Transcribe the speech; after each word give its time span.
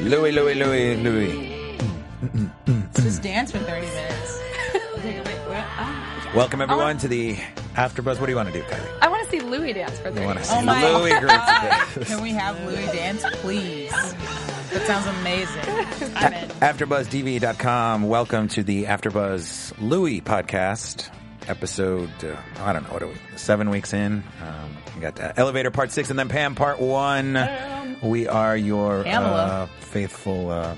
Louis, 0.00 0.32
Louis, 0.32 0.54
Louis, 0.54 0.96
Louis. 0.96 1.76
Just 2.94 3.22
dance 3.22 3.50
for 3.52 3.58
30 3.58 3.86
minutes. 3.86 4.40
Take 5.02 5.18
a 5.18 5.22
bit- 5.22 5.38
well. 5.48 5.64
Welcome 6.34 6.60
everyone 6.60 6.98
to 6.98 7.08
the 7.08 7.36
AfterBuzz. 7.74 8.18
What 8.20 8.26
do 8.26 8.30
you 8.32 8.36
want 8.36 8.48
to 8.48 8.54
do, 8.54 8.62
Kylie? 8.62 8.98
I 9.02 9.08
want 9.08 9.24
to 9.24 9.30
see 9.30 9.40
Louis 9.40 9.72
dance 9.72 9.98
for 9.98 10.10
30 10.10 10.20
You 10.20 10.26
want 10.26 10.38
to 10.42 10.44
minutes. 10.44 10.48
see 10.50 10.56
Oh 10.56 10.62
my 10.62 10.92
Louis 10.98 11.10
God. 11.20 11.88
Can 12.06 12.22
we 12.22 12.30
have 12.32 12.60
Louis 12.64 12.86
dance, 12.86 13.24
please? 13.40 13.90
That 13.90 14.86
sounds 14.86 15.06
amazing. 15.06 16.14
I'm 16.16 16.32
in. 16.32 16.48
AfterBuzzTV.com. 16.50 18.08
Welcome 18.08 18.48
to 18.48 18.62
the 18.62 18.84
AfterBuzz 18.84 19.74
Louis 19.80 20.20
podcast. 20.20 21.10
Episode, 21.48 22.10
uh, 22.22 22.36
I 22.62 22.72
don't 22.72 22.84
know, 22.84 22.92
what 22.92 23.02
are 23.02 23.08
we, 23.08 23.14
seven 23.36 23.70
weeks 23.70 23.92
in. 23.92 24.22
Um, 24.46 24.76
we 24.94 25.00
got 25.00 25.18
uh, 25.18 25.32
Elevator 25.36 25.70
Part 25.72 25.90
6 25.90 26.10
and 26.10 26.18
then 26.18 26.28
Pam 26.28 26.54
Part 26.54 26.78
1. 26.80 27.36
We 28.02 28.26
are 28.28 28.56
your 28.56 29.06
uh, 29.06 29.66
faithful 29.80 30.50
uh, 30.50 30.74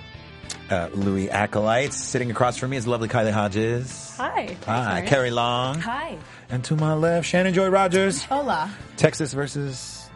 uh, 0.70 0.88
Louis 0.94 1.30
acolytes. 1.30 1.96
Sitting 1.96 2.30
across 2.30 2.56
from 2.56 2.70
me 2.70 2.76
is 2.76 2.86
lovely 2.86 3.08
Kylie 3.08 3.30
Hodges. 3.32 4.14
Hi. 4.16 4.56
Hi, 4.66 4.94
Thanks, 5.00 5.10
Carrie 5.10 5.30
Long. 5.30 5.78
Hi. 5.80 6.18
And 6.50 6.64
to 6.64 6.76
my 6.76 6.94
left, 6.94 7.26
Shannon 7.26 7.54
Joy 7.54 7.68
Rogers. 7.68 8.24
Hola. 8.24 8.70
Texas 8.96 9.32
versus 9.32 10.08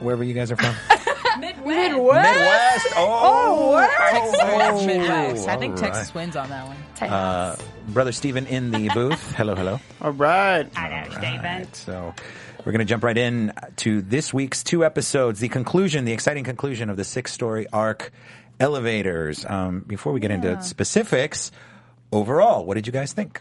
wherever 0.00 0.24
you 0.24 0.34
guys 0.34 0.50
are 0.50 0.56
from. 0.56 0.74
Midwest. 1.40 1.92
Midwest. 1.96 2.86
Oh, 2.96 3.86
Texas. 4.10 4.40
oh, 4.42 4.86
Midwest. 4.86 5.48
I 5.48 5.56
think 5.56 5.74
all 5.74 5.80
Texas 5.80 6.12
wins 6.12 6.36
on 6.36 6.48
that 6.50 6.66
one. 6.66 6.76
Texas. 6.96 7.12
Uh, 7.12 7.56
Brother 7.88 8.12
Stephen 8.12 8.46
in 8.46 8.72
the 8.72 8.88
booth. 8.94 9.32
Hello, 9.36 9.54
hello. 9.54 9.80
All 10.02 10.10
right. 10.12 10.68
Right, 10.76 11.76
so 11.76 12.12
we're 12.64 12.72
going 12.72 12.78
to 12.80 12.84
jump 12.84 13.04
right 13.04 13.16
in 13.16 13.52
to 13.76 14.02
this 14.02 14.32
week's 14.34 14.62
two 14.62 14.84
episodes, 14.84 15.40
the 15.40 15.48
conclusion, 15.48 16.04
the 16.04 16.12
exciting 16.12 16.44
conclusion 16.44 16.90
of 16.90 16.96
the 16.96 17.04
six 17.04 17.32
story 17.32 17.66
arc 17.72 18.12
elevators. 18.58 19.44
Um, 19.46 19.80
before 19.80 20.12
we 20.12 20.20
get 20.20 20.30
into 20.30 20.60
specifics, 20.62 21.50
overall, 22.12 22.64
what 22.64 22.74
did 22.74 22.86
you 22.86 22.92
guys 22.92 23.12
think? 23.12 23.40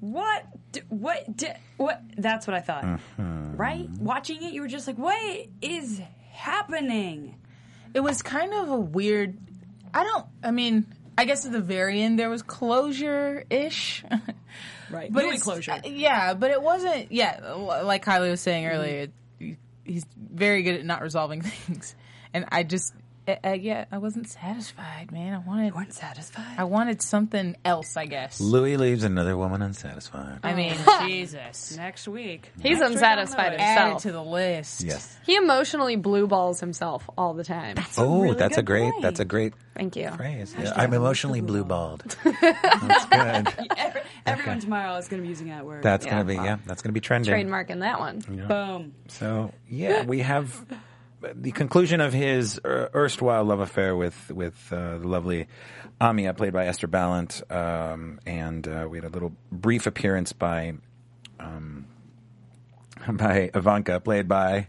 What? 0.00 0.44
D- 0.72 0.80
What? 0.88 1.36
D- 1.36 1.48
what? 1.76 2.02
That's 2.16 2.46
what 2.46 2.54
I 2.54 2.60
thought. 2.60 2.84
Mm-hmm. 2.84 3.56
Right? 3.56 3.88
Watching 3.90 4.42
it, 4.42 4.52
you 4.52 4.60
were 4.60 4.68
just 4.68 4.86
like, 4.86 4.98
"What 4.98 5.46
is 5.62 6.00
happening?" 6.30 7.36
It 7.94 8.00
was 8.00 8.22
kind 8.22 8.52
of 8.52 8.70
a 8.70 8.76
weird. 8.76 9.38
I 9.92 10.02
don't. 10.04 10.26
I 10.42 10.50
mean, 10.50 10.86
I 11.16 11.24
guess 11.26 11.46
at 11.46 11.52
the 11.52 11.60
very 11.60 12.02
end 12.02 12.18
there 12.18 12.30
was 12.30 12.42
closure 12.42 13.44
ish. 13.50 14.02
Right. 14.90 15.12
But 15.12 15.22
Louis 15.24 15.28
it's- 15.36 15.42
closure. 15.42 15.72
uh, 15.72 15.80
yeah, 15.84 16.34
but 16.34 16.50
it 16.50 16.60
wasn't. 16.62 17.10
Yeah, 17.12 17.40
l- 17.42 17.84
like 17.84 18.04
Kylie 18.04 18.30
was 18.30 18.40
saying 18.40 18.66
earlier, 18.66 19.08
it- 19.40 19.58
he's 19.84 20.04
very 20.16 20.62
good 20.62 20.76
at 20.76 20.84
not 20.84 21.02
resolving 21.02 21.42
things, 21.42 21.94
and 22.32 22.44
I 22.50 22.62
just, 22.62 22.94
uh, 23.26 23.36
uh, 23.44 23.50
yeah, 23.52 23.84
I 23.90 23.98
wasn't 23.98 24.28
satisfied, 24.28 25.10
man. 25.12 25.34
I 25.34 25.38
wanted, 25.38 25.66
You 25.68 25.74
weren't 25.74 25.92
satisfied. 25.92 26.54
I 26.58 26.64
wanted 26.64 27.00
something 27.02 27.56
else. 27.64 27.96
I 27.96 28.06
guess. 28.06 28.40
Louis 28.40 28.76
leaves 28.76 29.04
another 29.04 29.36
woman 29.36 29.62
unsatisfied. 29.62 30.40
I 30.42 30.54
mean, 30.54 30.74
Jesus. 31.06 31.76
Next 31.76 32.06
week. 32.08 32.50
He's 32.60 32.78
Next 32.80 32.92
unsatisfied 32.92 33.46
on 33.46 33.52
the 33.52 33.58
way. 33.58 33.62
add 33.64 33.76
it 33.78 33.80
himself. 33.82 34.02
to 34.02 34.12
the 34.12 34.22
list. 34.22 34.82
yes. 34.82 35.16
he 35.24 35.36
emotionally 35.36 35.96
blue 35.96 36.26
balls 36.26 36.60
himself 36.60 37.08
all 37.16 37.34
the 37.34 37.44
time. 37.44 37.76
Oh, 37.96 38.22
really 38.22 38.36
that's 38.36 38.58
a 38.58 38.62
great. 38.62 38.90
point. 38.92 39.02
That's 39.02 39.20
a 39.20 39.24
great 39.24 39.54
Thank 39.74 39.96
you. 39.96 40.10
phrase. 40.10 40.54
Yeah, 40.58 40.72
I'm 40.76 40.92
emotionally 40.94 41.40
blue 41.40 41.64
balled. 41.64 42.02
that's 42.24 43.04
good. 43.06 43.68
Every- 43.76 44.00
Everyone 44.26 44.60
tomorrow 44.60 44.96
is 44.96 45.08
going 45.08 45.20
to 45.20 45.22
be 45.22 45.28
using 45.28 45.48
that 45.48 45.64
word. 45.66 45.82
That's 45.82 46.04
Yeah, 46.06 46.12
gonna 46.12 46.24
be 46.24 46.36
well. 46.36 46.44
yeah. 46.44 46.56
That's 46.66 46.80
gonna 46.82 46.92
be 46.92 47.00
trending. 47.00 47.32
Trademarking 47.34 47.80
that 47.80 48.00
one. 48.00 48.18
Boom. 48.20 48.92
So 49.08 49.52
yeah, 49.68 50.04
we 50.04 50.20
have 50.20 50.64
the 51.34 51.52
conclusion 51.52 52.00
of 52.00 52.12
his 52.12 52.60
er- 52.64 52.90
erstwhile 52.94 53.44
love 53.44 53.60
affair 53.60 53.96
with 53.96 54.30
with 54.30 54.72
uh, 54.72 54.98
the 54.98 55.08
lovely 55.08 55.48
Amia, 56.00 56.36
played 56.36 56.52
by 56.52 56.66
Eszter 56.66 56.88
Balint, 56.88 57.50
um, 57.54 58.18
and 58.26 58.66
uh, 58.66 58.86
we 58.90 58.98
had 58.98 59.04
a 59.04 59.08
little 59.08 59.32
brief 59.52 59.86
appearance 59.86 60.32
by 60.32 60.74
um, 61.38 61.86
by 63.12 63.50
Ivanka, 63.54 64.00
played 64.00 64.28
by 64.28 64.68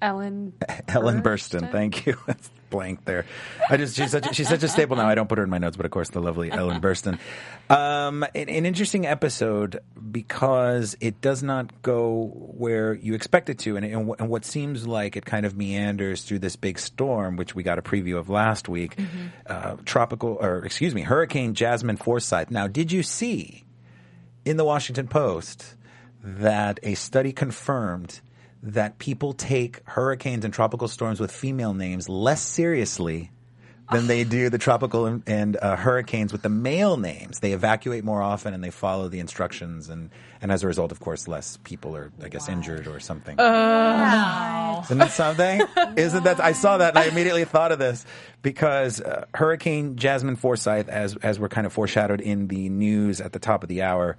Ellen. 0.00 0.52
Ellen 0.88 1.22
Burstyn. 1.22 1.70
Thank 1.70 2.06
you. 2.06 2.16
That's 2.26 2.50
blank 2.68 3.04
there. 3.04 3.24
I 3.70 3.76
just 3.76 3.96
she's 3.96 4.10
such 4.10 4.26
a, 4.26 4.34
she's 4.34 4.48
such 4.48 4.62
a 4.62 4.68
staple 4.68 4.96
now. 4.96 5.08
I 5.08 5.14
don't 5.14 5.28
put 5.28 5.38
her 5.38 5.44
in 5.44 5.50
my 5.50 5.58
notes, 5.58 5.76
but 5.76 5.86
of 5.86 5.92
course 5.92 6.10
the 6.10 6.20
lovely 6.20 6.50
Ellen 6.50 6.80
Burstyn. 6.80 7.18
Um, 7.70 8.22
an, 8.34 8.48
an 8.48 8.66
interesting 8.66 9.06
episode 9.06 9.80
because 10.10 10.96
it 11.00 11.20
does 11.20 11.42
not 11.42 11.82
go 11.82 12.32
where 12.34 12.94
you 12.94 13.14
expect 13.14 13.48
it 13.50 13.58
to, 13.60 13.76
and, 13.76 13.86
and, 13.86 14.14
and 14.18 14.28
what 14.28 14.44
seems 14.44 14.86
like 14.86 15.16
it 15.16 15.24
kind 15.24 15.46
of 15.46 15.56
meanders 15.56 16.22
through 16.22 16.40
this 16.40 16.56
big 16.56 16.78
storm, 16.78 17.36
which 17.36 17.54
we 17.54 17.62
got 17.62 17.78
a 17.78 17.82
preview 17.82 18.18
of 18.18 18.28
last 18.28 18.68
week. 18.68 18.98
Uh, 19.46 19.76
tropical, 19.84 20.36
or 20.40 20.64
excuse 20.64 20.94
me, 20.94 21.02
Hurricane 21.02 21.54
Jasmine 21.54 21.96
Forsyth. 21.96 22.50
Now, 22.50 22.66
did 22.66 22.92
you 22.92 23.02
see 23.02 23.64
in 24.44 24.56
the 24.56 24.64
Washington 24.64 25.08
Post 25.08 25.76
that 26.22 26.80
a 26.82 26.94
study 26.94 27.32
confirmed 27.32 28.20
that 28.66 28.98
people 28.98 29.32
take 29.32 29.80
hurricanes 29.88 30.44
and 30.44 30.52
tropical 30.52 30.88
storms 30.88 31.20
with 31.20 31.30
female 31.30 31.72
names 31.72 32.08
less 32.08 32.42
seriously 32.42 33.30
than 33.92 34.08
they 34.08 34.24
do 34.24 34.50
the 34.50 34.58
tropical 34.58 35.06
and, 35.06 35.22
and 35.28 35.56
uh, 35.62 35.76
hurricanes 35.76 36.32
with 36.32 36.42
the 36.42 36.48
male 36.48 36.96
names. 36.96 37.38
They 37.38 37.52
evacuate 37.52 38.02
more 38.02 38.20
often 38.20 38.52
and 38.52 38.64
they 38.64 38.70
follow 38.70 39.06
the 39.06 39.20
instructions, 39.20 39.88
and, 39.88 40.10
and 40.42 40.50
as 40.50 40.64
a 40.64 40.66
result, 40.66 40.90
of 40.90 40.98
course, 40.98 41.28
less 41.28 41.58
people 41.58 41.96
are, 41.96 42.10
I 42.20 42.28
guess, 42.28 42.48
injured 42.48 42.88
or 42.88 42.98
something. 42.98 43.38
Isn't 44.82 44.98
that 44.98 45.12
something? 45.12 45.62
Isn't 45.96 46.24
that? 46.24 46.40
I 46.40 46.50
saw 46.50 46.78
that 46.78 46.96
and 46.96 46.98
I 46.98 47.04
immediately 47.04 47.44
thought 47.44 47.70
of 47.70 47.78
this 47.78 48.04
because 48.42 49.00
uh, 49.00 49.26
Hurricane 49.32 49.94
Jasmine 49.94 50.36
Forsyth, 50.36 50.88
as 50.88 51.14
as 51.16 51.38
we're 51.38 51.48
kind 51.48 51.66
of 51.66 51.72
foreshadowed 51.72 52.20
in 52.20 52.48
the 52.48 52.68
news 52.68 53.20
at 53.20 53.32
the 53.32 53.38
top 53.38 53.62
of 53.62 53.68
the 53.68 53.82
hour, 53.82 54.16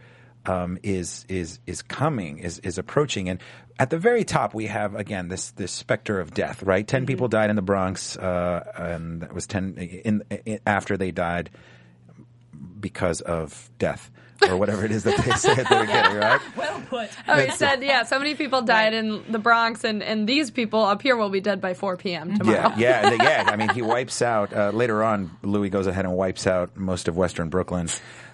um, 0.47 0.77
is 0.83 1.25
is 1.29 1.59
is 1.65 1.81
coming, 1.81 2.39
is 2.39 2.59
is 2.59 2.77
approaching, 2.77 3.29
and 3.29 3.39
at 3.79 3.89
the 3.89 3.97
very 3.97 4.23
top 4.23 4.53
we 4.53 4.67
have 4.67 4.95
again 4.95 5.27
this 5.27 5.51
this 5.51 5.71
specter 5.71 6.19
of 6.19 6.33
death. 6.33 6.63
Right, 6.63 6.87
10 6.87 7.05
people 7.05 7.27
died 7.27 7.49
in 7.49 7.55
the 7.55 7.61
Bronx, 7.61 8.17
uh, 8.17 8.63
and 8.75 9.21
that 9.21 9.33
was 9.33 9.47
ten 9.47 9.75
in, 9.77 10.23
in 10.45 10.59
after 10.65 10.97
they 10.97 11.11
died 11.11 11.49
because 12.79 13.21
of 13.21 13.69
death 13.79 14.11
or 14.47 14.57
whatever 14.57 14.85
it 14.85 14.91
is 14.91 15.03
that 15.03 15.17
they 15.17 15.31
say 15.31 15.51
at 15.51 15.67
the 15.67 15.79
beginning. 15.79 16.17
Right. 16.17 16.41
Well 16.57 16.81
put. 16.89 17.09
Oh, 17.27 17.39
he 17.39 17.51
said, 17.51 17.83
yeah, 17.83 18.03
so 18.03 18.17
many 18.19 18.35
people 18.35 18.61
died 18.61 18.93
in 18.93 19.23
the 19.31 19.39
Bronx, 19.39 19.83
and, 19.83 20.01
and 20.03 20.27
these 20.27 20.51
people 20.51 20.83
up 20.83 21.01
here 21.01 21.15
will 21.15 21.29
be 21.29 21.41
dead 21.41 21.59
by 21.61 21.73
4 21.73 21.97
p.m. 21.97 22.37
tomorrow. 22.37 22.73
Yeah, 22.77 23.01
yeah, 23.03 23.09
the- 23.09 23.15
yeah. 23.23 23.43
I 23.47 23.55
mean, 23.55 23.69
he 23.69 23.81
wipes 23.81 24.21
out 24.21 24.53
uh, 24.53 24.69
later 24.71 25.03
on. 25.03 25.31
Louis 25.43 25.69
goes 25.69 25.87
ahead 25.87 26.05
and 26.05 26.15
wipes 26.15 26.47
out 26.47 26.77
most 26.77 27.07
of 27.07 27.17
Western 27.17 27.49
Brooklyn, 27.49 27.89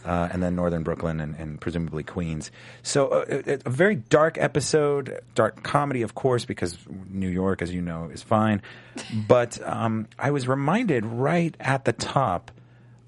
uh, 0.06 0.30
and 0.32 0.42
then 0.44 0.56
Northern 0.56 0.84
Brooklyn, 0.84 1.20
and, 1.20 1.36
and 1.36 1.60
presumably 1.62 2.04
Queens. 2.04 2.52
So, 2.82 3.08
uh, 3.08 3.26
it- 3.30 3.64
a 3.66 3.70
very 3.70 3.96
dark 3.96 4.38
episode, 4.38 5.20
dark 5.36 5.64
comedy, 5.64 6.02
of 6.02 6.16
course, 6.16 6.46
because 6.46 6.78
New 7.10 7.30
York, 7.30 7.62
as 7.62 7.74
you 7.74 7.82
know, 7.82 8.10
is 8.12 8.22
fine. 8.22 8.62
But 9.28 9.60
um, 9.68 10.08
I 10.20 10.32
was 10.32 10.48
reminded 10.48 11.06
right 11.06 11.56
at 11.60 11.86
the 11.86 11.94
top 11.94 12.52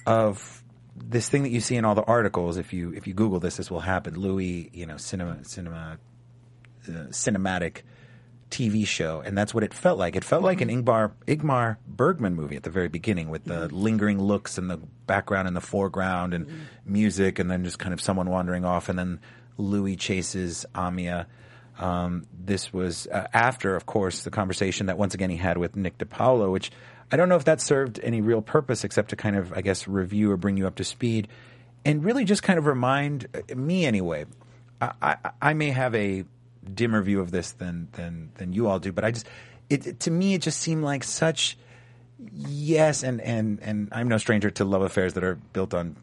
of 0.06 0.64
this 0.96 1.28
thing 1.30 1.44
that 1.44 1.50
you 1.50 1.60
see 1.60 1.76
in 1.76 1.86
all 1.86 1.96
the 1.96 2.04
articles. 2.04 2.58
If 2.58 2.72
you 2.74 2.94
if 2.94 3.06
you 3.08 3.14
Google 3.14 3.40
this, 3.40 3.58
this 3.58 3.70
will 3.70 3.82
happen. 3.82 4.16
Louis, 4.16 4.70
you 4.74 4.86
know, 4.86 4.98
cinema 4.98 5.44
cinema 5.44 5.98
uh, 6.88 6.92
cinematic 7.10 7.82
TV 8.56 8.88
show, 8.88 9.22
and 9.26 9.38
that's 9.38 9.54
what 9.54 9.64
it 9.66 9.74
felt 9.74 10.00
like. 10.00 10.16
It 10.16 10.24
felt 10.24 10.42
like 10.42 10.62
an 10.62 10.70
Ingmar 10.70 11.12
Igmar 11.28 11.76
Bergman 11.86 12.36
movie 12.36 12.56
at 12.56 12.64
the 12.64 12.70
very 12.70 12.88
beginning, 12.88 13.30
with 13.30 13.44
the 13.44 13.68
lingering 13.68 14.22
looks 14.22 14.58
and 14.58 14.70
the 14.70 14.78
background 14.78 15.50
and 15.50 15.58
the 15.58 15.62
foreground 15.62 16.34
and 16.34 16.48
music, 16.86 17.38
and 17.38 17.52
then 17.52 17.66
just 17.66 17.80
kind 17.80 17.94
of 17.94 18.00
someone 18.00 18.30
wandering 18.30 18.64
off, 18.64 18.88
and 18.88 18.98
then 18.98 19.20
Louis 19.58 19.98
chases 19.98 20.66
Amia. 20.74 21.26
Um, 21.78 22.26
this 22.34 22.72
was 22.72 23.08
uh, 23.08 23.28
after, 23.34 23.76
of 23.76 23.86
course, 23.86 24.24
the 24.24 24.32
conversation 24.32 24.86
that 24.86 24.98
once 24.98 25.14
again 25.14 25.30
he 25.30 25.36
had 25.36 25.58
with 25.58 25.76
Nick 25.76 25.98
DiPaolo, 25.98 26.50
which 26.50 26.72
I 27.12 27.18
don't 27.18 27.28
know 27.28 27.36
if 27.36 27.44
that 27.46 27.60
served 27.60 28.00
any 28.02 28.22
real 28.22 28.42
purpose 28.42 28.86
except 28.86 29.10
to 29.10 29.18
kind 29.18 29.36
of, 29.36 29.52
I 29.52 29.60
guess, 29.60 29.86
review 29.86 30.32
or 30.32 30.38
bring 30.38 30.56
you 30.56 30.66
up 30.66 30.76
to 30.76 30.86
speed, 30.86 31.28
and 31.84 32.06
really 32.06 32.24
just 32.24 32.42
kind 32.42 32.58
of 32.58 32.66
remind 32.66 33.28
uh, 33.36 33.54
me 33.56 33.86
anyway. 33.86 34.26
I, 34.82 35.18
I 35.42 35.54
may 35.54 35.72
have 35.72 35.96
a 35.96 36.26
dimmer 36.74 37.02
view 37.02 37.20
of 37.20 37.32
this 37.32 37.52
than 37.52 37.88
than 37.94 38.32
than 38.36 38.54
you 38.54 38.68
all 38.68 38.80
do, 38.80 38.92
but 38.92 39.04
I 39.06 39.12
just 39.12 39.28
it, 39.70 39.88
it- 39.88 40.00
to 40.02 40.12
me 40.12 40.34
it 40.34 40.42
just 40.42 40.60
seemed 40.60 40.84
like 40.84 41.04
such 41.04 41.58
yes, 42.34 43.04
and 43.04 43.22
and 43.22 43.60
and 43.62 43.90
I'm 43.92 44.08
no 44.08 44.18
stranger 44.18 44.50
to 44.52 44.66
love 44.66 44.82
affairs 44.82 45.14
that 45.14 45.24
are 45.24 45.36
built 45.54 45.74
on 45.74 45.96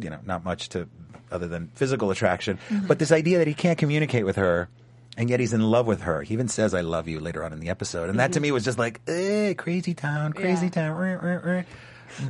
you 0.00 0.10
know 0.10 0.18
not 0.24 0.44
much 0.44 0.68
to 0.70 0.88
other 1.30 1.48
than 1.48 1.68
physical 1.74 2.10
attraction, 2.10 2.58
but 2.86 2.98
this 2.98 3.10
idea 3.12 3.38
that 3.38 3.46
he 3.46 3.54
can't 3.54 3.78
communicate 3.78 4.24
with 4.24 4.36
her. 4.36 4.68
And 5.18 5.30
yet 5.30 5.40
he's 5.40 5.54
in 5.54 5.62
love 5.62 5.86
with 5.86 6.02
her. 6.02 6.20
He 6.20 6.34
even 6.34 6.46
says 6.46 6.74
"I 6.74 6.82
love 6.82 7.08
you" 7.08 7.20
later 7.20 7.42
on 7.42 7.50
in 7.54 7.58
the 7.58 7.70
episode, 7.70 8.10
and 8.10 8.20
that 8.20 8.34
to 8.34 8.40
me 8.40 8.52
was 8.52 8.66
just 8.66 8.78
like, 8.78 9.00
eh, 9.08 9.54
crazy 9.54 9.94
town, 9.94 10.34
crazy 10.34 10.66
Yeah. 10.66 10.70
town. 10.72 10.90
rah, 10.98 11.14
rah, 11.14 11.40
rah. 11.42 11.62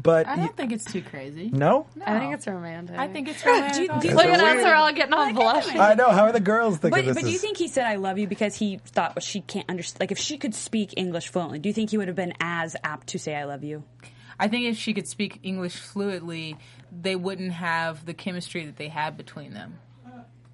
But 0.02 0.26
I 0.26 0.36
don't 0.36 0.56
think 0.56 0.72
it's 0.72 0.84
too 0.84 1.02
crazy. 1.02 1.48
no, 1.52 1.86
I 2.04 2.18
think 2.18 2.34
it's 2.34 2.46
romantic. 2.46 2.98
I 2.98 3.08
think 3.08 3.28
it's 3.28 3.42
Do 3.44 3.50
you- 3.50 3.54
romantic. 3.56 3.76
do 3.76 3.82
you- 3.84 3.90
also. 3.92 4.16
Look 4.16 4.26
at 4.26 4.40
us, 4.40 4.64
we're 4.64 4.74
all 4.74 4.92
getting 4.92 5.12
all 5.14 5.32
blushing. 5.32 5.80
I 5.80 5.94
know. 5.94 6.10
How 6.10 6.24
are 6.24 6.32
the 6.32 6.40
girls 6.40 6.78
thinking 6.78 6.90
But, 7.02 7.06
this? 7.06 7.14
but 7.14 7.22
do 7.24 7.30
you 7.30 7.36
as- 7.36 7.40
think 7.40 7.56
he 7.58 7.68
said 7.68 7.86
"I 7.86 7.96
love 7.96 8.18
you" 8.18 8.26
because 8.26 8.54
he 8.56 8.78
thought 8.78 9.14
well, 9.16 9.20
she 9.22 9.40
can't 9.42 9.68
understand? 9.68 10.00
Like, 10.00 10.12
if 10.12 10.18
she 10.18 10.38
could 10.38 10.54
speak 10.54 10.94
English 10.96 11.28
fluently, 11.28 11.58
do 11.58 11.68
you 11.68 11.72
think 11.72 11.90
he 11.90 11.98
would 11.98 12.08
have 12.08 12.16
been 12.16 12.34
as 12.40 12.76
apt 12.84 13.08
to 13.08 13.18
say 13.18 13.34
"I 13.36 13.44
love 13.44 13.62
you"? 13.64 13.84
I 14.38 14.48
think 14.48 14.66
if 14.66 14.76
she 14.76 14.92
could 14.94 15.08
speak 15.08 15.40
English 15.42 15.76
fluently, 15.76 16.56
they 16.92 17.16
wouldn't 17.16 17.52
have 17.52 18.04
the 18.04 18.12
chemistry 18.14 18.66
that 18.66 18.76
they 18.76 18.88
had 18.88 19.16
between 19.16 19.54
them. 19.54 19.78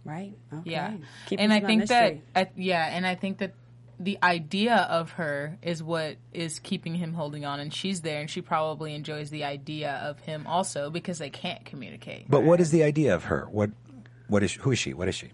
Right? 0.04 0.32
Okay. 0.52 0.70
Yeah, 0.72 0.94
Keep 1.26 1.38
and 1.38 1.52
us 1.52 1.56
I 1.56 1.60
on 1.60 1.66
think 1.66 1.80
mystery. 1.82 2.22
that 2.34 2.48
I, 2.48 2.50
yeah, 2.56 2.88
and 2.96 3.06
I 3.06 3.14
think 3.14 3.38
that 3.38 3.54
the 4.02 4.18
idea 4.22 4.74
of 4.76 5.12
her 5.12 5.58
is 5.62 5.82
what 5.82 6.16
is 6.32 6.58
keeping 6.58 6.94
him 6.96 7.14
holding 7.14 7.44
on, 7.44 7.60
and 7.60 7.72
she's 7.72 8.00
there, 8.00 8.20
and 8.20 8.28
she 8.28 8.40
probably 8.40 8.94
enjoys 8.94 9.30
the 9.30 9.44
idea 9.44 9.92
of 10.04 10.18
him 10.20 10.46
also 10.46 10.90
because 10.90 11.18
they 11.18 11.30
can't 11.30 11.64
communicate. 11.64 12.28
But 12.28 12.42
what 12.42 12.60
is 12.60 12.70
the 12.70 12.82
idea 12.82 13.14
of 13.14 13.24
her? 13.24 13.46
What 13.50 13.70
what 14.26 14.42
is 14.42 14.52
who 14.54 14.72
is 14.72 14.78
she? 14.78 14.92
What 14.92 15.08
is 15.08 15.14
she? 15.14 15.30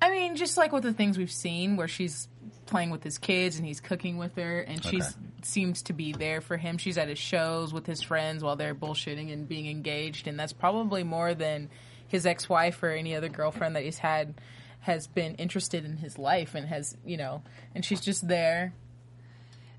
I 0.00 0.10
mean, 0.10 0.36
just 0.36 0.56
like 0.56 0.72
with 0.72 0.82
the 0.82 0.92
things 0.92 1.18
we've 1.18 1.30
seen, 1.32 1.76
where 1.76 1.88
she's 1.88 2.28
playing 2.66 2.90
with 2.90 3.02
his 3.02 3.18
kids 3.18 3.56
and 3.56 3.66
he's 3.66 3.80
cooking 3.80 4.16
with 4.16 4.36
her, 4.36 4.60
and 4.60 4.82
she 4.84 4.96
Okay. 4.98 5.06
seems 5.42 5.82
to 5.82 5.92
be 5.92 6.12
there 6.12 6.40
for 6.40 6.56
him. 6.56 6.78
She's 6.78 6.98
at 6.98 7.08
his 7.08 7.18
shows 7.18 7.72
with 7.72 7.86
his 7.86 8.02
friends 8.02 8.42
while 8.42 8.56
they're 8.56 8.74
bullshitting 8.74 9.32
and 9.32 9.48
being 9.48 9.68
engaged, 9.68 10.26
and 10.28 10.38
that's 10.38 10.52
probably 10.52 11.02
more 11.02 11.34
than 11.34 11.70
his 12.08 12.24
ex-wife 12.26 12.82
or 12.82 12.90
any 12.90 13.14
other 13.16 13.28
girlfriend 13.28 13.74
that 13.76 13.84
he's 13.84 13.98
had 13.98 14.34
has 14.82 15.06
been 15.06 15.34
interested 15.36 15.84
in 15.84 15.96
his 15.96 16.18
life 16.18 16.54
and 16.54 16.66
has 16.68 16.96
you 17.04 17.16
know, 17.16 17.42
and 17.74 17.84
she's 17.84 18.00
just 18.00 18.28
there 18.28 18.74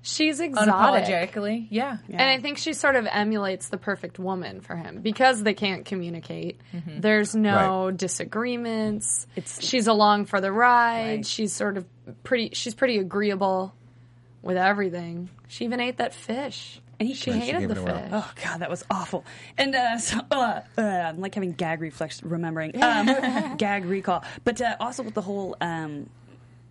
She's 0.06 0.38
exotic. 0.38 0.68
unapologetically. 0.74 1.66
Yeah. 1.70 1.96
And 2.10 2.20
I 2.20 2.38
think 2.38 2.58
she 2.58 2.74
sort 2.74 2.94
of 2.94 3.06
emulates 3.10 3.70
the 3.70 3.78
perfect 3.78 4.18
woman 4.18 4.60
for 4.60 4.76
him 4.76 5.00
because 5.00 5.42
they 5.42 5.54
can't 5.54 5.86
communicate. 5.86 6.60
Mm-hmm. 6.74 7.00
There's 7.00 7.34
no 7.34 7.86
Right. 7.86 7.96
disagreements. 7.96 9.26
It's- 9.34 9.62
she's 9.64 9.86
along 9.86 10.26
for 10.26 10.42
the 10.42 10.52
ride. 10.52 11.06
Right. 11.16 11.26
She's 11.26 11.54
sort 11.54 11.78
of 11.78 11.86
pretty. 12.22 12.50
She's 12.52 12.74
pretty 12.74 12.98
agreeable 12.98 13.74
with 14.42 14.58
everything. 14.58 15.30
She 15.48 15.64
even 15.64 15.80
ate 15.80 15.96
that 15.96 16.12
fish. 16.12 16.80
And 17.00 17.08
he- 17.08 17.14
she 17.14 17.32
she 17.32 17.38
hated 17.38 17.68
the 17.70 17.80
it 17.80 17.84
fish. 17.84 18.08
Oh 18.12 18.32
god, 18.44 18.58
that 18.60 18.70
was 18.70 18.84
awful. 18.90 19.24
And 19.58 19.74
uh, 19.74 19.98
so, 19.98 20.20
uh, 20.30 20.60
uh, 20.78 20.80
I'm 20.82 21.20
like 21.20 21.34
having 21.34 21.52
gag 21.52 21.80
reflex, 21.80 22.22
remembering 22.22 22.80
um, 22.82 23.56
gag 23.56 23.84
recall. 23.84 24.24
But 24.44 24.60
uh, 24.60 24.76
also 24.80 25.02
with 25.02 25.14
the 25.14 25.22
whole, 25.22 25.56
um, 25.60 26.08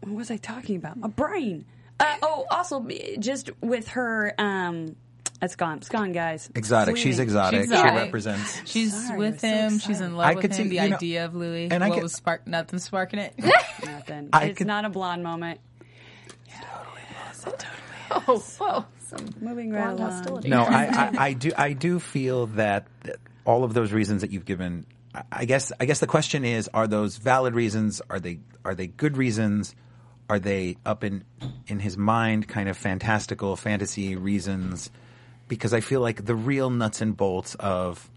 what 0.02 0.14
was 0.16 0.31
I 0.31 0.38
talking 0.38 0.75
about? 0.78 0.98
My 0.98 1.08
brain. 1.08 1.66
Uh, 2.00 2.16
oh, 2.24 2.46
also 2.52 2.86
just 3.20 3.50
with 3.62 3.90
her. 3.90 4.34
Um, 4.38 4.96
it's 5.42 5.56
gone. 5.58 5.78
It's 5.80 5.90
gone, 5.90 6.14
guys. 6.14 6.50
Exotic. 6.56 6.96
She's 6.96 7.19
exotic. 7.19 7.64
She's 7.66 7.69
She 7.78 7.84
represents. 7.84 8.62
She's 8.66 9.08
Sorry, 9.08 9.18
with 9.19 9.34
was 9.34 9.42
so 9.42 9.48
him. 9.48 9.80
She's 9.80 10.00
in 10.00 10.16
love 10.16 10.26
I 10.26 10.34
with 10.36 10.42
could 10.44 10.52
him. 10.52 10.58
see- 10.58 10.69
the 10.69 10.76
you 10.84 10.90
know- 10.90 10.96
idea 10.96 11.26
of 11.26 11.36
Louis. 11.36 11.68
and 11.69 11.84
I 11.84 11.90
what 11.90 11.96
could- 11.96 12.04
was 12.04 12.14
spark? 12.14 12.48
Nothing 12.48 12.80
sparking 12.80 13.19
it. 13.19 13.34
Nothing. 13.86 14.30
I 14.31 14.46
it's 14.46 14.58
could- 14.60 14.68
not 14.68 14.86
a 14.86 14.90
blonde 14.90 15.22
moment. 15.24 15.60
Yeah, 16.48 16.62
totally. 16.62 17.02
Yes, 17.28 17.40
it 17.46 17.60
totally. 17.60 18.38
Is. 18.40 18.58
Oh, 18.60 18.66
whoa. 18.66 18.86
Some 19.18 19.33
Moving 19.42 19.71
right 19.71 19.88
along. 19.89 19.98
hostility. 20.12 20.50
No, 20.50 20.63
I, 20.63 20.83
I, 20.86 21.12
I 21.27 21.33
do. 21.33 21.51
I 21.57 21.74
do 21.74 22.00
feel 22.00 22.48
that, 22.48 22.88
that 23.04 23.18
all 23.45 23.63
of 23.63 23.74
those 23.74 23.92
reasons 23.92 24.21
that 24.21 24.31
you've 24.31 24.45
given. 24.45 24.86
I- 25.13 25.24
I 25.31 25.45
guess. 25.45 25.71
I 25.80 25.86
guess 25.86 26.00
the 26.00 26.07
question 26.07 26.44
is: 26.45 26.69
Are 26.74 26.88
those 26.88 27.18
valid 27.18 27.54
reasons? 27.54 28.01
Are 28.10 28.19
they? 28.19 28.39
Are 28.65 28.75
they 28.75 28.88
good 28.88 29.18
reasons? 29.18 29.75
Are 30.30 30.39
they 30.39 30.77
up 30.86 31.04
in 31.04 31.24
in 31.68 31.80
his 31.80 31.98
mind, 31.98 32.48
kind 32.48 32.68
of 32.69 32.77
fantastical 32.77 33.56
fantasy 33.56 34.15
reasons? 34.15 34.89
Because 35.48 35.74
I 35.74 35.81
feel 35.81 36.00
like 36.01 36.25
the 36.25 36.33
real 36.36 36.69
nuts 36.69 37.01
and 37.01 37.16
bolts 37.16 37.54
of 37.56 38.09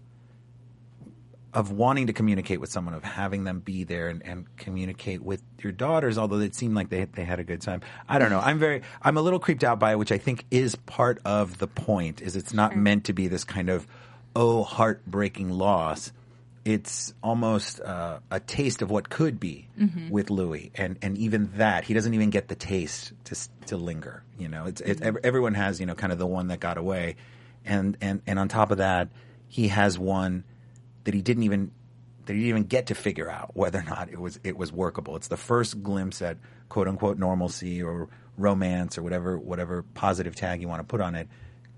of 1.53 1.71
wanting 1.71 2.07
to 2.07 2.13
communicate 2.13 2.59
with 2.59 2.69
someone, 2.69 2.93
of 2.93 3.03
having 3.03 3.43
them 3.43 3.59
be 3.61 3.83
there 3.83 4.09
and, 4.09 4.23
and 4.25 4.57
communicate 4.57 5.23
with 5.23 5.41
your 5.61 5.71
daughters, 5.71 6.17
although 6.17 6.39
it 6.39 6.53
seemed 6.53 6.75
like 6.75 6.89
they 6.89 7.05
they 7.05 7.23
had 7.23 7.39
a 7.39 7.43
good 7.43 7.61
time. 7.61 7.81
I 8.07 8.19
don't 8.19 8.29
know. 8.29 8.39
I'm 8.39 8.59
very 8.59 8.81
I'm 9.01 9.17
a 9.17 9.21
little 9.21 9.39
creeped 9.39 9.63
out 9.63 9.79
by 9.79 9.93
it, 9.93 9.97
which 9.97 10.11
I 10.11 10.17
think 10.17 10.45
is 10.51 10.75
part 10.75 11.19
of 11.25 11.57
the 11.57 11.67
point. 11.67 12.21
Is 12.21 12.35
it's 12.35 12.53
not 12.53 12.75
meant 12.75 13.05
to 13.05 13.13
be 13.13 13.27
this 13.27 13.43
kind 13.43 13.69
of 13.69 13.87
oh 14.35 14.63
heartbreaking 14.63 15.49
loss. 15.49 16.11
It's 16.65 17.13
almost 17.23 17.79
uh, 17.79 18.19
a 18.29 18.41
taste 18.41 18.81
of 18.81 18.91
what 18.91 19.09
could 19.09 19.39
be 19.39 19.69
with 20.11 20.29
Louis, 20.29 20.69
and 20.75 20.97
and 21.01 21.17
even 21.17 21.49
that 21.55 21.85
he 21.85 21.93
doesn't 21.93 22.13
even 22.13 22.29
get 22.29 22.49
the 22.49 22.55
taste 22.55 23.13
to 23.25 23.35
to 23.67 23.77
linger. 23.77 24.21
You 24.37 24.49
know, 24.49 24.65
it's, 24.65 24.81
it's 24.81 25.01
ev- 25.01 25.17
everyone 25.23 25.53
has 25.53 25.79
you 25.79 25.85
know 25.85 25.95
kind 25.95 26.11
of 26.11 26.19
the 26.19 26.27
one 26.27 26.49
that 26.49 26.59
got 26.59 26.77
away, 26.77 27.15
and 27.65 27.97
and 28.01 28.21
and 28.27 28.37
on 28.37 28.49
top 28.49 28.71
of 28.71 28.79
that, 28.79 29.07
he 29.47 29.69
has 29.69 29.97
one 29.97 30.43
that 31.07 31.13
he 31.13 31.21
didn't 31.21 31.43
even 31.43 31.71
that 32.25 32.33
he 32.33 32.39
didn't 32.39 32.49
even 32.49 32.63
get 32.63 32.87
to 32.87 32.95
figure 32.95 33.31
out 33.31 33.55
whether 33.55 33.79
or 33.79 33.83
not 33.83 34.09
it 34.09 34.19
was 34.19 34.41
it 34.43 34.57
was 34.57 34.73
workable. 34.73 35.15
It's 35.15 35.29
the 35.29 35.37
first 35.37 35.81
glimpse 35.81 36.21
at 36.21 36.35
quote 36.67 36.89
unquote 36.89 37.17
normalcy 37.17 37.81
or 37.81 38.09
romance 38.37 38.97
or 38.97 39.03
whatever 39.03 39.37
whatever 39.39 39.83
positive 39.93 40.35
tag 40.35 40.59
you 40.59 40.67
want 40.67 40.81
to 40.81 40.83
put 40.83 40.99
on 40.99 41.15
it. 41.15 41.29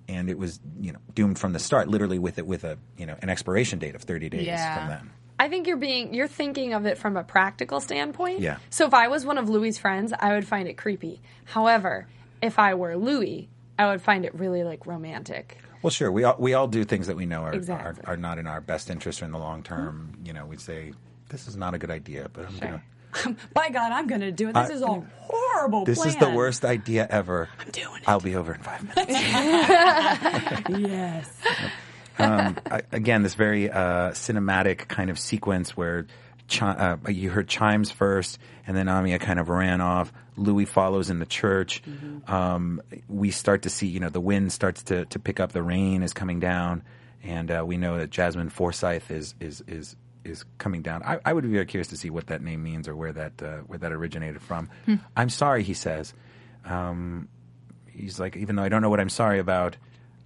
And 0.08 0.32
it 0.32 0.40
was, 0.40 0.60
you 0.82 0.92
know, 0.92 0.98
doomed 1.14 1.38
from 1.38 1.54
the 1.54 1.60
start, 1.60 1.88
literally 1.88 2.18
with 2.18 2.40
it 2.40 2.48
with 2.48 2.64
a, 2.64 2.80
you 2.98 3.06
know, 3.06 3.16
an 3.22 3.30
expiration 3.30 3.78
date 3.78 3.94
of 3.94 4.02
thirty 4.02 4.30
days 4.30 4.48
Yeah. 4.48 4.80
from 4.80 4.88
then. 4.88 5.10
I 5.38 5.48
think 5.48 5.68
you're 5.68 5.78
being 5.78 6.16
you're 6.16 6.28
thinking 6.28 6.74
of 6.74 6.88
it 6.88 6.98
from 6.98 7.16
a 7.16 7.24
practical 7.24 7.80
standpoint. 7.80 8.40
Yeah. 8.40 8.58
So 8.72 8.88
if 8.88 8.96
I 8.96 9.10
was 9.10 9.28
one 9.28 9.38
of 9.38 9.48
Louis' 9.48 9.78
friends, 9.78 10.12
I 10.20 10.34
would 10.34 10.48
find 10.48 10.68
it 10.68 10.76
creepy. 10.76 11.22
However, 11.46 12.08
if 12.42 12.58
I 12.58 12.74
were 12.74 12.98
Louis, 12.98 13.48
I 13.78 13.86
would 13.92 14.02
find 14.02 14.26
it 14.26 14.34
really 14.34 14.64
like 14.64 14.88
romantic. 14.88 15.60
Well, 15.82 15.92
sure, 15.92 16.12
we 16.12 16.24
all 16.26 16.36
we 16.38 16.54
all 16.54 16.68
do 16.68 16.84
things 16.84 17.08
that 17.08 17.16
we 17.16 17.26
know 17.26 17.42
are 17.44 17.54
Exactly. 17.54 18.04
are, 18.06 18.14
are 18.14 18.18
not 18.18 18.38
in 18.38 18.48
our 18.48 18.60
best 18.62 18.90
interest 18.90 19.22
or 19.22 19.26
in 19.26 19.32
the 19.32 19.38
long 19.40 19.64
term. 19.64 20.18
You 20.26 20.34
know, 20.34 20.46
we'd 20.46 20.60
say 20.62 20.94
this 21.30 21.48
is 21.48 21.56
not 21.56 21.74
a 21.74 21.78
good 21.78 21.92
idea, 21.92 22.30
but 22.34 22.46
I'm 22.48 22.58
gonna. 22.60 22.84
By 23.54 23.70
God, 23.70 23.92
I'm 23.92 24.06
going 24.06 24.22
to 24.22 24.32
do 24.32 24.50
it. 24.50 24.54
This 24.54 24.70
I- 24.70 24.74
is 24.74 24.82
a 24.84 24.88
horrible 25.22 25.84
This 25.84 25.98
plan. 25.98 26.10
is 26.10 26.16
the 26.18 26.30
worst 26.30 26.64
idea 26.64 27.08
ever. 27.10 27.50
I'm 27.60 27.72
doing 27.72 27.96
it. 28.02 28.08
I'll 28.08 28.20
be 28.20 28.36
over 28.36 28.54
in 28.54 28.62
five 28.62 28.84
minutes. 28.84 29.20
yes. 30.70 31.30
I- 32.20 32.82
again, 32.92 33.24
this 33.24 33.34
very 33.36 33.72
uh, 33.72 34.12
cinematic 34.12 34.88
kind 34.90 35.10
of 35.10 35.18
sequence 35.18 35.76
where 35.76 36.06
chi- 36.50 36.98
uh, 37.06 37.10
you 37.10 37.30
heard 37.30 37.48
chimes 37.48 37.92
first, 37.92 38.40
and 38.68 38.76
then 38.76 38.88
Amia 38.88 39.20
kind 39.20 39.40
of 39.40 39.50
ran 39.50 39.82
off. 39.82 40.12
Louis 40.36 40.66
follows 40.66 41.10
in 41.10 41.20
the 41.20 41.26
church. 41.26 41.82
Um, 42.28 42.82
we 43.08 43.32
start 43.32 43.64
to 43.64 43.70
see, 43.70 43.88
you 43.88 44.00
know, 44.00 44.10
the 44.10 44.22
wind 44.22 44.52
starts 44.52 44.84
to, 44.84 45.06
to 45.06 45.20
pick 45.20 45.40
up. 45.40 45.52
The 45.52 45.64
rain 45.64 46.04
is 46.04 46.14
coming 46.14 46.40
down, 46.40 46.84
and 47.24 47.52
uh, 47.52 47.64
we 47.66 47.78
know 47.78 47.98
that 47.98 48.10
Jasmine 48.10 48.50
Forsyth 48.50 49.12
is 49.12 49.36
is 49.40 49.64
is 49.68 49.96
is 50.24 50.46
coming 50.58 50.82
down. 50.82 51.02
I, 51.04 51.20
I 51.26 51.34
would 51.34 51.44
be 51.44 51.50
very 51.52 51.66
curious 51.66 51.88
to 51.90 51.98
see 51.98 52.10
what 52.10 52.28
that 52.28 52.42
name 52.42 52.62
means 52.64 52.88
or 52.88 52.96
where 52.96 53.14
that 53.14 53.42
uh, 53.42 53.58
where 53.68 53.80
that 53.80 53.92
originated 53.92 54.42
from. 54.42 54.70
I'm 55.16 55.30
sorry, 55.30 55.64
he 55.64 55.74
says. 55.74 56.14
Um, 56.66 57.28
he's 57.88 58.20
like, 58.20 58.36
even 58.38 58.56
though 58.56 58.64
I 58.64 58.70
don't 58.70 58.82
know 58.82 58.90
what 58.90 59.00
I'm 59.00 59.10
sorry 59.10 59.40
about, 59.40 59.78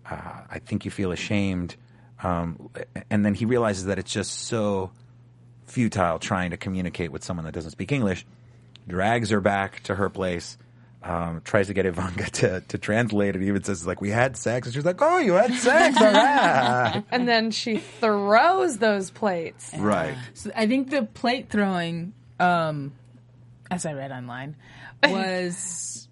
uh, 0.10 0.42
I 0.50 0.60
think 0.60 0.86
you 0.86 0.92
feel 0.92 1.12
ashamed. 1.12 1.76
Um, 2.22 2.70
and 3.10 3.26
then 3.26 3.34
he 3.34 3.46
realizes 3.46 3.86
that 3.86 4.00
it's 4.00 4.12
just 4.12 4.46
so 4.48 4.92
futile 5.74 6.20
trying 6.20 6.52
to 6.52 6.58
communicate 6.58 7.12
with 7.12 7.24
someone 7.24 7.46
that 7.46 7.54
doesn't 7.54 7.72
speak 7.72 7.92
English. 7.92 8.26
Drags 8.88 9.32
her 9.32 9.42
back 9.42 9.82
to 9.84 9.96
her 9.96 10.10
place. 10.10 10.58
Um, 11.02 11.42
tries 11.44 11.68
to 11.68 11.74
get 11.74 11.86
Ivanka 11.86 12.30
to, 12.32 12.62
to 12.62 12.78
translate 12.78 13.36
it. 13.36 13.42
Even 13.42 13.62
says 13.64 13.86
like 13.86 14.00
we 14.00 14.10
had 14.10 14.38
sex, 14.38 14.68
and 14.68 14.74
she's 14.74 14.86
like, 14.86 15.02
"Oh, 15.02 15.18
you 15.18 15.34
had 15.34 15.54
sex, 15.54 15.98
all 15.98 16.14
right." 16.14 17.04
And 17.12 17.28
then 17.28 17.52
she 17.52 17.78
throws 17.78 18.78
those 18.78 19.10
plates. 19.10 19.72
right. 19.78 20.16
So 20.34 20.52
I 20.56 20.68
think 20.68 20.92
the 20.92 21.04
plate 21.04 21.50
throwing, 21.50 22.14
um, 22.40 22.94
as 23.70 23.86
I 23.86 23.94
read 23.94 24.12
online, 24.14 24.56
was 25.04 26.08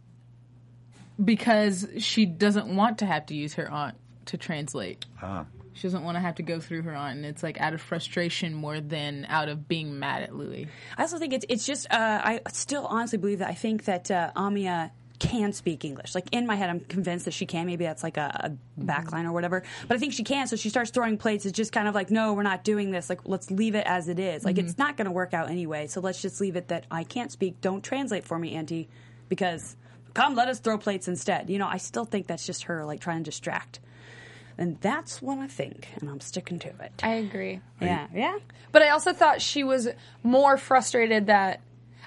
because 1.23 1.87
she 1.99 2.25
doesn't 2.25 2.67
want 2.75 2.97
to 2.97 3.05
have 3.05 3.27
to 3.27 3.33
use 3.35 3.53
her 3.53 3.69
aunt 3.71 3.95
to 4.25 4.37
translate. 4.37 5.05
Ah. 5.21 5.45
She 5.81 5.87
doesn't 5.87 6.03
want 6.03 6.15
to 6.15 6.19
have 6.19 6.35
to 6.35 6.43
go 6.43 6.59
through 6.59 6.83
her 6.83 6.93
aunt, 6.93 7.17
and 7.17 7.25
it's 7.25 7.41
like 7.41 7.59
out 7.59 7.73
of 7.73 7.81
frustration 7.81 8.53
more 8.53 8.79
than 8.79 9.25
out 9.27 9.49
of 9.49 9.67
being 9.67 9.97
mad 9.97 10.21
at 10.21 10.35
Louis. 10.35 10.67
I 10.95 11.01
also 11.01 11.17
think 11.17 11.33
it's 11.33 11.43
it's 11.49 11.65
just 11.65 11.91
uh, 11.91 12.21
I 12.23 12.41
still 12.51 12.85
honestly 12.85 13.17
believe 13.17 13.39
that 13.39 13.49
I 13.49 13.55
think 13.55 13.85
that 13.85 14.11
uh, 14.11 14.29
Amia 14.35 14.91
can 15.17 15.53
speak 15.53 15.83
English. 15.83 16.13
Like 16.13 16.27
in 16.33 16.45
my 16.45 16.53
head, 16.53 16.69
I'm 16.69 16.81
convinced 16.81 17.25
that 17.25 17.33
she 17.33 17.47
can. 17.47 17.65
Maybe 17.65 17.83
that's 17.85 18.03
like 18.03 18.17
a, 18.17 18.51
a 18.77 18.83
backline 18.83 19.25
or 19.25 19.31
whatever. 19.31 19.63
But 19.87 19.95
I 19.95 19.99
think 19.99 20.13
she 20.13 20.23
can. 20.23 20.45
So 20.45 20.55
she 20.55 20.69
starts 20.69 20.91
throwing 20.91 21.17
plates. 21.17 21.47
It's 21.47 21.57
just 21.57 21.71
kind 21.71 21.87
of 21.87 21.95
like, 21.95 22.11
no, 22.11 22.33
we're 22.33 22.43
not 22.43 22.63
doing 22.63 22.91
this. 22.91 23.09
Like 23.09 23.21
let's 23.25 23.49
leave 23.49 23.73
it 23.73 23.87
as 23.87 24.07
it 24.07 24.19
is. 24.19 24.45
Like 24.45 24.59
it's 24.59 24.77
not 24.77 24.97
going 24.97 25.05
to 25.05 25.11
work 25.11 25.33
out 25.33 25.49
anyway. 25.49 25.87
So 25.87 25.99
let's 25.99 26.21
just 26.21 26.39
leave 26.41 26.55
it 26.55 26.67
that 26.67 26.85
I 26.91 27.03
can't 27.03 27.31
speak. 27.31 27.59
Don't 27.59 27.83
translate 27.83 28.23
for 28.23 28.37
me, 28.37 28.53
Auntie, 28.55 28.87
because 29.29 29.75
come 30.13 30.35
let 30.35 30.47
us 30.47 30.59
throw 30.59 30.77
plates 30.77 31.07
instead. 31.07 31.49
You 31.49 31.57
know, 31.57 31.67
I 31.67 31.77
still 31.77 32.05
think 32.05 32.27
that's 32.27 32.45
just 32.45 32.65
her 32.65 32.85
like 32.85 32.99
trying 32.99 33.23
to 33.23 33.31
distract. 33.31 33.79
And 34.61 34.79
that's 34.79 35.23
what 35.23 35.39
I 35.39 35.47
think, 35.47 35.87
and 35.99 36.07
I'm 36.07 36.19
sticking 36.19 36.59
to 36.59 36.67
it. 36.67 36.91
I 37.01 37.13
agree. 37.15 37.61
yeah, 37.81 38.05
yeah. 38.13 38.37
But 38.71 38.83
I 38.83 38.89
also 38.89 39.11
thought 39.11 39.41
she 39.41 39.63
was 39.63 39.87
more 40.21 40.55
frustrated 40.55 41.25
that 41.25 41.61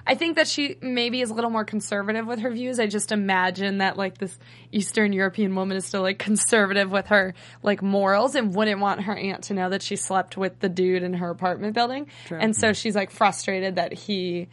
I 0.06 0.14
think 0.14 0.36
that 0.36 0.46
she 0.46 0.76
maybe 0.80 1.20
is 1.20 1.30
a 1.30 1.34
little 1.34 1.50
more 1.50 1.64
conservative 1.64 2.28
with 2.28 2.38
her 2.38 2.50
views. 2.52 2.78
I 2.78 2.86
just 2.86 3.10
imagine 3.10 3.78
that 3.78 3.96
like 3.96 4.18
this 4.18 4.38
Eastern 4.70 5.12
European 5.12 5.56
woman 5.56 5.76
is 5.76 5.84
still 5.84 6.02
like 6.02 6.20
conservative 6.20 6.92
with 6.92 7.08
her 7.08 7.34
like 7.64 7.82
morals 7.82 8.36
and 8.36 8.54
wouldn't 8.54 8.80
want 8.80 9.02
her 9.02 9.16
aunt 9.16 9.42
to 9.44 9.54
know 9.54 9.70
that 9.70 9.82
she 9.82 9.96
slept 9.96 10.36
with 10.36 10.60
the 10.60 10.68
dude 10.68 11.02
in 11.02 11.14
her 11.14 11.30
apartment 11.30 11.74
building. 11.74 12.06
And 12.30 12.54
so 12.54 12.72
she's 12.72 12.94
like 12.94 13.10
frustrated 13.10 13.74
that 13.74 13.92
he 13.92 14.46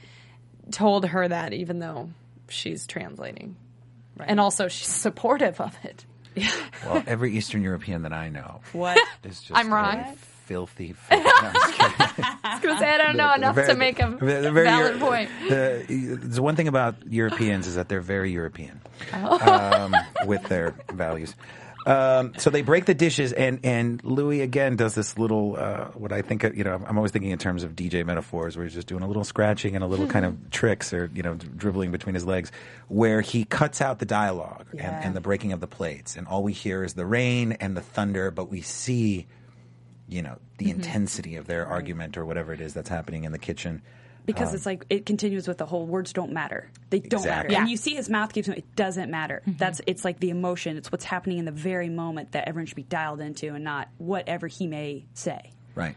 told 0.71 1.05
her 1.05 1.27
that 1.27 1.53
even 1.53 1.77
though 1.77 2.09
she's 2.49 2.87
translating. 2.87 3.57
And 4.31 4.39
also 4.39 4.69
she's 4.69 4.87
supportive 4.87 5.61
of 5.61 5.77
it. 5.83 6.03
Well, 6.85 7.03
every 7.05 7.35
Eastern 7.37 7.61
European 7.61 8.01
that 8.03 8.13
I 8.13 8.29
know 8.29 8.61
What? 8.73 8.97
is 9.23 9.41
just 9.41 9.57
I'm 9.57 9.69
very 9.69 9.81
wrong. 9.81 10.15
Filthy. 10.45 10.93
filthy. 10.93 11.23
No, 11.23 11.31
I'm 11.31 11.53
just 11.53 11.73
kidding. 11.73 11.95
I 12.43 12.53
was 12.55 12.61
gonna 12.61 12.79
say 12.79 12.89
I 12.89 12.97
don't 12.97 13.15
know 13.15 13.33
enough 13.33 13.55
They're 13.55 13.67
to 13.67 13.75
make 13.75 13.99
a 14.01 14.17
they're 14.19 14.51
very 14.51 14.65
valid 14.65 14.95
Euro- 14.95 14.99
point. 15.07 15.29
The, 15.47 16.17
the 16.21 16.41
one 16.41 16.55
thing 16.57 16.67
about 16.67 16.95
Europeans 17.07 17.67
is 17.67 17.75
that 17.75 17.87
they're 17.87 18.01
very 18.01 18.31
European 18.31 18.81
Oh. 19.13 19.39
um, 19.49 19.95
with 20.27 20.43
their 20.49 20.75
values. 20.91 21.35
Um, 21.85 22.33
so 22.37 22.49
they 22.49 22.61
break 22.61 22.85
the 22.85 22.93
dishes, 22.93 23.33
and 23.33 23.59
and 23.63 24.03
Louis 24.03 24.41
again 24.41 24.75
does 24.75 24.93
this 24.93 25.17
little 25.17 25.55
uh, 25.57 25.85
what 25.93 26.11
I 26.11 26.21
think 26.21 26.43
you 26.43 26.63
know 26.63 26.81
I'm 26.85 26.97
always 26.97 27.11
thinking 27.11 27.31
in 27.31 27.39
terms 27.39 27.63
of 27.63 27.75
DJ 27.75 28.05
metaphors 28.05 28.55
where 28.55 28.65
he's 28.65 28.75
just 28.75 28.87
doing 28.87 29.01
a 29.03 29.07
little 29.07 29.23
scratching 29.23 29.73
and 29.75 29.83
a 29.83 29.87
little 29.87 30.05
kind 30.07 30.25
of 30.25 30.37
tricks 30.51 30.93
or 30.93 31.09
you 31.13 31.23
know 31.23 31.33
dribbling 31.35 31.91
between 31.91 32.13
his 32.13 32.25
legs, 32.25 32.51
where 32.87 33.21
he 33.21 33.45
cuts 33.45 33.81
out 33.81 33.99
the 33.99 34.05
dialogue 34.05 34.67
Yeah. 34.73 35.01
and 35.03 35.15
the 35.15 35.21
breaking 35.21 35.53
of 35.53 35.59
the 35.59 35.67
plates, 35.67 36.15
and 36.15 36.27
all 36.27 36.43
we 36.43 36.53
hear 36.53 36.83
is 36.83 36.93
the 36.93 37.05
rain 37.05 37.53
and 37.53 37.75
the 37.75 37.81
thunder, 37.81 38.29
but 38.31 38.49
we 38.49 38.61
see 38.61 39.25
you 40.07 40.21
know 40.21 40.37
the 40.59 40.69
intensity 40.69 41.35
of 41.35 41.47
their 41.47 41.65
argument 41.65 42.15
or 42.17 42.25
whatever 42.25 42.53
it 42.53 42.61
is 42.61 42.73
that's 42.73 42.89
happening 42.89 43.23
in 43.23 43.31
the 43.31 43.39
kitchen. 43.39 43.81
Because 44.25 44.49
um, 44.49 44.55
it's 44.55 44.65
like 44.65 44.85
it 44.89 45.05
continues 45.05 45.47
with 45.47 45.57
the 45.57 45.65
whole 45.65 45.85
words 45.85 46.13
don't 46.13 46.31
matter. 46.31 46.69
They 46.89 46.99
don't 46.99 47.25
matter. 47.25 47.47
Exactly. 47.47 47.55
And 47.55 47.69
you 47.69 47.77
see 47.77 47.95
his 47.95 48.09
mouth 48.09 48.33
keeps. 48.33 48.47
It 48.47 48.75
doesn't 48.75 49.09
matter. 49.09 49.41
Mm-hmm. 49.41 49.57
That's 49.57 49.81
it's 49.87 50.05
like 50.05 50.19
the 50.19 50.29
emotion. 50.29 50.77
It's 50.77 50.91
what's 50.91 51.05
happening 51.05 51.37
in 51.37 51.45
the 51.45 51.51
very 51.51 51.89
moment 51.89 52.33
that 52.33 52.47
everyone 52.47 52.67
should 52.67 52.75
be 52.75 52.83
dialed 52.83 53.21
into, 53.21 53.53
and 53.53 53.63
not 53.63 53.89
whatever 53.97 54.47
he 54.47 54.67
may 54.67 55.05
say. 55.13 55.51
Right. 55.75 55.95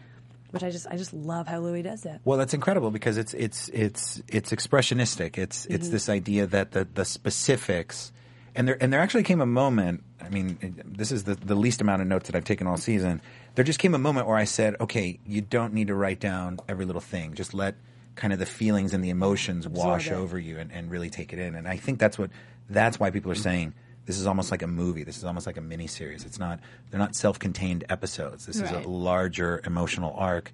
Which 0.51 0.63
I 0.63 0.71
just 0.71 0.87
I 0.87 0.97
just 0.97 1.13
love 1.13 1.49
how 1.49 1.59
Louis 1.59 1.83
does 1.83 2.03
that. 2.03 2.21
Well, 2.25 2.39
that's 2.39 2.55
incredible 2.55 2.91
because 2.91 3.17
it's 3.17 3.35
it's 3.35 3.69
it's 3.71 4.23
it's 4.29 4.53
expressionistic. 4.53 5.37
It's 5.37 5.67
it's 5.67 5.87
mm-hmm. 5.87 5.93
this 5.93 6.09
idea 6.09 6.47
that 6.47 6.71
the 6.71 6.87
the 6.95 7.05
specifics, 7.05 8.13
and 8.55 8.69
there 8.69 8.81
and 8.81 8.93
there 8.93 9.01
actually 9.01 9.25
came 9.25 9.41
a 9.41 9.47
moment. 9.47 10.05
I 10.21 10.29
mean, 10.29 10.81
this 10.87 11.11
is 11.11 11.25
the 11.25 11.35
the 11.35 11.57
least 11.57 11.81
amount 11.81 12.03
of 12.03 12.09
notes 12.09 12.29
that 12.29 12.37
I've 12.37 12.45
taken 12.45 12.69
all 12.69 12.77
season. 12.77 13.21
There 13.57 13.65
just 13.65 13.81
came 13.81 13.95
a 13.95 13.99
moment 13.99 14.29
where 14.29 14.37
I 14.37 14.45
said, 14.45 14.77
okay, 14.81 15.19
you 15.27 15.41
don't 15.41 15.75
need 15.75 15.89
to 15.89 15.95
write 15.95 16.21
down 16.21 16.61
every 16.69 16.85
little 16.85 17.01
thing. 17.01 17.35
Just 17.35 17.53
let 17.53 17.75
kind 18.15 18.33
of 18.33 18.39
the 18.39 18.47
feelings 18.47 18.95
and 18.95 19.03
the 19.03 19.11
emotions 19.11 19.67
wash 19.69 20.09
it. 20.09 20.15
over 20.15 20.39
you 20.39 20.59
and, 20.59 20.73
and 20.73 20.91
really 20.91 21.11
take 21.11 21.33
it 21.33 21.39
in. 21.39 21.55
And 21.55 21.67
I 21.69 21.77
think 21.77 21.99
that's 21.99 22.19
what 22.19 22.31
that's 22.69 22.99
why 22.99 23.11
people 23.11 23.31
are 23.31 23.37
saying 23.37 23.75
this 24.07 24.19
is 24.19 24.27
almost 24.27 24.51
like 24.51 24.63
a 24.63 24.67
movie. 24.67 25.03
This 25.03 25.17
is 25.17 25.25
almost 25.25 25.47
like 25.47 25.57
a 25.57 25.61
mini 25.63 25.87
series. 25.87 26.25
It's 26.25 26.39
not 26.39 26.61
they're 26.91 27.01
not 27.01 27.15
self 27.15 27.39
contained 27.39 27.85
episodes. 27.89 28.47
This 28.47 28.61
is 28.61 28.71
a 28.71 28.81
larger 28.81 29.61
emotional 29.65 30.15
arc 30.17 30.53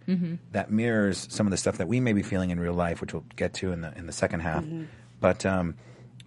that 0.52 0.70
mirrors 0.70 1.26
some 1.30 1.46
of 1.46 1.50
the 1.50 1.56
stuff 1.56 1.78
that 1.78 1.88
we 1.88 2.00
may 2.00 2.12
be 2.12 2.22
feeling 2.22 2.50
in 2.50 2.60
real 2.60 2.74
life, 2.74 3.00
which 3.00 3.12
we'll 3.12 3.24
get 3.36 3.54
to 3.54 3.72
in 3.72 3.80
the 3.80 3.96
in 3.96 4.06
the 4.06 4.12
second 4.12 4.40
half. 4.40 4.64
But 5.20 5.44
um, 5.44 5.74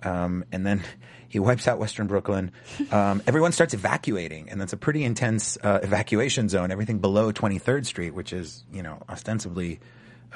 um, 0.03 0.43
and 0.51 0.65
then 0.65 0.83
he 1.29 1.39
wipes 1.39 1.67
out 1.67 1.79
Western 1.79 2.07
Brooklyn. 2.07 2.51
Um, 2.91 3.23
everyone 3.25 3.53
starts 3.53 3.73
evacuating, 3.73 4.49
and 4.49 4.59
that's 4.59 4.73
a 4.73 4.77
pretty 4.77 5.03
intense 5.03 5.57
uh, 5.63 5.79
evacuation 5.81 6.49
zone. 6.49 6.71
Everything 6.71 6.99
below 6.99 7.31
Twenty 7.31 7.57
Third 7.57 7.85
Street, 7.85 8.13
which 8.13 8.33
is 8.33 8.63
you 8.71 8.83
know 8.83 9.01
ostensibly 9.09 9.79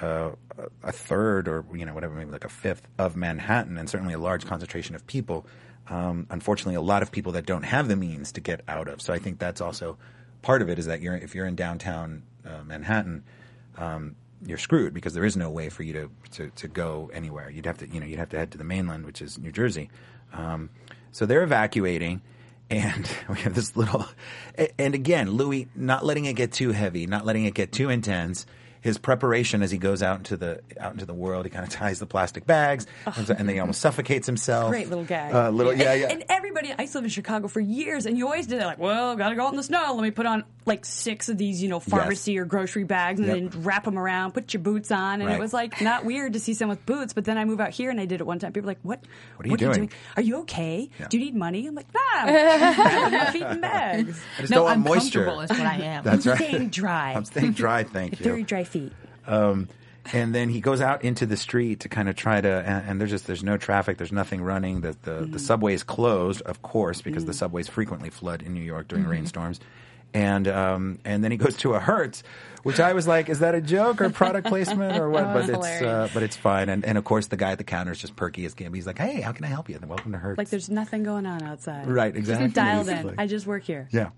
uh, 0.01 0.31
a 0.83 0.91
third 0.91 1.47
or 1.47 1.65
you 1.73 1.85
know 1.85 1.93
whatever, 1.93 2.15
maybe 2.15 2.31
like 2.31 2.45
a 2.45 2.49
fifth 2.49 2.87
of 2.97 3.15
Manhattan, 3.15 3.77
and 3.77 3.89
certainly 3.89 4.13
a 4.13 4.19
large 4.19 4.45
concentration 4.45 4.95
of 4.95 5.05
people. 5.07 5.45
Um, 5.89 6.27
unfortunately, 6.29 6.75
a 6.75 6.81
lot 6.81 7.01
of 7.01 7.11
people 7.11 7.31
that 7.33 7.45
don't 7.45 7.63
have 7.63 7.87
the 7.87 7.95
means 7.95 8.33
to 8.33 8.41
get 8.41 8.61
out 8.67 8.87
of. 8.87 9.01
So 9.01 9.13
I 9.13 9.19
think 9.19 9.39
that's 9.39 9.61
also 9.61 9.97
part 10.41 10.61
of 10.61 10.69
it. 10.69 10.79
Is 10.79 10.85
that 10.87 11.01
you're 11.01 11.15
if 11.15 11.35
you're 11.35 11.45
in 11.45 11.55
downtown 11.55 12.23
uh, 12.45 12.63
Manhattan, 12.65 13.23
um, 13.77 14.15
you're 14.45 14.57
screwed 14.57 14.93
because 14.93 15.13
there 15.13 15.25
is 15.25 15.37
no 15.37 15.49
way 15.49 15.69
for 15.69 15.83
you 15.83 15.93
to, 15.93 16.11
to, 16.31 16.49
to 16.49 16.67
go 16.67 17.09
anywhere. 17.13 17.49
You'd 17.49 17.65
have 17.65 17.77
to 17.79 17.87
you 17.87 17.99
know 17.99 18.05
you'd 18.05 18.19
have 18.19 18.29
to 18.29 18.37
head 18.37 18.51
to 18.51 18.57
the 18.57 18.63
mainland, 18.63 19.05
which 19.05 19.21
is 19.21 19.37
New 19.37 19.51
Jersey. 19.51 19.89
Um, 20.33 20.69
so 21.11 21.25
they're 21.25 21.43
evacuating. 21.43 22.21
And 22.69 23.09
we 23.29 23.37
have 23.39 23.55
this 23.55 23.77
little, 23.77 24.05
and 24.77 24.93
again, 24.93 25.31
Louis 25.31 25.69
not 25.73 26.05
letting 26.05 26.25
it 26.25 26.33
get 26.33 26.51
too 26.51 26.71
heavy, 26.71 27.07
not 27.07 27.25
letting 27.25 27.45
it 27.45 27.53
get 27.53 27.71
too 27.71 27.89
intense. 27.89 28.45
His 28.81 28.97
preparation 28.97 29.61
as 29.61 29.71
he 29.71 29.77
goes 29.77 30.01
out 30.01 30.17
into 30.17 30.37
the 30.37 30.61
out 30.79 30.93
into 30.93 31.05
the 31.05 31.13
world, 31.13 31.45
he 31.45 31.49
kind 31.49 31.65
of 31.65 31.71
ties 31.71 31.99
the 31.99 32.05
plastic 32.05 32.45
bags, 32.45 32.85
and, 33.05 33.29
and 33.29 33.47
then 33.47 33.49
he 33.49 33.59
almost 33.59 33.81
suffocates 33.81 34.25
himself. 34.25 34.69
Great 34.69 34.89
little 34.89 35.03
gag. 35.03 35.33
Uh, 35.33 35.49
little, 35.49 35.73
yeah, 35.73 35.91
and, 35.91 36.01
yeah. 36.01 36.07
And 36.09 36.23
everybody, 36.29 36.73
I 36.77 36.81
used 36.81 36.93
to 36.93 36.99
live 36.99 37.05
in 37.05 37.09
Chicago 37.09 37.47
for 37.47 37.59
years, 37.59 38.05
and 38.05 38.17
you 38.17 38.25
always 38.25 38.47
did 38.47 38.59
that. 38.59 38.65
Like, 38.65 38.79
well, 38.79 39.15
gotta 39.15 39.35
go 39.35 39.45
out 39.45 39.51
in 39.51 39.57
the 39.57 39.63
snow. 39.63 39.93
Let 39.93 40.03
me 40.03 40.11
put 40.11 40.25
on 40.25 40.43
like 40.67 40.85
six 40.85 41.29
of 41.29 41.37
these, 41.37 41.61
you 41.61 41.69
know, 41.69 41.79
pharmacy 41.79 42.37
or 42.37 42.45
grocery 42.45 42.83
bags, 42.83 43.19
and 43.19 43.27
Yep. 43.27 43.51
then 43.51 43.63
wrap 43.63 43.85
them 43.85 43.97
around. 43.97 44.33
Put 44.33 44.53
your 44.53 44.61
boots 44.61 44.91
on, 44.91 45.21
and 45.21 45.29
Right. 45.29 45.37
it 45.37 45.39
was 45.39 45.53
like 45.53 45.81
not 45.81 46.05
weird 46.05 46.33
to 46.33 46.39
see 46.39 46.53
someone 46.53 46.77
with 46.77 46.85
boots. 46.85 47.13
But 47.13 47.25
then 47.25 47.37
I 47.37 47.45
move 47.45 47.59
out 47.59 47.71
here, 47.71 47.89
and 47.89 47.99
I 47.99 48.05
did 48.05 48.21
it 48.21 48.27
one 48.27 48.39
time. 48.39 48.51
People 48.51 48.67
were 48.67 48.71
like, 48.71 48.79
"What? 48.83 48.99
What 49.37 49.47
are 49.47 49.49
you 49.49 49.57
doing?" 49.57 49.89
Are 50.15 50.21
you 50.21 50.37
okay? 50.39 50.89
Yeah. 50.99 51.07
Do 51.07 51.17
you 51.17 51.25
need 51.25 51.35
money?" 51.35 51.65
I'm 51.67 51.75
like, 51.75 51.87
"Nah, 51.93 52.01
I'm 52.13 53.11
my 53.11 53.25
feet 53.31 53.43
in 53.43 53.61
bags. 53.61 54.21
I 54.37 54.41
just 54.41 54.51
No, 54.51 54.57
don't 54.57 54.65
want 54.65 54.77
I'm 54.77 54.83
moisture. 54.83 55.25
comfortable 55.25 55.41
is 55.41 55.49
what 55.49 55.67
I 55.67 55.75
am. 55.77 56.03
That's 56.03 56.25
right. 56.27 56.37
Staying 56.37 56.69
dry. 56.69 57.13
I'm 57.13 57.25
staying 57.25 57.53
dry. 57.53 57.83
Thank 57.83 58.19
you. 58.19 58.23
Very 58.23 58.43
dry 58.43 58.63
feet." 58.63 58.93
Um, 59.25 59.67
and 60.13 60.33
then 60.33 60.49
he 60.49 60.61
goes 60.61 60.81
out 60.81 61.03
into 61.03 61.25
the 61.25 61.37
street 61.37 61.81
to 61.81 61.89
kind 61.89 62.07
of 62.07 62.15
try 62.15 62.39
to, 62.39 62.47
and, 62.47 62.89
and 62.89 63.01
there's 63.01 63.11
just 63.11 63.27
there's 63.27 63.43
no 63.43 63.57
traffic, 63.57 63.97
there's 63.97 64.11
nothing 64.11 64.41
running. 64.41 64.81
The 64.81 64.91
the, 64.91 64.95
the 65.11 65.11
mm-hmm. 65.11 65.37
subway 65.37 65.73
is 65.73 65.83
closed, 65.83 66.41
of 66.43 66.61
course, 66.61 67.01
because 67.01 67.25
the 67.25 67.31
mm-hmm. 67.31 67.37
subways 67.37 67.67
frequently 67.67 68.09
flood 68.09 68.41
in 68.41 68.53
New 68.53 68.61
York 68.61 68.87
during 68.87 69.03
mm-hmm. 69.03 69.11
rainstorms. 69.11 69.59
And 70.13 70.47
um, 70.47 70.99
and 71.05 71.23
then 71.23 71.31
he 71.31 71.37
goes 71.37 71.57
to 71.57 71.73
a 71.75 71.79
Hertz, 71.79 72.23
which 72.63 72.79
I 72.79 72.93
was 72.93 73.07
like, 73.07 73.29
is 73.29 73.39
that 73.39 73.53
a 73.55 73.61
joke 73.61 74.01
or 74.01 74.09
product 74.09 74.47
placement 74.47 74.97
or 74.97 75.09
what? 75.09 75.23
Oh, 75.27 75.33
but 75.33 75.47
that's 75.47 75.67
it's 75.67 75.81
uh, 75.83 76.09
but 76.13 76.23
it's 76.23 76.35
fine. 76.35 76.69
And 76.69 76.83
and 76.85 76.97
of 76.97 77.03
course 77.03 77.27
the 77.27 77.37
guy 77.37 77.51
at 77.51 77.57
the 77.57 77.63
counter 77.63 77.91
is 77.91 77.99
just 77.99 78.15
perky 78.15 78.45
as 78.45 78.53
can 78.53 78.71
be. 78.71 78.77
He's 78.79 78.87
like, 78.87 78.97
hey, 78.97 79.21
how 79.21 79.31
can 79.33 79.45
I 79.45 79.49
help 79.49 79.69
you? 79.69 79.75
And 79.75 79.87
welcome 79.87 80.11
to 80.13 80.17
Hertz. 80.17 80.37
Like 80.37 80.49
there's 80.49 80.69
nothing 80.69 81.03
going 81.03 81.25
on 81.25 81.43
outside. 81.43 81.87
Right, 81.87 82.15
exactly. 82.15 82.47
Dialed 82.47 82.87
in. 82.89 83.07
like- 83.07 83.15
I 83.19 83.27
just 83.27 83.45
work 83.45 83.63
here. 83.63 83.87
yeah. 83.91 84.09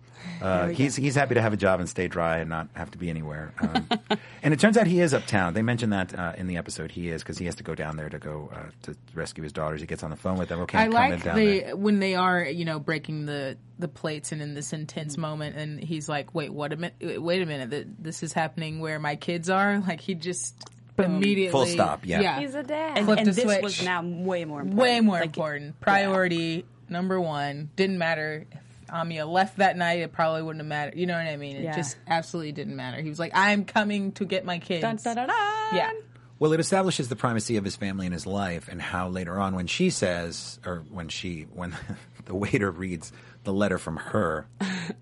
Uh, 0.42 0.66
we 0.68 0.74
he's 0.76 0.98
he's 0.98 1.16
happy 1.16 1.34
to 1.36 1.42
have 1.42 1.54
a 1.54 1.58
job 1.58 1.80
and 1.80 1.88
stay 1.88 2.10
dry 2.10 2.40
and 2.40 2.50
not 2.50 2.68
have 2.74 2.92
to 2.92 2.98
be 2.98 3.10
anywhere. 3.10 3.54
Um, 3.62 3.88
and 4.44 4.54
it 4.54 4.60
turns 4.60 4.76
out 4.78 4.86
he 4.86 5.00
is 5.00 5.14
uptown. 5.14 5.54
They 5.54 5.62
mentioned 5.62 5.94
that 5.94 6.14
uh, 6.18 6.34
in 6.38 6.48
the 6.48 6.58
episode. 6.58 6.92
He 6.92 7.08
is 7.10 7.24
because 7.24 7.38
he 7.38 7.46
has 7.46 7.56
to 7.56 7.64
go 7.64 7.74
down 7.74 7.96
there 7.96 8.10
to 8.10 8.20
go 8.20 8.50
uh, 8.54 8.70
to 8.84 8.96
rescue 9.14 9.44
his 9.44 9.54
daughters. 9.54 9.80
He 9.80 9.88
gets 9.88 10.04
on 10.04 10.10
the 10.10 10.18
phone 10.18 10.38
with 10.38 10.50
them. 10.50 10.60
Okay, 10.62 10.78
I 10.78 10.84
I'm 10.84 10.92
coming 10.92 11.12
like 11.12 11.24
down 11.24 11.36
the 11.38 11.60
there. 11.62 11.76
when 11.78 12.00
they 12.00 12.16
are 12.16 12.44
you 12.44 12.66
know 12.66 12.80
breaking 12.80 13.28
the 13.28 13.58
the 13.80 13.88
plates 13.88 14.34
and 14.34 14.42
in 14.42 14.56
this 14.56 14.74
intense 14.74 15.18
moment, 15.18 15.56
and 15.56 15.79
he's 15.84 16.08
like, 16.10 16.34
"Wait, 16.36 16.52
what 16.54 16.74
a 16.74 16.78
minute! 16.78 17.22
Wait 17.22 17.42
a 17.42 17.46
minute! 17.46 18.04
This 18.04 18.24
is 18.24 18.34
happening 18.34 18.80
where 18.80 19.00
my 19.00 19.16
kids 19.16 19.50
are." 19.50 19.80
Like 19.88 20.02
he 20.02 20.14
just 20.16 20.56
immediately 20.98 21.52
Full 21.52 21.66
stop, 21.66 22.06
yeah. 22.06 22.20
yeah, 22.20 22.40
He's 22.42 22.56
a 22.56 22.64
dad. 22.64 22.98
And, 22.98 23.06
Flip 23.06 23.20
and 23.20 23.28
the 23.28 23.32
this 23.32 23.44
switch. 23.44 23.64
was 23.64 23.84
now 23.84 24.02
way 24.04 24.44
more 24.46 24.60
important. 24.62 24.76
way 24.82 25.00
more 25.00 25.16
Like, 25.20 25.28
important. 25.28 25.80
Priority 25.80 26.66
number 26.90 27.20
one. 27.22 27.70
Didn't 27.78 27.98
matter 27.98 28.46
if 28.52 28.88
Amia 28.90 29.26
left 29.32 29.58
that 29.58 29.78
night. 29.78 30.00
It 30.00 30.12
probably 30.12 30.42
wouldn't 30.42 30.60
have 30.62 30.68
mattered. 30.68 30.98
You 30.98 31.06
know 31.06 31.14
what 31.14 31.26
I 31.28 31.38
mean? 31.38 31.56
It 31.56 31.64
Yeah. 31.64 31.76
just 31.76 31.96
absolutely 32.08 32.52
didn't 32.52 32.76
matter. 32.76 33.02
He 33.02 33.08
was 33.10 33.18
like, 33.20 33.32
"I'm 33.34 33.64
coming 33.66 34.12
to 34.14 34.26
get 34.26 34.44
my 34.44 34.60
kids." 34.60 34.82
Dun, 34.82 34.98
dun, 34.98 35.16
dun, 35.16 35.28
dun. 35.28 35.38
Yeah. 35.76 35.92
Well, 36.40 36.54
it 36.54 36.60
establishes 36.60 37.08
the 37.10 37.16
primacy 37.16 37.58
of 37.58 37.64
his 37.66 37.76
family 37.76 38.06
in 38.06 38.12
his 38.14 38.26
life, 38.26 38.68
and 38.70 38.82
how 38.82 39.10
later 39.10 39.38
on, 39.40 39.56
when 39.56 39.68
she 39.68 39.90
says, 39.90 40.58
or 40.66 40.84
when 40.90 41.08
she, 41.10 41.44
when 41.54 41.76
the 42.26 42.34
waiter 42.36 42.72
reads 42.72 43.12
the 43.50 43.58
letter 43.58 43.80
from 43.80 43.98
her, 43.98 44.46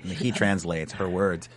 he 0.02 0.32
translates 0.42 0.94
her 0.94 1.10
words, 1.10 1.50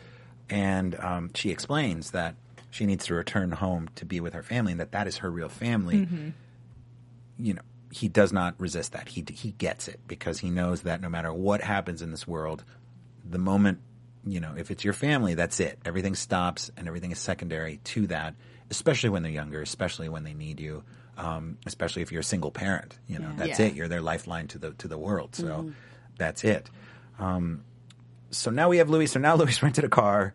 and 0.48 0.98
um, 0.98 1.30
she 1.34 1.50
explains 1.50 2.10
that 2.10 2.34
she 2.70 2.84
needs 2.84 3.06
to 3.06 3.14
return 3.14 3.52
home 3.52 3.88
to 3.94 4.04
be 4.04 4.18
with 4.20 4.34
her 4.34 4.42
family, 4.42 4.72
and 4.72 4.80
that 4.80 4.90
that 4.92 5.06
is 5.06 5.18
her 5.18 5.30
real 5.30 5.48
family. 5.48 6.08
You 7.38 7.54
know, 7.54 7.62
he 7.92 8.08
does 8.08 8.32
not 8.32 8.54
resist 8.58 8.92
that. 8.92 9.08
He 9.08 9.24
he 9.32 9.52
gets 9.52 9.86
it 9.88 10.00
because 10.08 10.40
he 10.40 10.50
knows 10.50 10.82
that 10.82 11.00
no 11.00 11.08
matter 11.08 11.32
what 11.32 11.60
happens 11.62 12.02
in 12.02 12.10
this 12.10 12.26
world, 12.26 12.64
the 13.24 13.38
moment 13.38 13.78
you 14.26 14.38
know, 14.40 14.52
if 14.56 14.70
it's 14.70 14.84
your 14.84 14.92
family, 14.92 15.32
that's 15.34 15.60
it. 15.60 15.78
Everything 15.84 16.14
stops 16.14 16.70
and 16.76 16.86
everything 16.86 17.10
is 17.10 17.18
secondary 17.18 17.78
to 17.84 18.06
that, 18.08 18.34
especially 18.70 19.08
when 19.08 19.22
they're 19.22 19.32
younger, 19.32 19.62
especially 19.62 20.10
when 20.10 20.24
they 20.24 20.34
need 20.34 20.60
you, 20.60 20.82
um, 21.16 21.56
especially 21.64 22.02
if 22.02 22.12
you're 22.12 22.20
a 22.20 22.24
single 22.24 22.50
parent. 22.50 22.98
You 23.06 23.18
know, 23.20 23.32
that's 23.38 23.58
Yeah. 23.58 23.66
it. 23.68 23.74
You're 23.74 23.88
their 23.88 24.02
lifeline 24.02 24.46
to 24.48 24.58
the 24.58 24.72
to 24.72 24.88
the 24.88 24.98
world. 24.98 25.34
So 25.34 25.72
that's 26.20 26.44
it. 26.44 26.70
Um, 27.18 27.64
so 28.30 28.50
now 28.50 28.68
we 28.68 28.76
have 28.76 28.88
Louis. 28.88 29.06
So 29.06 29.18
now 29.18 29.34
Louis 29.40 29.60
rented 29.62 29.84
a 29.84 29.88
car 29.88 30.34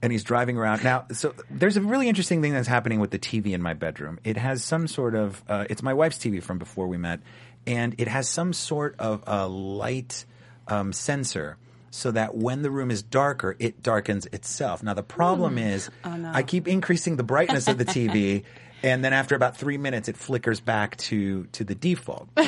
and 0.00 0.12
he's 0.12 0.24
driving 0.24 0.56
around. 0.56 0.84
Now, 0.84 1.06
so 1.12 1.34
there's 1.50 1.76
a 1.76 1.80
really 1.80 2.08
interesting 2.08 2.42
thing 2.42 2.52
that's 2.52 2.68
happening 2.68 3.00
with 3.00 3.10
the 3.10 3.18
TV 3.18 3.52
in 3.52 3.62
my 3.62 3.72
bedroom. 3.72 4.20
It 4.24 4.36
has 4.36 4.62
some 4.62 4.86
sort 4.86 5.14
of, 5.14 5.42
uh, 5.48 5.64
it's 5.70 5.82
my 5.82 5.94
wife's 5.94 6.18
TV 6.18 6.42
from 6.42 6.58
before 6.58 6.86
we 6.86 6.98
met, 6.98 7.20
and 7.66 7.94
it 7.98 8.08
has 8.08 8.28
some 8.28 8.52
sort 8.52 8.96
of 8.98 9.22
a 9.26 9.48
light 9.48 10.24
um, 10.68 10.92
sensor. 10.92 11.56
So 11.94 12.10
that 12.10 12.34
when 12.34 12.62
the 12.62 12.70
room 12.70 12.90
is 12.90 13.02
darker, 13.02 13.54
it 13.58 13.82
darkens 13.82 14.24
itself. 14.32 14.82
Now 14.82 14.94
the 14.94 15.02
problem 15.02 15.58
is, 15.58 15.90
I 16.02 16.42
keep 16.42 16.66
increasing 16.66 17.16
the 17.16 17.22
brightness 17.22 17.68
of 17.68 17.76
the 17.76 17.84
TV, 17.84 18.44
and 18.82 19.04
then 19.04 19.12
after 19.12 19.34
about 19.34 19.56
three 19.56 19.78
minutes, 19.78 20.08
it 20.08 20.16
flickers 20.16 20.60
back 20.60 20.96
to 20.96 21.44
to 21.52 21.64
the 21.64 21.74
default. 21.74 22.28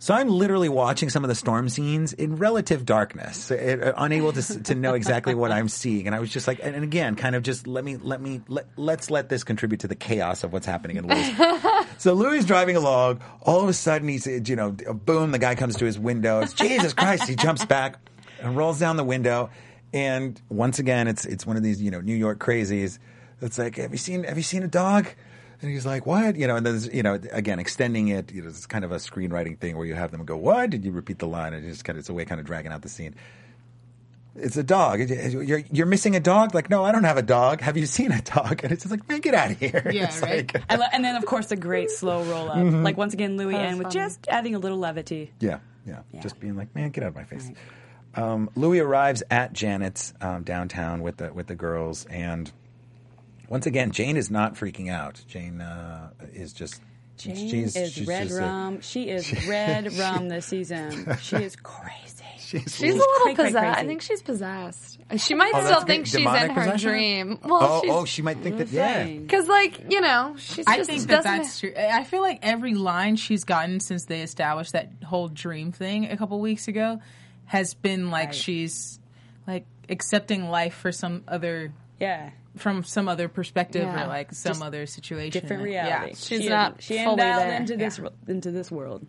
So 0.00 0.14
I'm 0.14 0.28
literally 0.28 0.68
watching 0.68 1.10
some 1.10 1.24
of 1.24 1.28
the 1.28 1.34
storm 1.34 1.68
scenes 1.68 2.12
in 2.12 2.36
relative 2.36 2.86
darkness, 2.86 3.50
uh, 3.50 3.92
unable 3.96 4.32
to 4.32 4.62
to 4.62 4.74
know 4.74 4.94
exactly 4.94 5.34
what 5.34 5.50
I'm 5.50 5.68
seeing. 5.68 6.06
And 6.06 6.14
I 6.14 6.20
was 6.20 6.30
just 6.30 6.46
like, 6.46 6.60
and, 6.62 6.74
and 6.74 6.84
again, 6.84 7.16
kind 7.16 7.34
of 7.34 7.42
just 7.42 7.66
let 7.66 7.84
me 7.84 7.96
let 7.96 8.20
me 8.20 8.40
let 8.48 8.66
let's 8.76 9.10
let 9.10 9.28
this 9.28 9.44
contribute 9.44 9.80
to 9.80 9.88
the 9.88 9.94
chaos 9.94 10.44
of 10.44 10.52
what's 10.52 10.66
happening 10.66 10.96
in 10.96 11.06
Louis. 11.06 11.84
so 11.98 12.14
Louis 12.14 12.38
is 12.38 12.44
driving 12.46 12.76
along. 12.76 13.20
All 13.42 13.60
of 13.60 13.68
a 13.68 13.72
sudden, 13.72 14.08
he's 14.08 14.26
you 14.26 14.56
know, 14.56 14.70
boom! 14.70 15.32
The 15.32 15.38
guy 15.38 15.54
comes 15.54 15.76
to 15.76 15.84
his 15.84 15.98
window. 15.98 16.40
It's 16.40 16.52
Jesus 16.52 16.92
Christ! 16.94 17.28
He 17.28 17.34
jumps 17.34 17.64
back 17.64 17.96
and 18.40 18.56
rolls 18.56 18.78
down 18.78 18.96
the 18.96 19.04
window. 19.04 19.50
And 19.92 20.40
once 20.48 20.78
again, 20.78 21.08
it's 21.08 21.24
it's 21.24 21.46
one 21.46 21.56
of 21.56 21.62
these 21.62 21.80
you 21.82 21.90
know 21.90 22.00
New 22.00 22.16
York 22.16 22.38
crazies. 22.38 22.98
It's 23.40 23.58
like, 23.58 23.76
have 23.76 23.92
you 23.92 23.98
seen 23.98 24.24
have 24.24 24.36
you 24.36 24.42
seen 24.42 24.62
a 24.62 24.68
dog? 24.68 25.08
And 25.60 25.70
he's 25.70 25.84
like, 25.86 26.06
what? 26.06 26.36
You 26.36 26.46
know, 26.46 26.56
and 26.56 26.64
then, 26.64 26.74
there's, 26.74 26.86
you 26.94 27.02
know, 27.02 27.14
again, 27.32 27.58
extending 27.58 28.08
it, 28.08 28.32
you 28.32 28.42
know, 28.42 28.48
it's 28.48 28.66
kind 28.66 28.84
of 28.84 28.92
a 28.92 28.96
screenwriting 28.96 29.58
thing 29.58 29.76
where 29.76 29.86
you 29.86 29.94
have 29.94 30.12
them 30.12 30.24
go, 30.24 30.36
what? 30.36 30.70
Did 30.70 30.84
you 30.84 30.92
repeat 30.92 31.18
the 31.18 31.26
line? 31.26 31.52
And 31.52 31.66
it's 31.66 31.82
kind 31.82 31.96
of, 31.96 32.00
it's 32.00 32.08
a 32.08 32.14
way 32.14 32.24
kind 32.24 32.40
of 32.40 32.46
dragging 32.46 32.70
out 32.70 32.82
the 32.82 32.88
scene. 32.88 33.16
It's 34.36 34.56
a 34.56 34.62
dog. 34.62 35.00
You're, 35.00 35.62
you're 35.72 35.86
missing 35.86 36.14
a 36.14 36.20
dog? 36.20 36.54
Like, 36.54 36.70
no, 36.70 36.84
I 36.84 36.92
don't 36.92 37.02
have 37.02 37.16
a 37.16 37.22
dog. 37.22 37.60
Have 37.60 37.76
you 37.76 37.86
seen 37.86 38.12
a 38.12 38.22
dog? 38.22 38.60
And 38.62 38.70
it's 38.70 38.84
just 38.84 38.92
like, 38.92 39.08
man, 39.08 39.18
get 39.18 39.34
out 39.34 39.50
of 39.50 39.58
here. 39.58 39.90
Yeah, 39.92 40.04
It's 40.04 40.22
right. 40.22 40.54
like- 40.54 40.62
I 40.70 40.76
lo- 40.76 40.86
and 40.92 41.04
then, 41.04 41.16
of 41.16 41.26
course, 41.26 41.46
the 41.46 41.56
great 41.56 41.90
slow 41.90 42.22
roll 42.22 42.48
up. 42.48 42.58
Mm-hmm. 42.58 42.84
Like, 42.84 42.96
once 42.96 43.14
again, 43.14 43.36
Louis 43.36 43.54
That's 43.54 43.70
and 43.72 43.78
with 43.82 43.92
just 43.92 44.28
adding 44.28 44.54
a 44.54 44.60
little 44.60 44.78
levity. 44.78 45.32
Yeah, 45.40 45.58
yeah, 45.84 46.02
Just 46.20 46.38
being 46.38 46.54
like, 46.54 46.72
man, 46.76 46.90
get 46.90 47.02
out 47.02 47.08
of 47.08 47.14
my 47.16 47.24
face. 47.24 47.50
Um, 48.14 48.48
Louis 48.54 48.78
arrives 48.78 49.24
at 49.28 49.52
Janet's 49.54 50.14
um, 50.20 50.44
downtown 50.44 51.02
with 51.02 51.16
the 51.18 51.32
with 51.32 51.46
the 51.46 51.54
girls, 51.54 52.04
and 52.06 52.50
once 53.48 53.66
again, 53.66 53.90
Jane 53.92 54.16
is 54.16 54.30
not 54.30 54.54
freaking 54.54 54.90
out. 54.90 55.22
Jane 55.28 55.60
uh, 55.60 56.10
is 56.34 56.52
just 56.52 56.80
Jane 57.16 57.34
she's, 57.36 57.76
is 57.76 57.92
she's 57.92 58.06
red 58.06 58.28
just 58.28 58.38
a- 58.38 58.42
rum. 58.42 58.80
she 58.80 59.08
is 59.08 59.46
red 59.48 59.92
rum 59.98 60.28
this 60.28 60.46
season. 60.46 61.16
She 61.20 61.36
is 61.36 61.56
crazy. 61.56 62.24
she's, 62.38 62.62
She's 62.76 62.80
a 62.80 62.84
little- 62.84 62.98
little 62.98 63.24
cray, 63.24 63.34
cray, 63.34 63.44
possessed. 63.46 63.78
I 63.78 63.84
think 63.84 64.00
she's 64.02 64.22
possessed. 64.22 64.98
She 65.18 65.34
might 65.34 65.52
Oh, 65.54 65.64
still 65.64 65.80
think 65.82 66.06
she's 66.06 66.16
in 66.16 66.24
her 66.26 66.48
possession? 66.54 66.88
dream. 66.90 67.38
Well, 67.44 67.58
oh, 67.62 67.80
she's, 67.82 67.90
oh, 67.90 68.04
she 68.04 68.22
might 68.22 68.38
think 68.38 68.58
that. 68.58 68.68
Yeah, 68.68 69.04
Because, 69.06 69.48
like, 69.48 69.90
you 69.90 70.00
know, 70.02 70.34
she's 70.38 70.66
I 70.66 70.76
just 70.76 70.88
think 70.90 71.02
that 71.08 71.24
that's 71.24 71.60
true. 71.60 71.72
I 71.76 72.04
feel 72.04 72.20
like 72.22 72.38
every 72.42 72.74
line 72.74 73.16
she's 73.16 73.44
gotten 73.44 73.80
since 73.80 74.04
they 74.04 74.20
established 74.22 74.72
that 74.72 74.90
whole 75.04 75.28
dream 75.28 75.72
thing 75.72 76.10
a 76.10 76.16
couple 76.16 76.38
weeks 76.40 76.68
ago 76.68 77.00
has 77.46 77.72
been 77.74 78.10
like 78.10 78.28
Right. 78.28 78.34
she's 78.34 78.98
like 79.46 79.64
accepting 79.88 80.48
life 80.50 80.74
for 80.74 80.92
some 80.92 81.24
other 81.26 81.72
Yeah. 81.98 82.30
From 82.56 82.82
some 82.84 83.08
other 83.08 83.28
perspective 83.28 83.82
Yeah. 83.82 84.04
or 84.04 84.08
like 84.08 84.32
some 84.32 84.50
Just 84.54 84.62
other 84.62 84.86
situation. 84.86 85.40
Different 85.40 85.70
Yeah. 85.70 85.86
reality. 85.86 86.14
she's 86.16 86.42
she 86.42 86.48
not 86.48 86.72
Isn't, 86.80 86.82
she 86.82 87.04
fully 87.04 87.16
dialed 87.16 87.42
there. 87.42 87.56
into 87.56 87.76
this 87.76 87.98
Yeah. 87.98 88.08
into 88.26 88.50
this 88.50 88.70
world. 88.70 89.06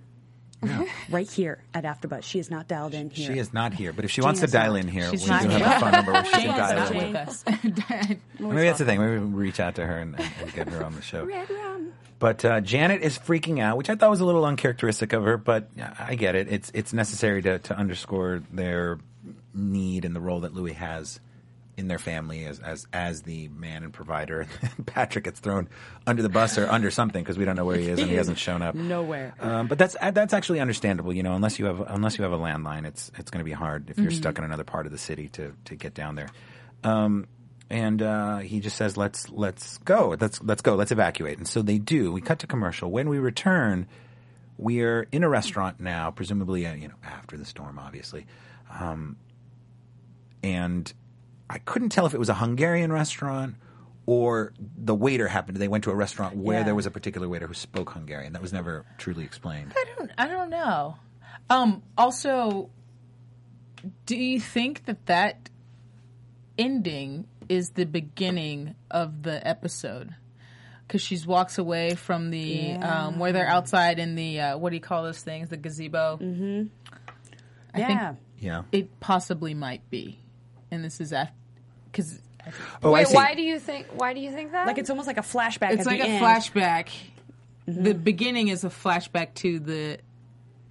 right 1.10 1.29
here 1.31 1.63
at 1.74 1.86
AfterBuzz. 1.86 2.24
She 2.24 2.38
is 2.38 2.51
not 2.51 2.67
dialed 2.67 2.93
in 2.93 3.10
here. 3.10 3.34
she 3.34 3.39
is 3.39 3.53
not 3.53 3.74
here. 3.74 3.93
But 3.93 4.03
if 4.03 4.12
she 4.12 4.19
wants 4.21 4.41
to 4.41 4.47
dial 4.47 4.73
not. 4.73 4.82
in 4.82 4.88
here, 4.89 5.10
She's 5.10 5.23
we 5.23 5.30
not 5.30 5.43
do 5.43 5.49
have 5.49 5.78
a 5.78 5.80
phone 5.80 5.91
number 5.93 6.12
where 6.12 6.25
she 6.25 6.32
can 6.32 6.47
dial 6.58 6.91
in. 6.91 7.08
with 7.08 7.15
us. 7.15 7.45
Maybe 8.39 8.62
that's 8.63 8.80
the 8.80 8.86
thing. 8.86 8.99
Maybe 8.99 9.19
we 9.19 9.41
reach 9.45 9.62
out 9.62 9.75
to 9.75 9.86
her 9.86 9.99
and, 9.99 10.19
and, 10.19 10.30
and 10.41 10.54
get 10.54 10.67
her 10.67 10.84
on 10.84 10.95
the 10.95 11.02
show. 11.02 11.28
But 12.19 12.43
uh, 12.43 12.60
Janet 12.60 13.02
is 13.04 13.17
freaking 13.17 13.62
out, 13.62 13.78
which 13.78 13.89
I 13.89 13.95
thought 13.95 14.10
was 14.10 14.19
a 14.19 14.25
little 14.25 14.43
uncharacteristic 14.43 15.13
of 15.13 15.23
her. 15.23 15.38
But 15.38 15.69
I 15.97 16.15
get 16.15 16.36
it. 16.36 16.49
It's 16.49 16.69
it's 16.73 16.91
necessary 16.91 17.41
to, 17.43 17.60
to 17.60 17.78
underscore 17.78 18.43
their 18.52 18.99
need 19.54 20.04
and 20.04 20.13
the 20.13 20.19
role 20.19 20.41
that 20.41 20.54
Louis 20.54 20.73
has 20.73 21.21
in 21.79 21.87
their 21.87 21.97
family 21.97 22.45
as 22.45 22.59
as 22.59 22.85
as 22.93 23.23
the 23.23 23.47
man 23.47 23.83
and 23.83 23.93
provider. 23.93 24.45
Patrick 24.85 25.23
gets 25.23 25.39
thrown 25.39 25.69
under 26.05 26.21
the 26.21 26.29
bus 26.29 26.57
or 26.57 26.67
under 26.69 26.91
something 26.91 27.23
because 27.23 27.37
we 27.37 27.45
don't 27.45 27.55
know 27.55 27.65
where 27.65 27.77
he 27.77 27.87
is 27.87 27.99
and 27.99 28.09
he 28.09 28.15
hasn't 28.17 28.37
shown 28.37 28.61
up 28.61 28.75
Nowhere. 28.75 29.33
Um, 29.39 29.67
but 29.67 29.77
that's 29.77 29.95
that's 29.99 30.33
actually 30.33 30.59
understandable, 30.59 31.13
you 31.13 31.23
know. 31.23 31.33
Unless 31.33 31.57
you 31.57 31.65
have 31.65 31.79
unless 31.79 32.17
you 32.17 32.23
have 32.23 32.33
a 32.33 32.37
landline, 32.37 32.85
it's 32.85 33.09
it's 33.17 33.31
going 33.31 33.39
to 33.39 33.45
be 33.45 33.53
hard 33.53 33.89
if 33.89 33.97
you're 33.97 34.11
stuck 34.11 34.37
in 34.37 34.43
another 34.43 34.63
part 34.65 34.85
of 34.85 34.91
the 34.91 34.97
city 34.97 35.29
to 35.29 35.53
to 35.65 35.75
get 35.75 35.93
down 35.93 36.15
there. 36.15 36.29
Um, 36.83 37.27
and 37.69 38.01
uh, 38.01 38.37
he 38.39 38.59
just 38.59 38.75
says, 38.75 38.97
"Let's 38.97 39.29
let's 39.29 39.77
go. 39.79 40.15
Let's 40.19 40.41
let's 40.43 40.61
go. 40.61 40.75
Let's 40.75 40.91
evacuate." 40.91 41.37
And 41.37 41.47
so 41.47 41.61
they 41.61 41.77
do. 41.77 42.11
We 42.11 42.21
cut 42.21 42.39
to 42.39 42.47
commercial. 42.47 42.91
When 42.91 43.09
we 43.09 43.19
return, 43.19 43.87
we 44.57 44.81
are 44.81 45.07
in 45.11 45.23
a 45.23 45.29
restaurant 45.29 45.79
now, 45.79 46.11
presumably, 46.11 46.65
uh, 46.65 46.73
you 46.73 46.87
know, 46.87 46.95
after 47.03 47.37
the 47.37 47.45
storm, 47.45 47.79
obviously. 47.79 48.25
Um, 48.69 49.17
and 50.43 50.91
I 51.49 51.57
couldn't 51.57 51.89
tell 51.89 52.05
if 52.05 52.13
it 52.13 52.19
was 52.19 52.29
a 52.29 52.35
Hungarian 52.35 52.91
restaurant 52.91 53.55
or 54.05 54.53
the 54.59 54.93
waiter 54.95 55.27
happened. 55.27 55.57
They 55.57 55.67
went 55.67 55.83
to 55.85 55.91
a 55.91 55.95
restaurant 55.95 56.35
where 56.38 56.59
Yeah. 56.59 56.63
there 56.63 56.75
was 56.75 56.85
a 56.85 56.91
particular 56.91 57.27
waiter 57.27 57.47
who 57.47 57.53
spoke 57.53 57.91
Hungarian. 57.91 58.33
That 58.33 58.41
was 58.41 58.53
never 58.53 58.85
truly 58.97 59.23
explained. 59.23 59.73
I 59.75 59.85
don't, 59.97 60.12
I 60.17 60.27
don't 60.27 60.49
know. 60.49 60.97
Um, 61.49 61.83
also, 61.97 62.69
do 64.05 64.15
you 64.15 64.39
think 64.39 64.85
that 64.85 65.05
that 65.07 65.49
ending 66.57 67.27
is 67.47 67.71
the 67.71 67.85
beginning 67.85 68.75
of 68.91 69.23
the 69.23 69.45
episode? 69.47 70.13
Because 70.88 71.01
she 71.01 71.19
walks 71.25 71.57
away 71.59 71.93
from 71.95 72.31
the 72.31 72.73
um, 72.73 73.19
where 73.19 73.31
they're 73.31 73.47
outside 73.47 73.99
in 73.99 74.15
the 74.15 74.39
uh, 74.39 74.57
what 74.57 74.71
do 74.71 74.75
you 74.75 74.81
call 74.81 75.03
those 75.03 75.21
things? 75.21 75.49
The 75.49 75.57
gazebo. 75.57 76.17
Mm-hmm. 76.21 76.63
I 77.75 77.79
yeah. 77.79 77.88
think 77.88 78.19
Yeah. 78.39 78.62
it 78.71 78.99
possibly 78.99 79.53
might 79.53 79.88
be, 79.91 80.19
and 80.71 80.83
this 80.83 80.99
is 80.99 81.13
after 81.13 81.33
because 81.91 82.19
Oh, 82.82 82.89
I 82.89 82.99
Wait, 83.02 83.08
see. 83.10 83.15
why 83.15 83.36
do 83.36 83.41
you 83.43 83.60
think? 83.60 83.88
Why 83.93 84.13
do 84.13 84.19
you 84.19 84.32
think 84.32 84.54
that? 84.54 84.65
like 84.65 84.78
it's 84.80 84.89
almost 84.89 85.08
like 85.08 85.17
a 85.17 85.21
flashback. 85.21 85.71
it's 85.71 85.82
at 85.82 85.86
like 85.88 85.99
the 86.02 86.06
a 86.08 86.10
end. 86.10 86.23
flashback. 86.23 86.89
The 87.67 87.93
beginning 87.93 88.47
is 88.47 88.63
a 88.63 88.69
flashback 88.69 89.36
to 89.36 89.60
the 89.60 89.99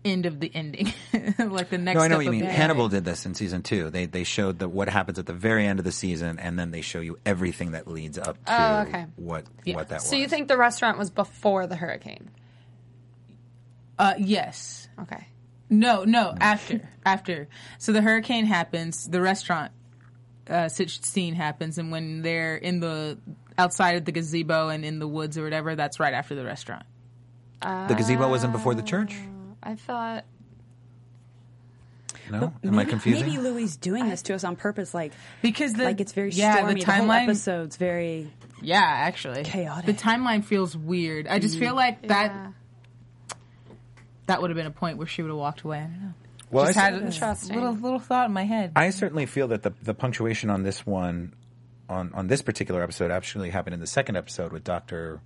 end 0.04 0.26
of 0.26 0.40
the 0.40 0.50
ending, 0.54 0.92
like 1.38 1.68
the 1.70 1.78
next. 1.78 1.96
No, 1.98 2.00
I 2.02 2.08
know 2.08 2.14
step 2.14 2.16
what 2.16 2.24
you 2.24 2.30
mean. 2.32 2.40
the 2.40 2.46
Hannibal 2.50 2.88
did 2.88 3.04
this 3.04 3.26
in 3.26 3.34
season 3.34 3.62
two. 3.62 3.90
They 3.90 4.06
they 4.06 4.24
showed 4.24 4.58
the, 4.58 4.68
what 4.68 4.88
happens 4.88 5.20
at 5.20 5.26
the 5.26 5.32
very 5.34 5.66
end 5.66 5.78
of 5.78 5.84
the 5.84 5.92
season, 5.92 6.40
and 6.40 6.58
then 6.58 6.72
they 6.72 6.80
show 6.80 6.98
you 7.00 7.18
everything 7.24 7.72
that 7.72 7.86
leads 7.86 8.18
up 8.18 8.42
to 8.46 8.52
Oh, 8.60 8.80
okay. 8.88 9.06
what 9.14 9.44
Yeah. 9.64 9.76
what 9.76 9.88
that 9.90 10.02
so 10.02 10.16
was. 10.16 10.20
you 10.22 10.26
think 10.28 10.48
the 10.48 10.56
restaurant 10.56 10.98
was 10.98 11.10
before 11.10 11.68
the 11.68 11.76
hurricane? 11.76 12.30
Uh, 13.98 14.14
yes. 14.18 14.88
Okay. 15.02 15.26
No, 15.70 16.04
no, 16.04 16.34
after. 16.40 16.88
after. 17.04 17.48
So 17.78 17.92
the 17.92 18.00
hurricane 18.00 18.46
happens, 18.46 19.06
the 19.08 19.20
restaurant 19.20 19.70
uh, 20.48 20.68
sit- 20.68 20.90
scene 20.90 21.34
happens, 21.34 21.78
and 21.78 21.90
when 21.90 22.22
they're 22.22 22.56
in 22.56 22.80
the 22.80 23.18
outside 23.56 23.96
of 23.96 24.04
the 24.04 24.12
gazebo 24.12 24.68
and 24.68 24.84
in 24.84 24.98
the 24.98 25.08
woods 25.08 25.36
or 25.38 25.42
whatever, 25.44 25.74
that's 25.76 25.98
right 26.00 26.14
after 26.14 26.34
the 26.34 26.44
restaurant. 26.44 26.84
the 27.62 27.94
gazebo 27.96 28.28
wasn't 28.28 28.52
before 28.52 28.74
the 28.74 28.82
church? 28.82 29.16
I 29.62 29.74
thought. 29.74 30.24
No, 32.30 32.52
am 32.62 32.74
I 32.74 32.76
Maybe- 32.78 32.90
confusing? 32.90 33.26
Maybe 33.26 33.38
Louis 33.38 33.76
doing 33.78 34.08
this 34.08 34.20
to 34.22 34.34
us 34.34 34.44
on 34.44 34.54
purpose, 34.56 34.92
like 34.92 35.12
Because 35.40 35.72
the 35.72 35.84
like 35.84 36.00
it's 36.00 36.12
very 36.12 36.30
yeah, 36.30 36.56
stormy. 36.56 36.74
the 36.74 36.80
The, 36.84 36.92
whole 36.92 37.06
timeline 37.06 37.22
episode's 37.24 37.76
very 37.78 38.30
yeah, 38.60 38.82
actually 38.82 39.44
Chaotic. 39.44 39.86
The 39.86 39.94
timeline 39.94 40.44
feels 40.44 40.76
weird. 40.76 41.26
I 41.26 41.38
just 41.38 41.58
feel 41.58 41.74
like 41.74 42.06
that 42.08 42.52
that 44.26 44.42
would 44.42 44.50
have 44.50 44.56
been 44.56 44.66
a 44.66 44.70
point 44.70 44.98
where 44.98 45.06
she 45.06 45.22
would 45.22 45.28
have 45.30 45.38
walked 45.38 45.62
away. 45.62 45.78
I 45.78 45.82
don't 45.84 46.02
know. 46.02 46.12
Well, 46.50 46.66
Just 46.66 46.78
I, 46.78 46.82
had 46.82 46.94
cer- 46.94 47.00
a 47.00 47.06
Interesting. 47.06 47.54
little 47.56 47.74
little 47.74 47.98
thought 47.98 48.26
in 48.26 48.32
my 48.32 48.44
head. 48.44 48.72
I 48.76 48.90
certainly 48.90 49.26
feel 49.26 49.48
that 49.48 49.62
the 49.62 49.72
the 49.82 49.94
punctuation 49.94 50.50
on 50.50 50.62
this 50.62 50.86
one, 50.86 51.34
on 51.88 52.12
on 52.14 52.26
this 52.26 52.42
particular 52.42 52.82
episode, 52.82 53.10
actually 53.10 53.50
happened 53.50 53.74
in 53.74 53.80
the 53.80 53.86
second 53.86 54.16
episode 54.16 54.52
with 54.52 54.64
Doctor 54.64 55.20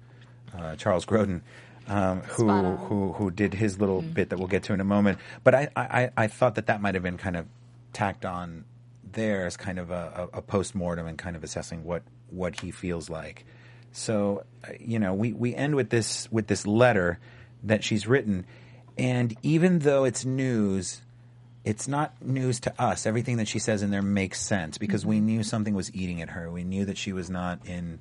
uh, 0.57 0.77
Charles 0.77 1.05
Grodin. 1.07 1.43
Um, 1.89 2.21
who 2.21 2.49
who 2.77 3.13
who 3.13 3.31
did 3.31 3.55
his 3.55 3.81
little 3.81 4.03
bit 4.03 4.31
that 4.31 4.39
we'll 4.39 4.49
get 4.49 4.63
to 4.65 4.73
in 4.73 4.81
a 4.81 4.85
moment? 4.85 5.19
But 5.43 5.55
I, 5.55 5.69
I, 5.75 6.11
I 6.17 6.27
thought 6.29 6.55
that 6.55 6.67
that 6.67 6.81
might 6.81 6.95
have 6.95 7.03
been 7.03 7.19
kind 7.19 7.37
of 7.37 7.47
tacked 7.93 8.25
on 8.25 8.65
there 9.11 9.47
as 9.47 9.57
kind 9.57 9.79
of 9.79 9.91
a, 9.91 10.29
a, 10.33 10.39
a 10.39 10.43
post 10.43 10.75
mortem 10.75 11.07
and 11.07 11.19
kind 11.19 11.35
of 11.37 11.43
assessing 11.45 11.83
what 11.85 12.03
what 12.31 12.61
he 12.61 12.71
feels 12.71 13.11
like. 13.11 13.45
So 13.91 14.45
uh, 14.65 14.73
you 14.79 14.99
know, 15.01 15.13
we, 15.13 15.33
we 15.33 15.55
end 15.55 15.75
with 15.75 15.91
this 15.91 16.31
with 16.31 16.47
this 16.47 16.67
letter 16.67 17.19
that 17.65 17.83
she's 17.83 18.07
written, 18.07 18.47
and 18.97 19.37
even 19.43 19.81
though 19.81 20.05
it's 20.05 20.25
news, 20.25 21.03
it's 21.65 21.87
not 21.87 22.21
news 22.21 22.61
to 22.61 22.83
us. 22.83 23.07
Everything 23.07 23.37
that 23.37 23.49
she 23.49 23.59
says 23.59 23.83
in 23.83 23.91
there 23.91 24.03
makes 24.03 24.41
sense 24.41 24.79
because 24.79 25.07
we 25.07 25.17
mm-hmm. 25.17 25.27
knew 25.27 25.43
something 25.43 25.75
was 25.75 25.95
eating 25.95 26.21
at 26.21 26.31
her. 26.31 26.51
We 26.51 26.65
knew 26.65 26.85
that 26.87 26.99
she 26.99 27.13
was 27.13 27.31
not 27.31 27.67
in 27.67 28.01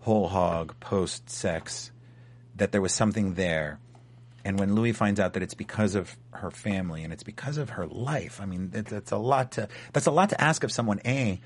whole 0.00 0.28
hog 0.28 0.74
post 0.80 1.30
sex, 1.30 1.90
that 2.56 2.72
there 2.72 2.82
was 2.82 2.92
something 2.92 3.34
there. 3.34 3.78
And 4.44 4.58
when 4.58 4.74
Louis 4.74 4.92
finds 4.92 5.20
out 5.20 5.34
that 5.34 5.42
it's 5.42 5.54
because 5.54 5.94
of 5.94 6.16
her 6.32 6.50
family 6.50 7.04
and 7.04 7.12
it's 7.12 7.22
because 7.22 7.58
of 7.58 7.70
her 7.70 7.86
life, 7.86 8.40
I 8.40 8.46
mean, 8.46 8.70
that, 8.70 8.86
that's 8.86 9.12
a 9.12 9.16
lot 9.16 9.52
to 9.52 9.68
that's 9.92 10.06
a 10.06 10.10
lot 10.10 10.30
to 10.30 10.40
ask 10.40 10.64
of 10.64 10.72
someone. 10.72 11.00
A, 11.06 11.40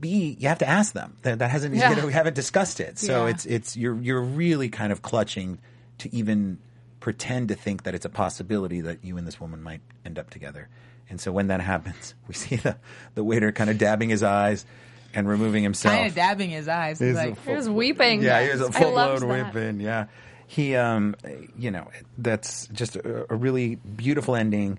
B, 0.00 0.36
you 0.38 0.48
have 0.48 0.58
to 0.58 0.68
ask 0.68 0.92
them. 0.92 1.16
That, 1.22 1.40
that 1.40 1.50
hasn't 1.50 1.74
Yeah. 1.74 2.06
we 2.06 2.12
haven't 2.12 2.34
discussed 2.34 2.78
it. 2.78 2.98
So 2.98 3.24
Yeah. 3.24 3.32
it's 3.32 3.44
it's 3.44 3.76
you're 3.76 4.00
you're 4.00 4.22
really 4.22 4.68
kind 4.68 4.92
of 4.92 5.02
clutching 5.02 5.58
to 5.98 6.14
even 6.14 6.58
pretend 7.04 7.48
to 7.48 7.54
think 7.54 7.82
that 7.82 7.94
it's 7.94 8.06
a 8.06 8.08
possibility 8.08 8.80
that 8.80 9.04
you 9.04 9.18
and 9.18 9.26
this 9.26 9.38
woman 9.38 9.62
might 9.62 9.82
end 10.06 10.18
up 10.18 10.30
together. 10.30 10.70
And 11.10 11.20
so 11.20 11.32
when 11.32 11.48
that 11.48 11.60
happens, 11.60 12.14
we 12.28 12.32
see 12.32 12.56
the 12.56 12.78
the 13.14 13.22
waiter 13.22 13.52
kind 13.52 13.68
of 13.68 13.76
dabbing 13.76 14.08
his 14.08 14.22
eyes 14.22 14.64
and 15.12 15.28
removing 15.28 15.62
himself. 15.62 15.94
Kind 15.94 16.06
of 16.08 16.14
dabbing 16.14 16.48
his 16.48 16.66
eyes. 16.66 16.98
He's 16.98 17.08
He's 17.08 17.16
like, 17.18 17.36
full- 17.36 17.52
He 17.52 17.56
was 17.58 17.68
weeping. 17.68 18.22
Yeah, 18.22 18.42
he 18.42 18.48
was 18.50 18.62
a 18.62 18.68
I 18.68 18.70
full 18.70 18.94
loved 18.94 19.20
blown 19.20 19.36
that. 19.38 19.54
whipping. 19.54 19.80
Yeah, 19.80 20.06
he, 20.46 20.76
um, 20.76 21.14
you 21.58 21.70
know, 21.70 21.90
that's 22.16 22.68
just 22.68 22.96
a, 22.96 23.30
a 23.30 23.36
really 23.36 23.74
beautiful 23.74 24.34
ending, 24.34 24.78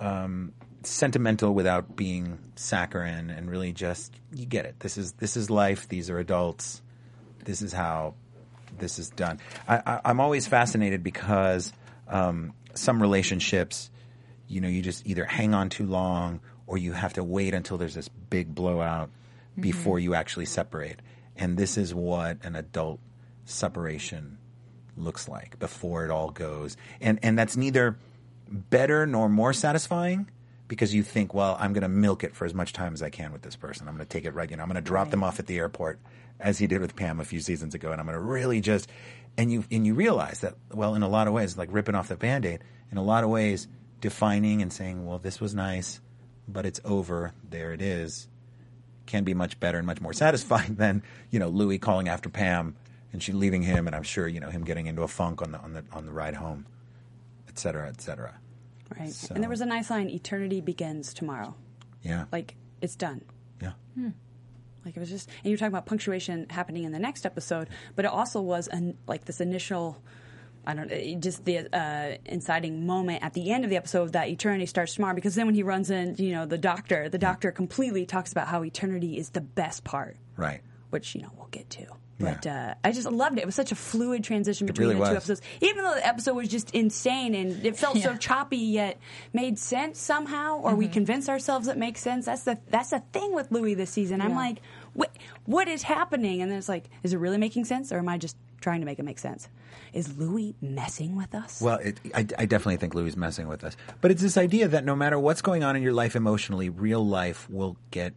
um, 0.00 0.54
sentimental 0.82 1.52
without 1.52 1.94
being 1.94 2.38
saccharine, 2.56 3.28
and 3.28 3.50
really 3.50 3.74
just 3.74 4.14
you 4.32 4.46
get 4.46 4.64
it. 4.64 4.80
This 4.80 4.96
is 4.96 5.12
this 5.12 5.36
is 5.36 5.50
life. 5.50 5.90
These 5.90 6.08
are 6.08 6.18
adults. 6.18 6.80
This 7.44 7.60
is 7.60 7.74
how 7.74 8.14
this 8.80 8.98
is 8.98 9.10
done. 9.10 9.38
I, 9.68 9.76
I, 9.86 10.00
I'm 10.06 10.20
always 10.20 10.46
fascinated 10.46 11.02
because 11.02 11.72
um, 12.08 12.54
some 12.74 13.00
relationships, 13.00 13.90
you 14.48 14.60
know, 14.60 14.68
you 14.68 14.82
just 14.82 15.06
either 15.06 15.24
hang 15.24 15.54
on 15.54 15.68
too 15.68 15.86
long 15.86 16.40
or 16.66 16.78
you 16.78 16.92
have 16.92 17.12
to 17.14 17.24
wait 17.24 17.54
until 17.54 17.78
there's 17.78 17.94
this 17.94 18.08
big 18.08 18.54
blowout 18.54 19.10
before 19.58 19.98
you 19.98 20.14
actually 20.14 20.46
separate. 20.46 21.00
And 21.36 21.56
this 21.56 21.76
is 21.76 21.94
what 21.94 22.38
an 22.42 22.56
adult 22.56 23.00
separation 23.44 24.38
looks 24.96 25.28
like 25.28 25.58
before 25.58 26.04
it 26.04 26.10
all 26.10 26.30
goes. 26.30 26.76
And 27.00 27.18
and 27.22 27.38
that's 27.38 27.56
neither 27.56 27.96
better 28.48 29.06
nor 29.06 29.28
more 29.28 29.52
satisfying 29.52 30.28
because 30.70 30.94
you 30.94 31.02
think, 31.02 31.34
well, 31.34 31.56
I'm 31.58 31.72
going 31.72 31.82
to 31.82 31.88
milk 31.88 32.22
it 32.22 32.32
for 32.32 32.44
as 32.44 32.54
much 32.54 32.72
time 32.72 32.94
as 32.94 33.02
I 33.02 33.10
can 33.10 33.32
with 33.32 33.42
this 33.42 33.56
person. 33.56 33.88
I'm 33.88 33.96
going 33.96 34.06
to 34.06 34.08
take 34.08 34.24
it 34.24 34.34
right, 34.34 34.48
you 34.48 34.56
know, 34.56 34.62
I'm 34.62 34.68
going 34.68 34.76
to 34.76 34.80
drop 34.80 35.10
them 35.10 35.24
off 35.24 35.40
at 35.40 35.46
the 35.46 35.58
airport 35.58 35.98
as 36.38 36.58
he 36.58 36.68
did 36.68 36.80
with 36.80 36.94
Pam 36.94 37.18
a 37.18 37.24
few 37.24 37.40
seasons 37.40 37.74
ago 37.74 37.90
and 37.90 38.00
I'm 38.00 38.06
going 38.06 38.16
to 38.16 38.24
really 38.24 38.60
just 38.60 38.88
and 39.36 39.50
you 39.50 39.64
and 39.72 39.84
you 39.84 39.94
realize 39.94 40.40
that 40.40 40.54
well 40.72 40.94
in 40.94 41.02
a 41.02 41.08
lot 41.08 41.26
of 41.26 41.32
ways 41.34 41.58
like 41.58 41.68
ripping 41.72 41.96
off 41.96 42.06
the 42.06 42.16
band-aid 42.16 42.60
in 42.92 42.98
a 42.98 43.02
lot 43.02 43.24
of 43.24 43.30
ways 43.30 43.66
defining 44.00 44.62
and 44.62 44.72
saying, 44.72 45.04
well, 45.04 45.18
this 45.18 45.40
was 45.40 45.56
nice, 45.56 46.00
but 46.48 46.64
it's 46.64 46.80
over. 46.84 47.34
There 47.50 47.72
it 47.72 47.82
is 47.82 48.28
can 49.06 49.24
be 49.24 49.34
much 49.34 49.58
better 49.58 49.76
and 49.76 49.86
much 49.88 50.00
more 50.00 50.12
satisfying 50.24 50.76
than 50.76 51.02
you 51.30 51.40
know 51.40 51.48
Louis 51.48 51.78
calling 51.78 52.08
after 52.08 52.28
Pam 52.28 52.76
and 53.12 53.20
she 53.20 53.32
leaving 53.32 53.62
him, 53.62 53.88
and 53.88 53.96
I'm 53.96 54.04
sure 54.04 54.28
you 54.28 54.38
know 54.38 54.50
him 54.50 54.62
getting 54.62 54.86
into 54.86 55.02
a 55.02 55.08
funk 55.08 55.42
on 55.42 55.50
the 55.50 55.58
on 55.58 55.72
the 55.72 55.84
on 55.92 56.06
the 56.06 56.12
ride 56.12 56.34
home, 56.34 56.64
et 57.48 57.58
cetera, 57.58 57.88
et 57.88 58.00
cetera. 58.00 58.38
Right. 58.98 59.10
So- 59.10 59.34
And 59.34 59.42
there 59.42 59.50
was 59.50 59.60
a 59.60 59.66
nice 59.66 59.90
line 59.90 60.08
eternity 60.10 60.60
begins 60.60 61.14
tomorrow. 61.14 61.54
Yeah, 62.02 62.24
Like, 62.32 62.56
it's 62.80 62.96
done. 62.96 63.22
yeah, 63.60 63.72
Like 64.84 64.96
it 64.96 65.00
was 65.00 65.10
just, 65.10 65.28
and 65.28 65.44
you 65.46 65.50
were 65.52 65.56
talking 65.58 65.72
about 65.72 65.84
punctuation 65.86 66.46
happening 66.48 66.84
in 66.84 66.92
the 66.92 66.98
next 66.98 67.26
episode, 67.26 67.68
but 67.94 68.04
it 68.06 68.10
also 68.10 68.40
was 68.40 68.68
an, 68.68 68.96
like 69.06 69.26
this 69.26 69.40
initial, 69.40 70.02
I 70.66 70.72
don't 70.74 70.88
know, 70.90 71.20
just 71.20 71.44
the 71.44 71.68
uh, 71.76 72.16
inciting 72.24 72.86
moment 72.86 73.22
at 73.22 73.34
the 73.34 73.50
end 73.52 73.64
of 73.64 73.70
the 73.70 73.76
episode 73.76 74.14
that 74.14 74.28
eternity 74.28 74.64
starts 74.66 74.94
tomorrow. 74.94 75.14
Because 75.14 75.34
then 75.34 75.44
when 75.44 75.54
he 75.54 75.62
runs 75.62 75.90
in, 75.90 76.16
you 76.18 76.32
know, 76.32 76.46
the 76.46 76.56
doctor, 76.58 77.10
the 77.10 77.18
doctor 77.18 77.52
completely 77.52 78.06
talks 78.06 78.32
about 78.32 78.48
how 78.48 78.64
eternity 78.64 79.18
is 79.18 79.28
the 79.30 79.42
best 79.42 79.84
part, 79.84 80.16
right. 80.38 80.62
which 80.88 81.14
you 81.14 81.20
know 81.20 81.30
we'll 81.36 81.48
get 81.48 81.68
to. 81.70 81.86
But 82.20 82.44
Yeah. 82.44 82.70
uh, 82.70 82.74
I 82.88 82.92
just 82.92 83.10
loved 83.10 83.38
it. 83.38 83.42
It 83.42 83.46
was 83.46 83.54
such 83.54 83.72
a 83.72 83.74
fluid 83.74 84.22
transition 84.22 84.66
between 84.66 84.88
really 84.88 85.00
the 85.00 85.08
two 85.10 85.16
episodes. 85.16 85.40
Even 85.60 85.82
though 85.84 85.94
the 85.94 86.06
episode 86.06 86.34
was 86.34 86.48
just 86.48 86.70
insane 86.72 87.34
and 87.34 87.64
it 87.64 87.76
felt 87.76 87.96
so 87.98 88.14
choppy, 88.16 88.58
yet 88.58 88.98
made 89.32 89.58
sense 89.58 89.98
somehow, 89.98 90.58
or 90.58 90.70
Mm-hmm. 90.70 90.78
we 90.78 90.88
convince 90.88 91.28
ourselves 91.28 91.66
it 91.66 91.76
makes 91.78 92.00
sense. 92.00 92.26
That's 92.26 92.42
the 92.44 92.58
that's 92.68 92.90
the 92.90 93.00
thing 93.12 93.34
with 93.34 93.50
Louis 93.50 93.74
this 93.74 93.90
season. 93.90 94.20
I'm 94.20 94.34
like, 94.36 94.58
what 94.94 95.10
what 95.46 95.66
is 95.66 95.82
happening? 95.82 96.42
And 96.42 96.50
then 96.50 96.58
it's 96.58 96.68
like, 96.68 96.84
is 97.02 97.12
it 97.12 97.16
really 97.18 97.38
making 97.38 97.64
sense, 97.64 97.90
or 97.92 97.98
am 97.98 98.08
I 98.08 98.18
just 98.18 98.36
trying 98.60 98.80
to 98.80 98.86
make 98.86 98.98
it 98.98 99.04
make 99.04 99.18
sense? 99.18 99.48
Is 99.94 100.16
Louis 100.18 100.54
messing 100.60 101.16
with 101.16 101.34
us? 101.34 101.60
Well, 101.62 101.78
it, 101.78 101.98
I, 102.14 102.20
I 102.38 102.44
definitely 102.46 102.76
think 102.76 102.94
Louis 102.94 103.08
is 103.08 103.16
messing 103.16 103.48
with 103.48 103.64
us, 103.64 103.76
but 104.02 104.10
it's 104.10 104.20
this 104.22 104.36
idea 104.36 104.68
that 104.68 104.84
no 104.84 104.94
matter 104.94 105.18
what's 105.18 105.40
going 105.42 105.64
on 105.64 105.74
in 105.76 105.82
your 105.82 105.94
life 105.94 106.14
emotionally, 106.14 106.68
real 106.68 107.04
life 107.04 107.48
will 107.50 107.76
get 107.90 108.12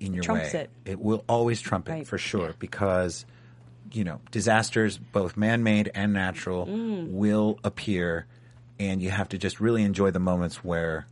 in 0.00 0.14
your 0.14 0.24
Trumps 0.24 0.52
way. 0.54 0.66
it. 0.86 0.98
will 0.98 1.22
always 1.28 1.60
trump 1.60 1.88
it 1.88 1.92
Right. 1.92 2.06
for 2.06 2.18
sure 2.18 2.54
because 2.58 3.24
you 3.92 4.04
know 4.04 4.20
disasters, 4.30 4.98
both 4.98 5.36
man-made 5.36 5.90
and 5.94 6.12
natural, 6.12 6.66
Mm. 6.66 7.10
will 7.10 7.58
appear, 7.64 8.26
and 8.80 9.02
you 9.02 9.10
have 9.10 9.28
to 9.30 9.38
just 9.38 9.60
really 9.60 9.82
enjoy 9.82 10.10
the 10.10 10.18
moments 10.20 10.64
where 10.64 11.06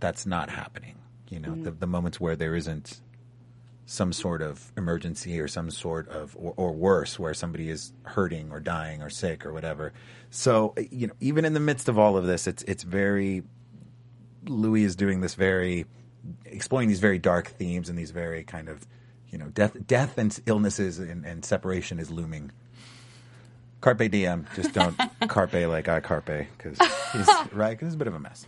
that's 0.00 0.26
not 0.26 0.50
happening. 0.50 0.94
You 1.30 1.40
know, 1.40 1.50
Mm. 1.50 1.64
the, 1.64 1.70
the 1.72 1.86
moments 1.86 2.20
where 2.20 2.36
there 2.36 2.54
isn't 2.54 3.00
some 3.88 4.12
sort 4.12 4.42
of 4.42 4.72
emergency 4.76 5.38
or 5.40 5.46
some 5.48 5.70
sort 5.70 6.08
of 6.08 6.36
or, 6.36 6.52
or 6.56 6.72
worse 6.72 7.18
where 7.18 7.32
somebody 7.34 7.68
is 7.68 7.92
hurting 8.02 8.50
or 8.50 8.58
dying 8.58 9.00
or 9.00 9.08
sick 9.08 9.46
or 9.46 9.52
whatever 9.52 9.92
so 10.28 10.74
you 10.90 11.06
know 11.06 11.12
even 11.20 11.44
in 11.44 11.54
the 11.54 11.60
midst 11.60 11.88
of 11.88 11.96
all 11.96 12.16
of 12.16 12.26
this 12.26 12.48
it's 12.48 12.64
it's 12.64 12.82
very 12.82 13.44
louis 14.48 14.82
is 14.82 14.96
doing 14.96 15.20
this 15.20 15.34
very 15.36 15.86
exploring 16.46 16.88
these 16.88 16.98
very 16.98 17.18
dark 17.20 17.46
themes 17.46 17.88
and 17.88 17.96
these 17.96 18.10
very 18.10 18.42
kind 18.42 18.68
of 18.68 18.84
you 19.36 19.44
know 19.44 19.50
death 19.50 19.76
death 19.86 20.16
and 20.16 20.40
illnesses 20.46 20.98
and, 20.98 21.26
and 21.26 21.44
separation 21.44 21.98
is 21.98 22.10
looming 22.10 22.50
carpe 23.82 24.10
diem 24.10 24.46
just 24.54 24.72
don't 24.72 24.96
carpe 25.28 25.52
like 25.68 25.88
i 25.88 26.00
carpe 26.00 26.46
because 26.56 26.78
he's 27.12 27.28
right 27.52 27.72
because 27.78 27.88
it's 27.88 27.94
a 27.96 27.98
bit 27.98 28.06
of 28.08 28.14
a 28.14 28.18
mess 28.18 28.46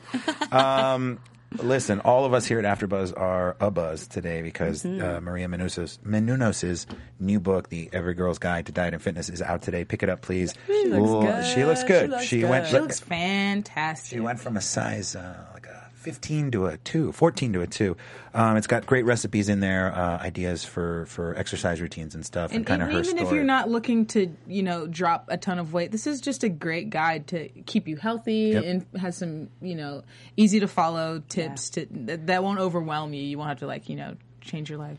um, 0.51 1.19
listen, 1.63 2.01
all 2.01 2.25
of 2.25 2.33
us 2.33 2.47
here 2.47 2.59
at 2.59 2.65
AfterBuzz 2.79 3.13
are 3.19 3.55
a 3.61 3.71
buzz 3.71 4.07
today 4.07 4.41
because 4.41 4.85
uh, 4.87 5.21
Maria 5.23 5.47
Menounos, 5.49 5.99
Menounos' 6.01 6.87
new 7.21 7.39
book, 7.41 7.69
The 7.69 7.89
Every 7.93 8.15
Girl's 8.15 8.39
Guide 8.39 8.65
to 8.67 8.73
Diet 8.73 8.95
and 8.95 9.03
Fitness, 9.03 9.29
is 9.29 9.41
out 9.43 9.61
today. 9.63 9.85
Pick 9.85 10.03
it 10.03 10.09
up, 10.09 10.23
please. 10.23 10.55
She 10.67 10.85
looks 10.87 11.25
good. 11.25 11.45
She 11.55 11.65
looks 11.65 11.81
She 11.81 11.87
good. 11.87 12.11
looks 12.11 12.25
She 12.25 12.41
good. 12.41 12.51
went. 12.51 12.67
she 12.67 12.79
looks 12.79 13.01
fantastic. 13.01 14.11
She 14.17 14.21
went 14.21 14.41
from 14.41 14.57
a 14.57 14.61
size 14.63 15.15
uh, 15.17 15.47
like 15.55 15.67
a 15.67 15.78
15 16.09 16.51
to 16.53 16.67
a 16.67 16.77
2, 16.79 17.13
14 17.13 17.53
to 17.53 17.61
a 17.61 17.67
2. 17.67 17.97
Um, 18.35 18.57
it's 18.57 18.67
got 18.67 18.87
great 18.87 19.05
recipes 19.05 19.49
in 19.49 19.61
there, 19.61 19.95
uh, 19.95 20.19
ideas 20.19 20.65
for, 20.65 21.07
for 21.07 21.37
exercise 21.37 21.81
routines 21.81 22.15
and 22.15 22.25
stuff, 22.25 22.51
and, 22.51 22.59
And 22.59 22.67
kind 22.67 22.83
of 22.83 22.89
even 22.89 22.99
her 22.99 23.05
story. 23.05 23.23
if 23.25 23.33
you're 23.33 23.45
not 23.45 23.69
looking 23.69 24.07
to, 24.07 24.35
you 24.47 24.63
know, 24.63 24.87
drop 24.87 25.27
a 25.29 25.37
ton 25.37 25.59
of 25.59 25.73
weight, 25.73 25.93
this 25.93 26.07
is 26.07 26.21
just 26.21 26.45
a 26.45 26.49
great 26.49 26.91
guide 26.91 27.27
to 27.29 27.49
keep 27.67 27.87
you 27.89 27.97
healthy 27.97 28.51
Yep. 28.55 28.65
and 28.65 28.87
has 29.01 29.17
some, 29.17 29.49
you 29.61 29.75
know, 29.75 30.03
easy 30.37 30.61
to 30.61 30.69
follow 30.69 31.23
tips 31.29 31.71
to 31.71 31.87
that, 31.91 32.27
that 32.29 32.43
won't 32.43 32.59
overwhelm 32.61 33.13
you. 33.13 33.23
You 33.23 33.37
won't 33.39 33.49
have 33.51 33.59
to 33.59 33.67
like, 33.67 33.89
you 33.89 33.97
know, 33.97 34.17
change 34.41 34.71
your 34.71 34.79
life. 34.79 34.97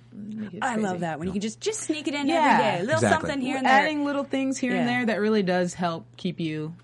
I 0.61 0.75
love 0.75 0.99
that 0.99 1.17
when 1.17 1.27
you 1.27 1.31
can 1.31 1.41
just 1.41 1.59
just 1.59 1.79
sneak 1.79 2.07
it 2.07 2.13
in 2.13 2.27
Yeah. 2.27 2.35
every 2.35 2.63
day, 2.63 2.75
a 2.75 2.79
little 2.81 2.93
Exactly. 2.95 3.29
something 3.29 3.41
here 3.41 3.57
and 3.57 3.65
there. 3.65 3.73
Adding 3.73 4.05
little 4.05 4.23
things 4.23 4.59
here 4.59 4.75
and 4.75 4.87
there 4.87 5.05
that 5.07 5.19
really 5.19 5.41
does 5.41 5.73
help 5.73 6.05
keep 6.17 6.39
you. 6.39 6.75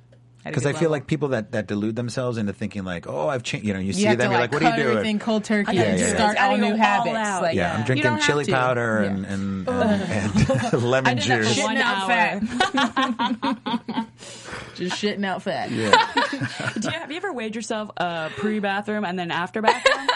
Because 0.45 0.65
I 0.65 0.73
feel 0.73 0.89
like 0.89 1.07
people 1.07 1.29
that, 1.29 1.51
that 1.53 1.67
delude 1.67 1.95
themselves 1.95 2.37
into 2.37 2.53
thinking 2.53 2.83
like, 2.85 3.07
oh, 3.07 3.27
I've 3.27 3.43
changed. 3.43 3.65
You 3.67 3.73
know, 3.73 3.79
you, 3.79 3.93
see 3.93 4.01
you 4.01 4.07
have 4.07 4.17
them, 4.17 4.27
to 4.29 4.33
you're 4.33 4.41
like, 4.41 4.51
like, 4.53 4.61
what 4.61 4.71
are 4.73 4.77
you 4.77 4.83
doing? 4.83 4.97
everything 4.97 5.19
cold 5.19 5.43
turkey 5.43 5.75
gotta 5.75 5.87
and 5.89 5.97
do 5.97 6.05
start 6.07 6.37
all 6.37 6.57
new 6.57 6.71
all 6.71 6.77
habits. 6.77 7.15
out. 7.15 7.41
Like, 7.41 7.55
Yeah, 7.55 7.73
I'm 7.75 7.83
drinking 7.85 8.03
don't 8.11 8.21
chili 8.21 8.45
to. 8.45 8.51
powder 8.51 9.01
Yeah. 9.03 9.09
and, 9.09 9.25
and, 9.27 9.67
and, 9.69 10.49
and 10.73 10.83
lemon 10.83 11.11
I 11.11 11.13
did 11.15 11.23
that 11.29 11.43
for 11.43 11.53
juice. 11.53 11.63
one 11.63 11.75
Shitting 11.75 11.81
out 11.81 12.09
hour. 12.09 12.09
fat. 12.09 14.07
Just 14.75 15.01
shitting 15.01 15.25
out 15.25 15.41
fat. 15.41 15.69
Do 16.79 16.87
you, 16.89 16.91
have 16.91 17.09
you 17.11 17.17
ever 17.17 17.31
weighed 17.33 17.55
yourself 17.55 17.91
uh, 17.97 18.29
pre 18.29 18.59
bathroom 18.59 19.05
and 19.05 19.17
then 19.17 19.31
after 19.31 19.61
bathroom? 19.61 20.07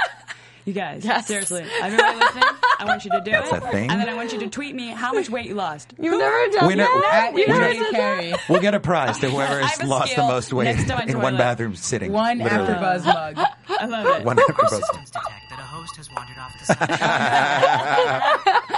You 0.65 0.73
guys, 0.73 1.03
Yes. 1.05 1.25
seriously, 1.27 1.65
everybody 1.81 2.17
listening, 2.19 2.43
I 2.79 2.85
want 2.85 3.03
you 3.05 3.11
to 3.11 3.19
do 3.21 3.31
That's 3.31 3.51
it. 3.51 3.57
a 3.63 3.67
thing? 3.67 3.89
And 3.91 3.99
then 3.99 4.07
I 4.09 4.13
want 4.15 4.31
you 4.33 4.39
to 4.39 4.47
tweet 4.47 4.73
me 4.73 4.87
how 4.87 5.11
much 5.13 5.29
weight 5.29 5.45
you 5.47 5.53
lost. 5.55 5.93
You've 5.99 6.17
never 6.17 6.47
done 6.57 6.67
We 6.67 6.75
know- 6.75 6.85
that? 7.01 7.29
At 7.29 7.35
You've 7.37 7.47
never 7.49 7.59
Mariah 7.59 7.73
done 7.73 7.83
that? 7.91 7.99
Carey. 7.99 8.33
We'll 8.47 8.61
get 8.61 8.73
a 8.73 8.79
prize 8.79 9.17
to 9.19 9.29
whoever 9.29 9.55
I 9.61 9.67
has 9.67 9.77
have 9.79 9.85
a 9.87 9.89
lost 9.89 10.05
the 10.07 10.11
scale 10.13 10.27
most 10.27 10.53
weight 10.53 10.65
next 10.75 10.87
to 10.87 10.95
my 10.95 11.03
in 11.03 11.17
one 11.17 11.33
toilet. 11.33 11.37
bathroom 11.37 11.75
sitting. 11.75 12.11
One 12.13 12.37
literally. 12.39 12.67
AfterBuzz 12.73 13.05
mug. 13.05 13.39
I 13.79 13.85
love 13.85 14.05
it. 14.19 14.25
One 14.25 14.37
AfterBuzz. 14.37 14.69
Systems 14.69 15.11
detect 15.11 15.49
that 15.49 15.59
a 15.59 15.63
host 15.63 15.95
has 15.97 16.09
wandered 16.11 16.37
off 16.37 16.57
the 16.59 16.65
side. 16.65 18.59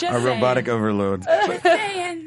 Just 0.00 0.12
A 0.16 0.20
saying. 0.20 0.24
robotic 0.26 0.68
overload. 0.68 1.24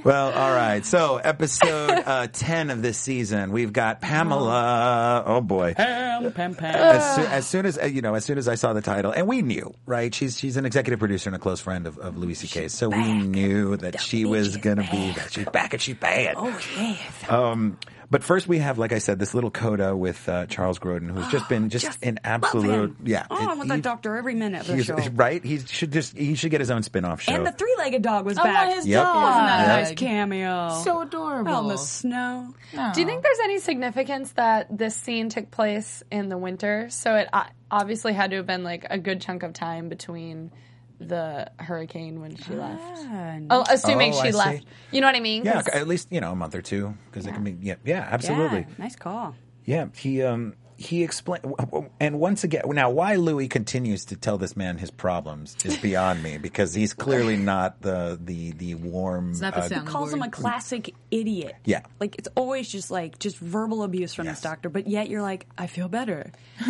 Well, 0.04 0.32
all 0.34 0.52
right. 0.54 0.86
So, 0.86 1.16
episode 1.18 1.90
uh, 2.06 2.28
10 2.32 2.70
of 2.72 2.82
this 2.82 2.98
season, 2.98 3.52
we've 3.52 3.72
got 3.72 4.02
Pamela. 4.02 5.24
Oh, 5.26 5.40
boy. 5.42 5.74
Pam, 5.76 6.32
pam, 6.34 6.56
pam. 6.56 6.76
As, 6.76 7.16
soo- 7.16 7.22
as 7.32 7.48
soon 7.48 7.66
as 7.66 7.78
uh, 7.78 7.86
you 7.86 8.02
know, 8.02 8.14
as 8.16 8.26
soon 8.26 8.38
as 8.38 8.48
I 8.50 8.56
saw 8.56 8.74
the 8.74 8.82
title, 8.82 9.12
and 9.12 9.28
we 9.28 9.42
knew, 9.42 9.74
right? 9.86 10.14
She's 10.14 10.38
she's 10.38 10.58
an 10.58 10.66
executive 10.66 11.00
producer 11.00 11.30
and 11.30 11.36
a 11.36 11.40
close 11.40 11.62
friend 11.62 11.88
of, 11.88 11.98
of 12.00 12.18
Louis 12.18 12.34
C.K. 12.36 12.68
So 12.68 12.90
we 12.90 13.14
knew 13.14 13.78
that 13.78 14.00
she 14.02 14.26
was 14.26 14.58
going 14.58 14.78
to 14.78 14.88
be 14.92 15.12
that 15.14 15.32
she's 15.32 15.46
back 15.50 15.74
and 15.74 15.82
she's 15.82 15.96
bad. 15.96 16.36
Oh, 16.38 16.60
yes. 16.78 17.00
Um, 17.30 17.78
But 18.14 18.24
first, 18.24 18.48
we 18.48 18.60
have, 18.60 18.78
like 18.78 18.94
I 18.94 19.00
said, 19.00 19.18
this 19.18 19.34
little 19.34 19.50
coda 19.50 19.96
with 19.96 20.30
uh, 20.30 20.46
Charles 20.46 20.78
Grodin, 20.78 21.10
who's 21.10 21.28
just 21.30 21.50
been 21.50 21.70
just, 21.70 21.84
Just 21.86 22.04
an 22.06 22.20
love 22.24 22.44
absolute 22.44 22.92
him. 22.92 22.98
yeah. 23.06 23.26
Oh, 23.32 23.36
I 23.50 23.56
want 23.56 23.68
that 23.70 23.76
he- 23.78 23.82
doctor 23.82 24.16
every 24.16 24.36
minute 24.36 24.62
of 24.70 24.78
the 24.78 24.84
show. 24.84 24.96
right? 25.16 25.44
He 25.44 25.58
should 25.58 25.92
just 25.92 26.16
he 26.16 26.36
should 26.36 26.52
get 26.52 26.62
his 26.62 26.70
own 26.70 26.84
spin-off 26.84 27.22
show. 27.22 27.34
And 27.34 27.44
the 27.44 27.52
three-legged 27.52 28.04
dog 28.04 28.26
was 28.26 28.38
I 28.38 28.44
back. 28.44 28.68
want 28.68 28.78
his 28.78 28.88
Yep. 28.88 29.04
dog. 29.04 29.16
Wasn't 29.16 29.48
that 29.48 29.64
a 29.66 29.82
nice 29.82 29.96
cameo? 29.96 30.82
So 30.84 31.02
adorable. 31.02 31.52
Out 31.52 31.64
in 31.64 31.68
the 31.70 31.78
snow. 31.78 32.54
Do 32.94 33.02
you 33.02 33.08
think 33.08 33.24
there's 33.24 33.40
any 33.44 33.58
significance 33.58 34.32
that 34.34 34.68
this 34.78 34.96
scene 34.96 35.30
took 35.30 35.50
place 35.50 36.04
in 36.12 36.30
the 36.30 36.38
winter? 36.38 36.90
So 36.92 37.16
it 37.16 37.30
uh, 37.34 37.46
obviously 37.72 38.14
had 38.14 38.30
to 38.30 38.38
have 38.38 38.46
been 38.46 38.64
like 38.64 38.86
a 38.92 39.00
good 39.00 39.22
chunk 39.22 39.42
of 39.42 39.54
time 39.54 39.90
between 39.90 40.52
the 41.04 41.52
hurricane 41.60 42.22
when 42.22 42.36
she 42.36 42.54
left. 42.54 42.82
Oh, 43.50 43.64
assuming 43.70 44.14
Oh, 44.14 44.22
she 44.22 44.28
I 44.30 44.32
see. 44.32 44.38
left. 44.38 44.66
You 44.92 45.02
know 45.02 45.08
what 45.08 45.16
I 45.16 45.20
mean? 45.20 45.44
Yeah, 45.46 45.62
at 45.74 45.88
least 45.88 46.08
you 46.12 46.22
know 46.22 46.32
a 46.32 46.36
month 46.36 46.56
or 46.56 46.62
two 46.62 46.96
because 47.06 47.26
it 47.28 47.34
can 47.34 47.44
be 47.44 47.56
yeah 47.62 47.76
yeah 47.86 48.08
absolutely. 48.10 48.60
Yeah, 48.60 48.76
nice 48.78 48.96
call. 48.96 49.36
Yeah, 49.66 49.88
he 49.96 50.22
um 50.24 50.56
he 50.84 51.04
explained, 51.04 51.46
and 52.00 52.20
once 52.20 52.44
again, 52.44 52.64
now 52.68 52.90
why 52.90 53.16
Louis 53.16 53.48
continues 53.48 54.06
to 54.06 54.16
tell 54.16 54.38
this 54.38 54.56
man 54.58 54.78
his 54.78 54.92
problems 54.92 55.56
is 55.64 55.78
beyond 55.78 56.22
me 56.22 56.38
because 56.38 56.74
he's 56.74 56.94
clearly 56.94 57.38
not 57.38 57.82
the 57.82 58.20
the 58.22 58.52
the 58.52 58.76
warm. 58.76 59.32
It's 59.32 59.42
not 59.42 59.54
the 59.56 59.62
uh, 59.62 59.68
sound 59.70 59.88
Calls 59.88 60.14
him 60.14 60.22
a 60.22 60.30
classic 60.30 60.94
idiot. 61.12 61.56
Yeah. 61.66 61.82
Like 62.00 62.16
it's 62.18 62.30
always 62.36 62.70
just 62.70 62.92
like 62.92 63.20
just 63.20 63.38
verbal 63.38 63.84
abuse 63.84 64.14
from 64.14 64.26
Yes. 64.26 64.36
this 64.38 64.44
doctor, 64.44 64.70
but 64.70 64.88
yet 64.88 65.10
you're 65.10 65.22
like, 65.22 65.48
I 65.58 65.68
feel 65.68 65.88
better. 65.88 66.32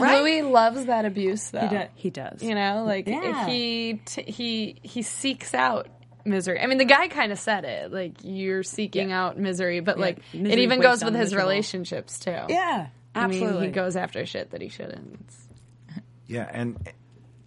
Louis 0.00 0.42
loves 0.42 0.86
that 0.86 1.04
abuse, 1.04 1.50
though. 1.50 1.60
He 1.60 1.68
does. 1.68 1.88
He 1.94 2.10
does. 2.10 2.42
You 2.42 2.54
know, 2.54 2.84
like 2.86 3.06
Yeah. 3.06 3.46
he 3.46 4.00
t- 4.04 4.30
he 4.30 4.76
he 4.82 5.02
seeks 5.02 5.54
out 5.54 5.88
misery. 6.24 6.60
I 6.60 6.66
mean, 6.66 6.78
the 6.78 6.84
guy 6.84 7.08
kind 7.08 7.32
of 7.32 7.38
said 7.38 7.64
it, 7.64 7.92
like 7.92 8.14
you're 8.22 8.62
seeking 8.62 9.10
Yeah. 9.10 9.26
out 9.26 9.38
misery, 9.38 9.80
but 9.80 9.98
like 9.98 10.18
it 10.32 10.58
even 10.58 10.80
goes 10.80 11.04
with 11.04 11.14
his 11.14 11.26
miserable. 11.26 11.48
relationships 11.48 12.18
too. 12.18 12.36
Yeah, 12.48 12.88
I 13.16 13.26
mean, 13.26 13.42
absolutely. 13.42 13.66
he 13.66 13.72
goes 13.72 13.96
after 13.96 14.24
shit 14.26 14.50
that 14.50 14.60
he 14.60 14.68
shouldn't. 14.68 15.30
Yeah, 16.26 16.48
and 16.52 16.76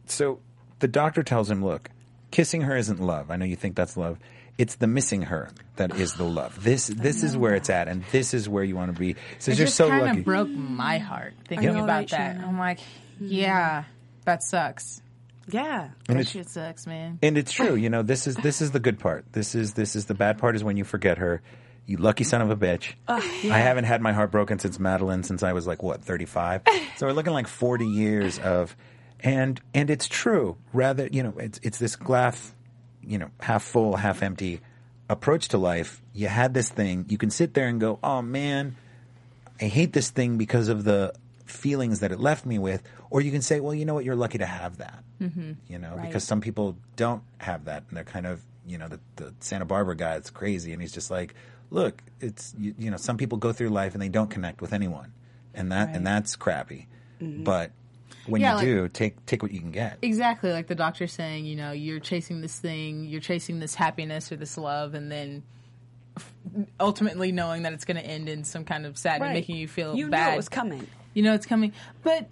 so 0.05 0.39
the 0.79 0.87
doctor 0.87 1.23
tells 1.23 1.49
him, 1.49 1.63
"Look, 1.63 1.89
kissing 2.31 2.61
her 2.61 2.75
isn't 2.75 2.99
love. 2.99 3.29
I 3.29 3.35
know 3.35 3.45
you 3.45 3.55
think 3.55 3.75
that's 3.75 3.95
love. 3.97 4.17
It's 4.57 4.75
the 4.75 4.87
missing 4.87 5.21
her 5.23 5.49
that 5.77 5.95
is 5.95 6.13
the 6.15 6.23
love. 6.25 6.63
This 6.63 6.87
this 6.87 7.23
is 7.23 7.37
where 7.37 7.55
it's 7.55 7.69
at, 7.69 7.87
and 7.87 8.03
this 8.11 8.33
is 8.33 8.49
where 8.49 8.63
you 8.63 8.75
want 8.75 8.93
to 8.93 8.99
be." 8.99 9.15
Says 9.37 9.55
It 9.55 9.59
you're 9.59 9.65
just 9.67 9.77
so 9.77 9.89
kind 9.89 10.01
lucky. 10.05 10.19
of 10.19 10.25
broke 10.25 10.49
my 10.49 10.97
heart 10.97 11.33
thinking 11.47 11.73
know, 11.73 11.83
about 11.83 11.99
right, 11.99 12.09
that. 12.09 12.37
I'm 12.39 12.57
like, 12.57 12.79
mm-hmm. 12.79 13.27
yeah, 13.27 13.83
that 14.25 14.43
sucks. 14.43 15.01
yeah. 15.49 15.89
and 16.07 16.19
That 16.19 16.27
shit 16.27 16.49
sucks, 16.49 16.85
man. 16.87 17.19
and 17.21 17.37
it's 17.37 17.51
true. 17.51 17.75
You 17.75 17.89
know, 17.89 18.01
this 18.01 18.27
is 18.27 18.35
this 18.37 18.61
is 18.61 18.71
the 18.71 18.79
good 18.79 18.99
part. 18.99 19.25
This 19.31 19.55
is 19.55 19.73
this 19.73 19.95
is 19.95 20.05
the 20.05 20.13
bad 20.13 20.37
part 20.37 20.55
is 20.55 20.63
when 20.63 20.77
you 20.77 20.83
forget 20.83 21.17
her. 21.19 21.41
You 21.89 21.97
lucky 21.97 22.23
son 22.23 22.41
of 22.41 22.49
a 22.51 22.55
bitch. 22.55 22.93
I 23.07 23.19
haven't 23.57 23.85
had 23.85 24.01
my 24.01 24.13
heart 24.13 24.31
broken 24.31 24.59
since 24.59 24.79
Madeline 24.79 25.23
since 25.23 25.43
I 25.43 25.53
was 25.53 25.65
like 25.67 25.81
what 25.81 26.03
35. 26.03 26.61
so 26.97 27.07
we're 27.07 27.13
looking 27.13 27.33
like 27.33 27.47
40 27.47 27.85
years 27.85 28.39
of 28.39 28.75
and 29.19 29.59
and 29.73 29.89
it's 29.89 30.07
true. 30.07 30.57
Rather, 30.71 31.07
you 31.07 31.23
know, 31.23 31.33
it's 31.37 31.59
it's 31.63 31.79
this 31.79 31.95
glass, 31.95 32.53
you 33.01 33.17
know, 33.17 33.31
half 33.39 33.63
full, 33.63 33.95
half 33.95 34.23
empty 34.23 34.61
approach 35.09 35.49
to 35.49 35.57
life. 35.57 36.01
You 36.13 36.27
had 36.27 36.53
this 36.53 36.69
thing. 36.69 37.05
You 37.09 37.17
can 37.17 37.31
sit 37.31 37.53
there 37.53 37.67
and 37.67 37.79
go, 37.79 37.99
"Oh 38.03 38.21
man, 38.21 38.75
I 39.59 39.65
hate 39.65 39.93
this 39.93 40.09
thing 40.09 40.37
because 40.37 40.67
of 40.67 40.83
the 40.83 41.13
feelings 41.49 41.99
that 41.99 42.11
it 42.11 42.19
left 42.19 42.45
me 42.45 42.59
with. 42.59 42.83
Or 43.09 43.21
you 43.21 43.31
can 43.31 43.41
say, 43.41 43.59
well, 43.59 43.73
you 43.73 43.85
know 43.85 43.93
what, 43.95 44.05
you're 44.05 44.15
lucky 44.15 44.37
to 44.37 44.45
have 44.45 44.77
that. 44.77 45.03
Mm-hmm. 45.21 45.53
You 45.67 45.79
know, 45.79 45.99
because 46.01 46.23
some 46.23 46.41
people 46.41 46.77
don't 46.95 47.23
have 47.39 47.65
that 47.65 47.83
and 47.89 47.97
they're 47.97 48.03
kind 48.03 48.27
of, 48.27 48.41
you 48.65 48.77
know, 48.77 48.87
the, 48.87 48.99
the 49.15 49.33
Santa 49.39 49.65
Barbara 49.65 49.95
guy 49.95 50.15
is 50.15 50.29
crazy 50.29 50.71
and 50.71 50.81
he's 50.81 50.91
just 50.91 51.11
like, 51.11 51.33
look, 51.69 52.01
it's, 52.19 52.53
you, 52.57 52.73
you 52.77 52.91
know, 52.91 52.97
some 52.97 53.17
people 53.17 53.37
go 53.37 53.51
through 53.53 53.69
life 53.69 53.93
and 53.93 54.01
they 54.01 54.09
don't 54.09 54.29
connect 54.29 54.61
with 54.61 54.73
anyone. 54.73 55.13
And 55.53 55.71
that, 55.71 55.95
and 55.95 56.05
that's 56.05 56.35
crappy. 56.35 56.87
Mm-hmm. 57.21 57.43
But 57.43 57.71
when 58.27 58.41
Yeah, 58.41 58.51
you 58.51 58.55
like- 58.57 58.65
do, 58.65 58.87
take, 58.89 59.25
take 59.25 59.41
what 59.43 59.51
you 59.51 59.59
can 59.59 59.71
get. 59.71 59.97
Exactly, 60.01 60.51
like 60.51 60.67
the 60.67 60.75
doctor 60.75 61.07
saying, 61.07 61.45
you 61.45 61.55
know, 61.55 61.71
you're 61.71 61.99
chasing 61.99 62.41
this 62.41 62.57
thing, 62.59 63.05
you're 63.05 63.21
chasing 63.21 63.59
this 63.59 63.75
happiness 63.75 64.31
or 64.31 64.35
this 64.35 64.57
love, 64.57 64.93
and 64.93 65.11
then 65.11 65.43
ultimately 66.79 67.31
knowing 67.31 67.63
that 67.63 67.73
it's 67.73 67.85
going 67.85 67.97
to 67.97 68.05
end 68.05 68.29
in 68.29 68.43
some 68.43 68.63
kind 68.65 68.85
of 68.85 68.97
sadness, 68.97 69.27
Right. 69.27 69.33
making 69.33 69.55
you 69.57 69.67
feel 69.67 69.95
You 69.95 70.09
bad. 70.09 70.27
knew 70.29 70.33
it 70.33 70.37
was 70.37 70.49
coming. 70.49 70.87
You 71.13 71.23
know 71.23 71.33
it's 71.33 71.45
coming, 71.45 71.73
but 72.03 72.27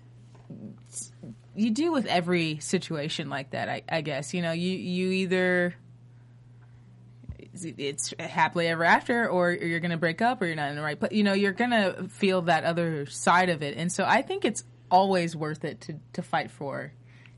you 1.55 1.71
do 1.71 1.91
with 1.91 2.05
every 2.05 2.59
situation 2.59 3.29
like 3.29 3.51
that. 3.51 3.69
I, 3.69 3.81
I 3.89 4.01
guess 4.01 4.33
you 4.33 4.41
know 4.41 4.51
you 4.51 4.71
you 4.77 5.09
either 5.11 5.75
it's 7.65 8.13
happily 8.19 8.67
ever 8.67 8.83
after, 8.83 9.27
or 9.29 9.51
you're 9.51 9.79
going 9.79 9.91
to 9.91 9.97
break 9.97 10.21
up, 10.21 10.41
or 10.41 10.45
you're 10.45 10.55
not 10.55 10.69
in 10.69 10.75
the 10.75 10.81
right. 10.81 10.99
But 10.99 11.11
you 11.11 11.23
know 11.23 11.33
you're 11.33 11.53
going 11.53 11.71
to 11.71 12.07
feel 12.09 12.43
that 12.43 12.63
other 12.63 13.05
side 13.05 13.49
of 13.49 13.61
it, 13.63 13.77
and 13.77 13.91
so 13.91 14.03
I 14.05 14.21
think 14.21 14.45
it's 14.45 14.63
always 14.89 15.35
worth 15.35 15.63
it 15.65 15.81
to 15.81 15.99
to 16.13 16.21
fight 16.21 16.51
for. 16.51 16.91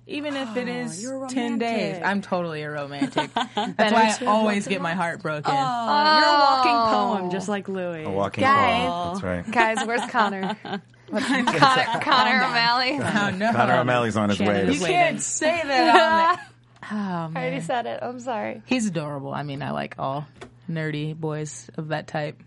Even 0.08 0.36
if 0.36 0.58
it 0.58 0.67
oh, 0.67 0.71
is 0.71 1.03
you're 1.03 1.27
ten 1.27 1.60
days. 1.60 2.01
I'm 2.03 2.21
totally 2.21 2.63
a 2.63 2.71
romantic. 2.71 3.32
That's 3.55 3.93
why 3.93 4.15
I 4.19 4.25
always 4.25 4.67
get 4.67 4.82
my 4.82 4.95
heart 4.95 5.21
broken. 5.21 5.51
Oh, 5.51 6.17
you're 6.17 6.27
a 6.27 6.39
walking 6.39 6.71
oh. 6.71 7.17
poem, 7.19 7.32
just 7.32 7.47
like 7.47 7.69
Louis. 7.69 8.05
A 8.05 8.10
walking 8.10 8.41
Guys. 8.41 8.89
poem. 8.89 9.13
That's 9.13 9.23
right. 9.23 9.51
Guys, 9.51 9.86
where's 9.86 10.10
Connor? 10.10 10.58
Connor, 11.10 12.01
Connor 12.01 12.45
O'Malley? 12.45 12.99
Oh 12.99 13.29
no, 13.32 13.51
Connor 13.51 13.79
O'Malley's 13.79 14.17
on 14.17 14.29
his 14.29 14.39
way. 14.39 14.45
Shannon 14.45 14.65
To, 14.65 14.71
is 14.71 14.82
you 14.82 14.88
can't 14.88 15.21
say 15.21 15.62
that 15.63 15.95
on 15.95 16.38
the. 16.45 16.48
Oh 16.83 16.87
I 16.91 17.31
already 17.35 17.61
said 17.61 17.85
it. 17.85 17.99
I'm 18.01 18.19
sorry. 18.19 18.61
he's 18.65 18.85
adorable. 18.85 19.33
I 19.33 19.43
mean, 19.43 19.61
I 19.61 19.71
like 19.71 19.95
all 19.99 20.25
nerdy 20.69 21.15
boys 21.15 21.69
of 21.77 21.89
that 21.89 22.07
type. 22.07 22.41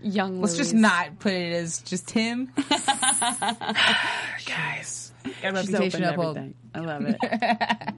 Young 0.00 0.40
Let's 0.40 0.56
just 0.56 0.74
not 0.74 1.18
put 1.18 1.32
it 1.32 1.52
as 1.52 1.80
just 1.82 2.10
him. 2.10 2.52
Guys, 4.46 5.12
got 5.42 5.56
She's 5.58 5.70
reputation 5.72 5.76
open 5.76 6.00
to 6.02 6.10
uphold. 6.10 6.54
I 6.74 6.80
love 6.80 7.04
it. 7.06 7.16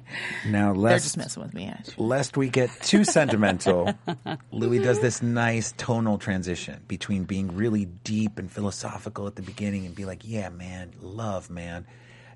now, 0.47 0.73
They're 0.73 0.81
lest, 0.81 1.05
just 1.05 1.17
messing 1.19 1.43
with 1.43 1.53
me. 1.53 1.67
Actually. 1.67 2.07
lest 2.07 2.37
we 2.39 2.49
get 2.49 2.71
too 2.81 3.05
sentimental, 3.05 3.93
Louis 4.53 4.79
does 4.79 5.01
this 5.01 5.21
nice 5.23 5.73
tonal 5.77 6.17
transition 6.17 6.81
between 6.89 7.25
being 7.25 7.55
really 7.55 7.85
deep 7.85 8.39
and 8.39 8.51
philosophical 8.51 9.27
at 9.27 9.37
the 9.37 9.43
beginning 9.43 9.85
and 9.85 9.95
be 9.95 10.07
like, 10.07 10.23
yeah, 10.25 10.49
man, 10.49 10.93
love, 11.01 11.51
man. 11.51 11.87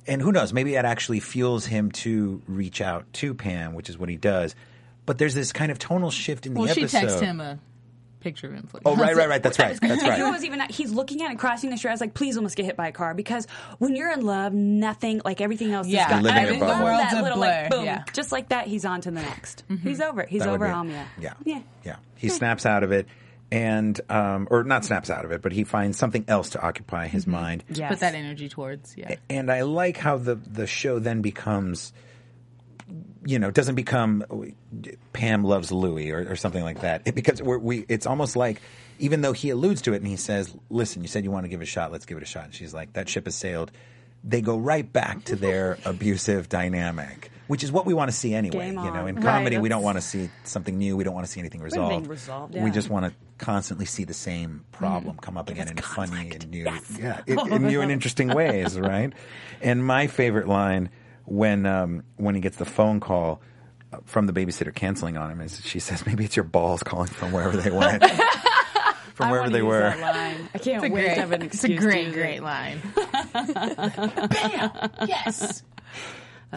And 0.06 0.20
who 0.20 0.32
knows, 0.32 0.52
maybe 0.52 0.72
that 0.74 0.84
actually 0.84 1.20
fuels 1.20 1.64
him 1.66 1.90
to 1.92 2.42
reach 2.46 2.80
out 2.80 3.10
to 3.14 3.34
Pam, 3.34 3.74
which 3.74 3.88
is 3.88 3.96
what 3.98 4.08
he 4.08 4.16
does. 4.16 4.54
But 5.06 5.18
there's 5.18 5.34
this 5.34 5.52
kind 5.52 5.70
of 5.72 5.78
tonal 5.78 6.10
shift 6.10 6.46
in 6.46 6.54
the 6.54 6.60
Well, 6.60 6.72
she 6.72 6.82
episode. 6.82 7.04
texted 7.08 7.20
him 7.22 7.40
a 7.40 7.58
picture 8.20 8.46
of 8.48 8.54
him. 8.54 8.66
Please. 8.66 8.80
Oh, 8.86 8.96
right, 8.96 9.14
right, 9.14 9.28
right. 9.28 9.42
That's 9.42 9.58
right. 9.60 9.78
That's 9.80 10.02
You 10.02 10.08
know, 10.18 10.30
was 10.30 10.44
even 10.44 10.60
he's 10.70 10.90
looking 10.92 11.22
at 11.22 11.30
it, 11.30 11.38
crossing 11.38 11.70
the 11.70 11.76
street. 11.76 11.90
I 11.90 11.94
was 11.94 12.00
like, 12.00 12.14
please 12.14 12.36
almost 12.36 12.56
get 12.56 12.64
hit 12.66 12.76
by 12.76 12.88
a 12.88 12.92
car 12.92 13.12
because 13.14 13.46
when 13.78 13.94
you're 13.96 14.10
in 14.12 14.20
love, 14.22 14.52
nothing 14.54 15.20
like 15.24 15.40
everything 15.40 15.72
else. 15.72 15.86
Yeah. 15.86 16.04
is 16.06 16.10
gone. 16.10 16.18
You 16.20 16.24
live 16.24 16.36
in 16.36 16.38
And 16.38 16.56
your 16.56 16.56
I 16.56 16.58
bubble. 16.68 16.68
love 16.70 16.78
The 16.78 16.84
world's 16.84 17.02
that 17.12 17.20
a 17.20 17.22
little, 17.22 17.38
blur, 17.38 17.46
Like, 17.62 17.70
boom, 17.70 17.84
yeah. 17.84 18.04
just 18.12 18.32
like 18.32 18.48
that, 18.50 18.66
he's 18.66 18.84
on 18.84 19.00
to 19.02 19.10
the 19.10 19.20
next. 19.20 19.64
Mm-hmm. 19.70 19.88
He's 19.88 20.00
over. 20.00 20.22
He's 20.24 20.40
That 20.42 20.48
over 20.48 20.66
be- 20.66 20.70
oh, 20.72 20.74
Amia. 20.76 21.04
Yeah. 21.20 21.34
Yeah. 21.44 21.60
Yeah. 21.84 21.96
He 22.16 22.28
snaps 22.30 22.64
out 22.64 22.82
of 22.82 22.92
it 22.92 23.06
and, 23.50 24.00
um, 24.08 24.48
or 24.50 24.64
not 24.64 24.84
snaps 24.84 25.10
out 25.10 25.24
of 25.24 25.32
it, 25.32 25.42
but 25.42 25.52
he 25.52 25.64
finds 25.64 25.98
something 25.98 26.24
else 26.28 26.50
to 26.50 26.62
occupy 26.62 27.06
his 27.06 27.26
mind. 27.26 27.64
Yes. 27.68 27.90
Put 27.90 28.00
that 28.00 28.14
energy 28.14 28.48
towards. 28.48 28.96
Yeah. 28.96 29.16
and 29.30 29.50
I 29.50 29.62
like 29.62 29.96
how 29.96 30.16
the 30.18 30.34
the 30.34 30.66
show 30.66 30.98
then 30.98 31.22
becomes, 31.22 31.92
you 33.24 33.38
know, 33.38 33.50
doesn't 33.50 33.74
become 33.74 34.24
Pam 35.12 35.44
loves 35.44 35.70
Louis 35.72 36.10
or, 36.10 36.32
or 36.32 36.36
something 36.36 36.62
like 36.62 36.80
that. 36.80 37.02
It 37.04 37.14
because 37.14 37.42
we're, 37.42 37.58
we 37.58 37.84
it's 37.88 38.06
almost 38.06 38.36
like 38.36 38.60
even 38.98 39.20
though 39.20 39.32
he 39.32 39.50
alludes 39.50 39.82
to 39.82 39.92
it 39.92 39.96
and 39.96 40.06
he 40.06 40.16
says, 40.16 40.54
"Listen, 40.70 41.02
you 41.02 41.08
said 41.08 41.24
you 41.24 41.30
want 41.30 41.44
to 41.44 41.48
give 41.48 41.60
it 41.60 41.64
a 41.64 41.66
shot. 41.66 41.92
Let's 41.92 42.06
give 42.06 42.16
it 42.16 42.22
a 42.22 42.26
shot." 42.26 42.44
And 42.44 42.54
she's 42.54 42.74
like, 42.74 42.92
"That 42.94 43.08
ship 43.08 43.26
has 43.26 43.34
sailed." 43.34 43.70
They 44.22 44.40
go 44.40 44.56
right 44.56 44.90
back 44.90 45.24
to 45.24 45.36
their 45.36 45.78
abusive 45.84 46.48
dynamic, 46.48 47.30
which 47.46 47.62
is 47.62 47.70
what 47.72 47.86
we 47.86 47.94
want 47.94 48.10
to 48.10 48.16
see 48.16 48.34
anyway. 48.34 48.66
Game 48.70 48.78
You 48.78 48.90
know, 48.90 49.00
on. 49.02 49.08
in 49.08 49.14
Right, 49.16 49.24
comedy, 49.24 49.58
we 49.58 49.68
don't 49.68 49.82
want 49.82 49.96
to 49.98 50.02
see 50.02 50.30
something 50.44 50.76
new. 50.78 50.96
We 50.96 51.04
don't 51.04 51.14
want 51.14 51.26
to 51.26 51.32
see 51.32 51.40
anything 51.40 51.60
resolved. 51.60 51.92
Anything 51.92 52.10
resolved, 52.10 52.54
We 52.54 52.70
just 52.70 52.88
want 52.90 53.06
to 53.06 53.12
constantly 53.38 53.86
see 53.86 54.04
the 54.04 54.14
same 54.14 54.64
problem 54.72 55.16
come 55.18 55.36
up 55.36 55.50
again 55.50 55.66
us 55.66 55.72
in 55.72 55.76
funny 55.78 56.30
and 56.30 56.48
new, 56.50 56.64
Yes. 56.64 56.98
yeah, 57.00 57.20
in, 57.26 57.52
in 57.52 57.62
new 57.66 57.80
and 57.80 57.90
interesting 57.90 58.28
ways, 58.34 58.78
right? 58.78 59.12
And 59.60 59.84
my 59.84 60.06
favorite 60.06 60.48
line 60.48 60.90
when 61.26 61.66
um, 61.66 62.02
when 62.16 62.34
he 62.34 62.40
gets 62.40 62.56
the 62.56 62.64
phone 62.66 63.00
call 63.00 63.40
uh, 63.92 63.98
from 64.04 64.26
the 64.26 64.32
babysitter 64.32 64.74
canceling 64.74 65.16
on 65.16 65.30
him 65.30 65.40
is 65.40 65.60
she 65.64 65.78
says, 65.80 66.04
"Maybe 66.06 66.24
it's 66.24 66.36
your 66.36 66.44
balls 66.44 66.82
calling 66.82 67.08
from 67.08 67.32
wherever 67.32 67.56
they 67.56 67.70
went, 67.70 68.04
from 69.14 69.28
I 69.28 69.30
wherever 69.30 69.48
they 69.50 69.58
use 69.58 69.66
were." 69.66 69.80
that 69.90 70.00
line. 70.00 70.48
I 70.54 70.58
can't 70.58 70.82
wait 70.82 70.90
great, 70.92 71.14
to 71.14 71.20
have 71.20 71.32
an 71.32 71.42
it's 71.42 71.64
a 71.64 71.68
great, 71.68 71.78
to 71.78 72.04
use 72.04 72.14
great 72.14 72.36
it. 72.36 72.42
line. 72.42 72.80
Bam! 74.28 74.90
Yes. 75.08 75.62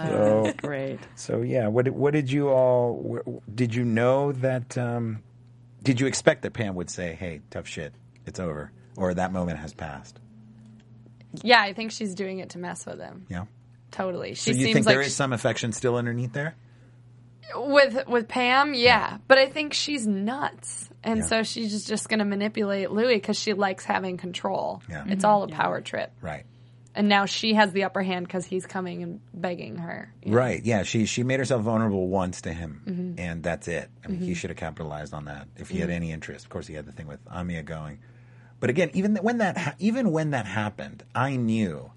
So, 0.05 0.53
Great. 0.57 0.99
so 1.15 1.41
yeah, 1.41 1.67
what 1.67 1.85
did- 1.85 1.95
what 1.95 2.13
did 2.13 2.31
you 2.31 2.49
all? 2.49 3.19
Did 3.53 3.73
you 3.73 3.83
know 3.85 4.31
that? 4.33 4.77
Um, 4.77 5.23
did 5.83 5.99
you 5.99 6.07
expect 6.07 6.41
that 6.43 6.53
Pam 6.53 6.75
would 6.75 6.89
say, 6.89 7.15
"Hey, 7.15 7.41
tough 7.49 7.67
shit, 7.67 7.93
it's 8.25 8.39
over," 8.39 8.71
or 8.95 9.13
that 9.13 9.31
moment 9.31 9.59
has 9.59 9.73
passed? 9.73 10.19
Yeah, 11.43 11.61
I 11.61 11.73
think 11.73 11.91
she's 11.91 12.15
doing 12.15 12.39
it 12.39 12.49
to 12.51 12.57
mess 12.59 12.85
with 12.85 12.99
him. 12.99 13.25
Yeah. 13.29 13.45
Totally. 13.91 14.33
She 14.33 14.51
So 14.53 14.57
you 14.57 14.63
seems 14.65 14.73
think 14.73 14.85
like 14.85 14.95
there 14.95 15.01
is 15.01 15.15
some 15.15 15.33
affection 15.33 15.71
still 15.71 15.95
underneath 15.95 16.33
there? 16.33 16.55
with 17.55 18.07
with 18.07 18.27
Pam, 18.27 18.73
yeah, 18.73 19.17
but 19.27 19.37
I 19.37 19.47
think 19.47 19.73
she's 19.73 20.05
nuts, 20.05 20.89
and 21.03 21.19
Yeah. 21.19 21.25
so 21.25 21.43
she's 21.43 21.71
just, 21.71 21.87
just 21.87 22.09
going 22.09 22.19
to 22.19 22.25
manipulate 22.25 22.91
Louis 22.91 23.15
because 23.15 23.39
she 23.39 23.53
likes 23.53 23.85
having 23.85 24.17
control. 24.17 24.81
Yeah. 24.89 25.05
It's 25.07 25.23
all 25.23 25.43
a 25.43 25.47
power 25.47 25.79
trip, 25.79 26.11
Right. 26.21 26.45
And 26.97 27.07
now 27.07 27.25
she 27.25 27.53
has 27.53 27.71
the 27.71 27.85
upper 27.85 28.01
hand 28.01 28.27
because 28.27 28.45
he's 28.45 28.65
coming 28.65 29.03
and 29.03 29.21
begging 29.33 29.77
her. 29.77 30.11
Right. 30.25 30.61
Yeah. 30.65 30.83
She 30.83 31.05
she 31.05 31.23
made 31.23 31.39
herself 31.39 31.61
vulnerable 31.61 32.07
once 32.09 32.41
to 32.41 32.51
him, 32.53 32.81
Mm-hmm. 32.85 33.19
and 33.19 33.43
that's 33.43 33.67
it. 33.69 33.89
I 34.03 34.09
mean, 34.09 34.19
he 34.19 34.33
should 34.33 34.49
have 34.49 34.57
capitalized 34.57 35.13
on 35.13 35.25
that 35.25 35.47
if 35.55 35.69
he 35.69 35.79
had 35.79 35.89
any 35.89 36.11
interest. 36.11 36.43
Of 36.45 36.49
course, 36.49 36.67
he 36.67 36.73
had 36.73 36.85
the 36.85 36.91
thing 36.91 37.07
with 37.07 37.23
Amia 37.25 37.63
going, 37.63 37.99
but 38.59 38.69
again, 38.69 38.89
even 38.93 39.13
th- 39.13 39.23
when 39.23 39.37
that 39.37 39.57
ha- 39.57 39.75
even 39.79 40.11
when 40.11 40.31
that 40.31 40.45
happened, 40.45 41.03
I 41.15 41.35
knew 41.37 41.91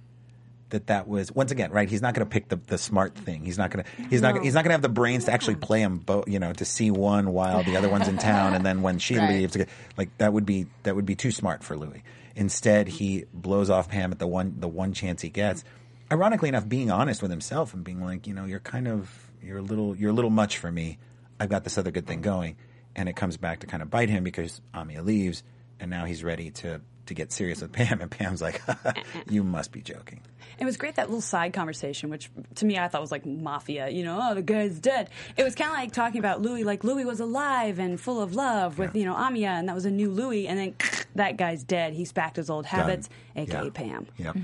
that 0.68 0.86
that 0.86 1.08
was 1.08 1.32
once 1.32 1.50
again 1.50 1.72
right. 1.72 1.88
He's 1.90 2.00
not 2.02 2.14
going 2.14 2.24
to 2.24 2.30
pick 2.32 2.48
the, 2.48 2.54
the 2.68 2.78
smart 2.78 3.16
thing. 3.16 3.44
He's 3.44 3.58
not 3.58 3.70
going 3.72 3.84
to 3.84 3.90
he's 4.08 4.22
not 4.22 4.40
he's 4.40 4.54
not 4.54 4.62
going 4.62 4.68
to 4.70 4.74
have 4.74 4.82
the 4.82 4.88
brains 4.88 5.24
to 5.24 5.32
actually 5.32 5.56
play 5.56 5.80
him 5.80 5.98
both. 5.98 6.28
You 6.28 6.38
know, 6.38 6.52
to 6.52 6.64
see 6.64 6.90
one 6.92 7.32
while 7.32 7.64
the 7.64 7.76
other 7.76 7.88
one's 7.88 8.06
in 8.06 8.18
town, 8.18 8.54
and 8.54 8.64
then 8.64 8.82
when 8.82 8.98
she 8.98 9.16
Right. 9.18 9.30
leaves, 9.30 9.56
like 9.96 10.16
that 10.18 10.32
would 10.32 10.46
be 10.46 10.66
that 10.84 10.94
would 10.94 11.06
be 11.06 11.16
too 11.16 11.32
smart 11.32 11.64
for 11.64 11.76
Louis. 11.76 12.04
Instead, 12.36 12.88
he 12.88 13.24
blows 13.32 13.70
off 13.70 13.88
Pam 13.88 14.12
at 14.12 14.18
the 14.18 14.26
one 14.26 14.54
the 14.58 14.68
one 14.68 14.92
chance 14.92 15.22
he 15.22 15.30
gets. 15.30 15.64
Ironically 16.12 16.48
enough, 16.48 16.68
being 16.68 16.90
honest 16.90 17.22
with 17.22 17.30
himself 17.30 17.74
and 17.74 17.84
being 17.84 18.02
like, 18.02 18.26
you 18.26 18.34
know, 18.34 18.44
you're 18.44 18.60
kind 18.60 18.88
of 18.88 19.30
you're 19.42 19.58
a 19.58 19.62
little 19.62 19.96
you're 19.96 20.10
a 20.10 20.14
little 20.14 20.30
much 20.30 20.58
for 20.58 20.70
me. 20.70 20.98
I've 21.38 21.48
got 21.48 21.64
this 21.64 21.78
other 21.78 21.90
good 21.90 22.06
thing 22.06 22.20
going, 22.20 22.56
and 22.94 23.08
it 23.08 23.16
comes 23.16 23.36
back 23.36 23.60
to 23.60 23.66
kind 23.66 23.82
of 23.82 23.90
bite 23.90 24.10
him 24.10 24.24
because 24.24 24.60
Amia 24.74 25.04
leaves, 25.04 25.42
and 25.78 25.90
now 25.90 26.04
he's 26.04 26.22
ready 26.22 26.50
to 26.50 26.80
to 27.10 27.14
get 27.14 27.32
serious 27.32 27.60
with 27.60 27.72
Pam, 27.72 28.00
and 28.00 28.10
Pam's 28.10 28.40
like, 28.40 28.62
"You 29.28 29.42
must 29.44 29.72
be 29.72 29.82
joking." 29.82 30.20
It 30.58 30.64
was 30.64 30.76
great 30.76 30.94
that 30.96 31.08
little 31.08 31.20
side 31.20 31.52
conversation, 31.52 32.08
which 32.10 32.30
to 32.56 32.64
me 32.64 32.78
I 32.78 32.88
thought 32.88 33.00
was 33.00 33.10
like 33.10 33.26
mafia. 33.26 33.88
You 33.88 34.04
know, 34.04 34.18
oh 34.22 34.34
the 34.34 34.42
guy's 34.42 34.78
dead. 34.78 35.10
It 35.36 35.42
was 35.42 35.54
kind 35.54 35.70
of 35.70 35.76
like 35.76 35.92
talking 35.92 36.18
about 36.18 36.40
Louis, 36.40 36.64
like 36.64 36.84
Louis 36.84 37.04
was 37.04 37.18
alive 37.20 37.78
and 37.78 38.00
full 38.00 38.20
of 38.22 38.34
love 38.34 38.78
with 38.78 38.94
you 38.94 39.04
know 39.04 39.14
Amia, 39.14 39.48
and 39.58 39.68
that 39.68 39.74
was 39.74 39.84
a 39.84 39.90
new 39.90 40.10
Louis. 40.10 40.46
And 40.46 40.58
then 40.58 40.74
that 41.16 41.36
guy's 41.36 41.64
dead. 41.64 41.92
He's 41.94 42.12
back 42.12 42.34
to 42.34 42.40
his 42.40 42.48
old 42.50 42.66
habits, 42.66 43.08
Done. 43.34 43.42
aka 43.44 43.64
Yeah. 43.64 43.70
Pam. 43.72 44.06
Yep. 44.16 44.36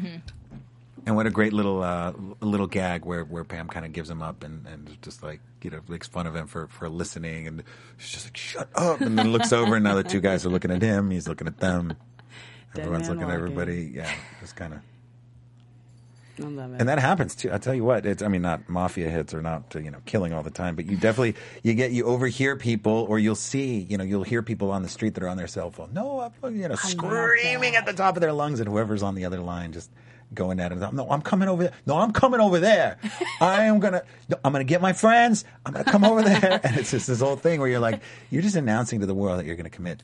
And 1.07 1.14
what 1.14 1.26
a 1.26 1.31
great 1.31 1.52
little 1.52 1.83
uh, 1.85 2.12
little 2.40 2.66
gag 2.66 3.05
where, 3.05 3.24
where 3.24 3.44
Pam 3.44 3.68
kind 3.68 3.87
of 3.87 3.92
gives 3.92 4.11
him 4.11 4.22
up 4.22 4.42
and, 4.42 4.66
and 4.66 5.00
just 5.02 5.22
like 5.22 5.40
you 5.62 5.70
know 5.70 5.81
makes 5.88 6.09
fun 6.09 6.26
of 6.26 6.35
him 6.35 6.48
for, 6.48 6.66
for 6.66 6.88
listening 6.88 7.46
and 7.46 7.62
she's 7.96 8.12
just 8.12 8.26
like 8.26 8.37
shut 8.37 8.68
up 8.74 9.00
and 9.00 9.16
then 9.16 9.31
looks 9.33 9.52
over 9.52 9.76
and 9.76 9.85
now 9.85 9.94
the 9.94 10.02
two 10.02 10.20
guys 10.20 10.44
are 10.44 10.48
looking 10.48 10.70
at 10.70 10.81
him 10.81 11.11
he's 11.11 11.26
looking 11.29 11.46
at 11.48 11.59
them 11.59 11.94
everyone's 12.79 13.09
looking 13.09 13.25
at 13.25 13.31
everybody 13.31 13.93
yeah 13.95 14.12
just 14.41 14.57
kind 14.57 14.75
of 14.75 14.81
I 16.39 16.43
love 16.43 16.75
it. 16.75 16.81
and 16.81 16.89
that 16.89 16.99
happens 16.99 17.35
too. 17.35 17.51
I 17.53 17.57
tell 17.57 17.75
you 17.75 17.83
what, 17.83 18.05
it's 18.05 18.23
I 18.23 18.29
mean 18.29 18.43
not 18.43 18.69
mafia 18.69 19.09
hits 19.09 19.33
or 19.33 19.41
not 19.41 19.75
you 19.75 19.91
know 19.91 20.01
killing 20.05 20.33
all 20.35 20.43
the 20.43 20.51
time, 20.51 20.77
but 20.77 20.85
you 20.87 20.97
definitely 20.97 21.35
you 21.62 21.73
get 21.75 21.93
you 21.93 22.05
overhear 22.05 22.57
people 22.57 23.07
or 23.09 23.19
you'll 23.19 23.35
see 23.35 23.79
you 23.79 23.97
know 23.97 24.05
you'll 24.05 24.23
hear 24.23 24.43
people 24.43 24.71
on 24.71 24.83
the 24.83 24.89
street 24.89 25.15
that 25.15 25.23
are 25.23 25.29
on 25.29 25.39
their 25.39 25.47
cell 25.47 25.71
phone. 25.71 25.95
No, 25.95 26.31
I'm 26.43 26.57
you 26.57 26.69
know 26.69 26.75
screaming 26.75 27.77
at 27.77 27.87
the 27.87 27.95
top 27.95 28.17
of 28.17 28.21
their 28.21 28.33
lungs, 28.33 28.61
and 28.61 28.69
whoever's 28.69 29.03
on 29.03 29.15
the 29.15 29.25
other 29.25 29.41
line 29.41 29.73
just 29.73 29.91
going 30.35 30.61
at 30.61 30.73
it. 30.73 30.93
No, 30.93 31.09
I'm 31.11 31.23
coming 31.23 31.49
over 31.49 31.65
there. 31.65 31.73
No, 31.87 31.97
I'm 31.97 32.12
coming 32.12 32.41
over 32.41 32.59
there. 32.59 32.99
I 33.41 33.65
am 33.65 33.81
gonna. 33.81 34.03
no, 34.29 34.37
I'm 34.45 34.53
gonna 34.53 34.65
get 34.65 34.83
my 34.83 34.93
friends. 34.93 35.45
I'm 35.65 35.73
gonna 35.73 35.85
come 35.85 36.05
over 36.05 36.23
there, 36.23 36.61
and 36.65 36.77
it's 36.77 36.91
just 36.91 37.07
this 37.07 37.21
whole 37.21 37.37
thing 37.37 37.61
where 37.61 37.69
you're 37.69 37.81
like 37.81 38.03
you're 38.31 38.43
just 38.43 38.57
announcing 38.57 39.01
to 39.01 39.07
the 39.07 39.15
world 39.15 39.39
that 39.39 39.47
you're 39.47 39.57
gonna 39.57 39.71
commit 39.71 40.03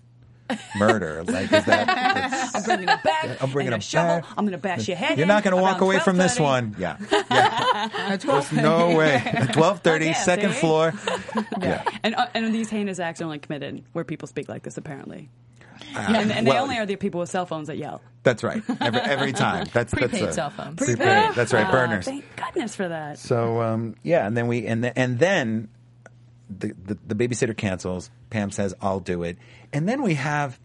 murder. 0.77 1.23
Like 1.25 1.53
is 1.53 1.65
that? 1.65 2.51
I'm 2.55 2.63
bringing 2.63 2.89
a 2.89 3.01
bag. 3.03 3.37
I'm 3.41 3.51
bringing 3.51 3.73
and 3.73 3.83
a 3.83 3.85
shovel. 3.85 4.21
bag. 4.21 4.25
I'm 4.37 4.45
going 4.45 4.53
to 4.53 4.59
bash 4.59 4.89
your 4.89 4.97
head. 4.97 5.19
You're 5.19 5.27
not 5.27 5.43
going 5.43 5.57
to 5.57 5.63
walk 5.63 5.81
away 5.81 5.99
from 5.99 6.17
this 6.17 6.39
one. 6.39 6.75
Yeah. 6.79 6.97
yeah. 7.31 8.17
There's 8.17 8.53
no 8.53 8.95
way. 8.97 9.23
Twelve 9.53 9.81
thirty, 9.81 10.07
Yeah, 10.07 10.13
second 10.15 10.53
see? 10.53 10.61
floor. 10.61 10.93
Yeah. 11.61 11.85
And, 12.03 12.15
uh, 12.15 12.27
and 12.35 12.55
these 12.55 12.71
heinous 12.71 12.99
acts 12.99 13.21
are 13.21 13.25
only 13.25 13.39
committed 13.39 13.85
where 13.93 14.05
people 14.05 14.29
speak 14.29 14.49
like 14.49 14.63
this, 14.63 14.77
apparently. 14.77 15.31
and 15.97 16.31
and 16.31 16.47
they 16.47 16.59
only 16.59 16.79
are 16.79 16.87
the 16.87 16.97
people 16.97 17.21
with 17.21 17.29
cell 17.31 17.47
phones 17.47 17.69
that 17.69 17.77
yell. 17.77 18.01
That's 18.23 18.43
right. 18.45 18.63
Every, 18.81 19.01
every 19.01 19.33
time. 19.33 19.67
That's 19.73 19.93
Prepaid 19.93 20.23
that's, 20.23 20.39
uh, 20.39 20.51
cell 20.51 20.51
phones. 20.51 20.77
Prepaid. 20.79 21.35
That's 21.35 21.53
right. 21.53 21.67
Ah, 21.67 21.73
Burners. 21.73 22.05
thank 22.05 22.25
goodness 22.37 22.77
for 22.77 22.89
that. 22.89 23.19
So 23.19 23.61
um, 23.61 23.97
yeah, 24.03 24.27
and 24.27 24.37
then 24.37 24.47
we 24.47 24.67
and 24.67 24.85
then, 24.85 24.93
and 24.95 25.19
then 25.19 25.69
the, 26.59 26.75
the 26.85 26.99
the 27.07 27.15
babysitter 27.15 27.57
cancels. 27.57 28.11
Pam 28.31 28.51
says, 28.51 28.75
"I'll 28.81 29.01
do 29.01 29.23
it," 29.23 29.38
and 29.73 29.88
then 29.88 30.03
we 30.03 30.15
have 30.15 30.59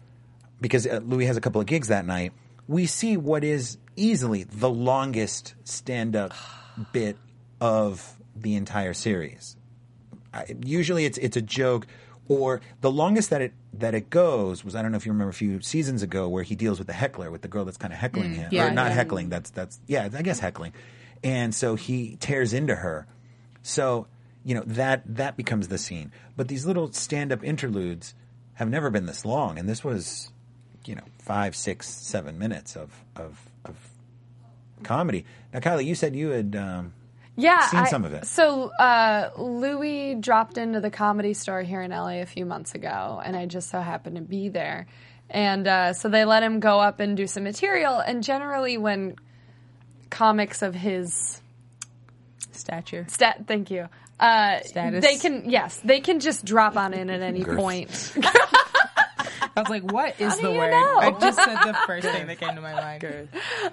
because 0.60 0.86
uh, 0.86 1.00
Louis 1.04 1.26
has 1.26 1.36
a 1.36 1.40
couple 1.40 1.60
of 1.60 1.66
gigs 1.66 1.88
that 1.88 2.06
night. 2.06 2.32
We 2.66 2.86
see 2.86 3.16
what 3.16 3.44
is 3.44 3.78
easily 3.96 4.44
the 4.44 4.70
longest 4.70 5.54
stand-up 5.64 6.32
bit 6.92 7.16
of 7.60 8.16
the 8.36 8.54
entire 8.54 8.94
series. 8.94 9.56
I, 10.32 10.56
usually, 10.64 11.04
it's 11.04 11.18
it's 11.18 11.36
a 11.36 11.42
joke. 11.42 11.86
Or 12.30 12.60
the 12.82 12.90
longest 12.90 13.30
that 13.30 13.40
it 13.40 13.54
that 13.72 13.94
it 13.94 14.10
goes 14.10 14.62
was 14.62 14.76
I 14.76 14.82
don't 14.82 14.92
know 14.92 14.98
if 14.98 15.06
you 15.06 15.12
remember 15.12 15.30
a 15.30 15.34
few 15.34 15.62
seasons 15.62 16.02
ago 16.02 16.28
where 16.28 16.42
he 16.42 16.54
deals 16.54 16.78
with 16.78 16.86
the 16.86 16.92
heckler 16.92 17.30
with 17.30 17.40
the 17.40 17.48
girl 17.48 17.64
that's 17.64 17.78
kind 17.78 17.90
of 17.90 17.98
heckling 17.98 18.34
him 18.34 18.50
yeah, 18.52 18.66
or 18.66 18.70
not 18.70 18.88
yeah. 18.88 18.92
heckling 18.92 19.30
that's 19.30 19.48
that's 19.48 19.80
yeah 19.86 20.10
I 20.14 20.20
guess 20.20 20.38
heckling, 20.38 20.74
and 21.24 21.54
so 21.54 21.74
he 21.74 22.16
tears 22.20 22.52
into 22.52 22.74
her, 22.74 23.06
so 23.62 24.08
you 24.48 24.54
know 24.54 24.62
that 24.66 25.02
that 25.16 25.36
becomes 25.36 25.68
the 25.68 25.76
scene. 25.76 26.10
But 26.36 26.48
these 26.48 26.64
little 26.64 26.90
stand 26.92 27.32
up 27.32 27.44
interludes 27.44 28.14
have 28.54 28.70
never 28.70 28.88
been 28.88 29.04
this 29.04 29.26
long, 29.26 29.58
and 29.58 29.68
this 29.68 29.84
was 29.84 30.32
you 30.86 30.94
know 30.94 31.04
five 31.18 31.54
six 31.54 31.86
seven 31.88 32.38
minutes 32.38 32.76
of 32.76 33.04
of, 33.14 33.38
of 33.66 33.76
comedy. 34.82 35.26
Now, 35.52 35.60
Kylie, 35.60 35.84
you 35.84 35.94
said 35.94 36.16
you 36.16 36.30
had 36.30 36.56
um, 36.56 36.94
Yeah, 37.36 37.60
seen 37.66 37.80
I- 37.80 37.88
some 37.90 38.04
of 38.06 38.14
it. 38.14 38.24
So 38.26 38.70
uh, 38.70 39.30
Louis 39.36 40.14
dropped 40.14 40.56
into 40.56 40.80
the 40.80 40.90
comedy 40.90 41.34
store 41.34 41.60
here 41.62 41.82
in 41.82 41.90
LA 41.90 42.22
a 42.22 42.26
few 42.26 42.46
months 42.46 42.74
ago, 42.74 43.20
and 43.22 43.36
I 43.36 43.44
just 43.44 43.68
so 43.68 43.80
happened 43.80 44.16
to 44.16 44.22
be 44.22 44.48
there. 44.48 44.86
And 45.30 45.68
uh, 45.68 45.92
so 45.92 46.08
they 46.08 46.24
let 46.24 46.42
him 46.42 46.58
go 46.58 46.80
up 46.80 47.00
and 47.00 47.14
do 47.14 47.26
some 47.26 47.44
material. 47.44 47.98
And 47.98 48.22
generally, 48.22 48.78
when 48.78 49.16
comics 50.10 50.62
of 50.62 50.74
his 50.74 51.42
Stature. 52.52 53.06
stat, 53.08 53.44
thank 53.46 53.70
you, 53.70 53.88
uh, 54.20 54.60
Status. 54.62 55.04
they 55.04 55.16
can 55.16 55.48
yes, 55.50 55.80
they 55.84 56.00
can 56.00 56.20
just 56.20 56.44
drop 56.44 56.76
on 56.76 56.94
in 56.94 57.10
at 57.10 57.20
any 57.22 57.42
Girth. 57.42 57.56
point. 57.56 58.12
I 59.56 59.60
was 59.62 59.70
like, 59.70 59.90
what 59.90 60.20
is 60.20 60.36
do 60.36 60.42
the 60.42 60.52
word? 60.52 60.70
know? 60.70 60.98
I 61.00 61.10
just 61.18 61.36
said 61.36 61.56
the 61.56 61.76
first 61.86 62.06
thing 62.06 62.26
that 62.28 62.38
came 62.38 62.54
to 62.54 62.60
my 62.60 62.74
mind. 62.74 63.28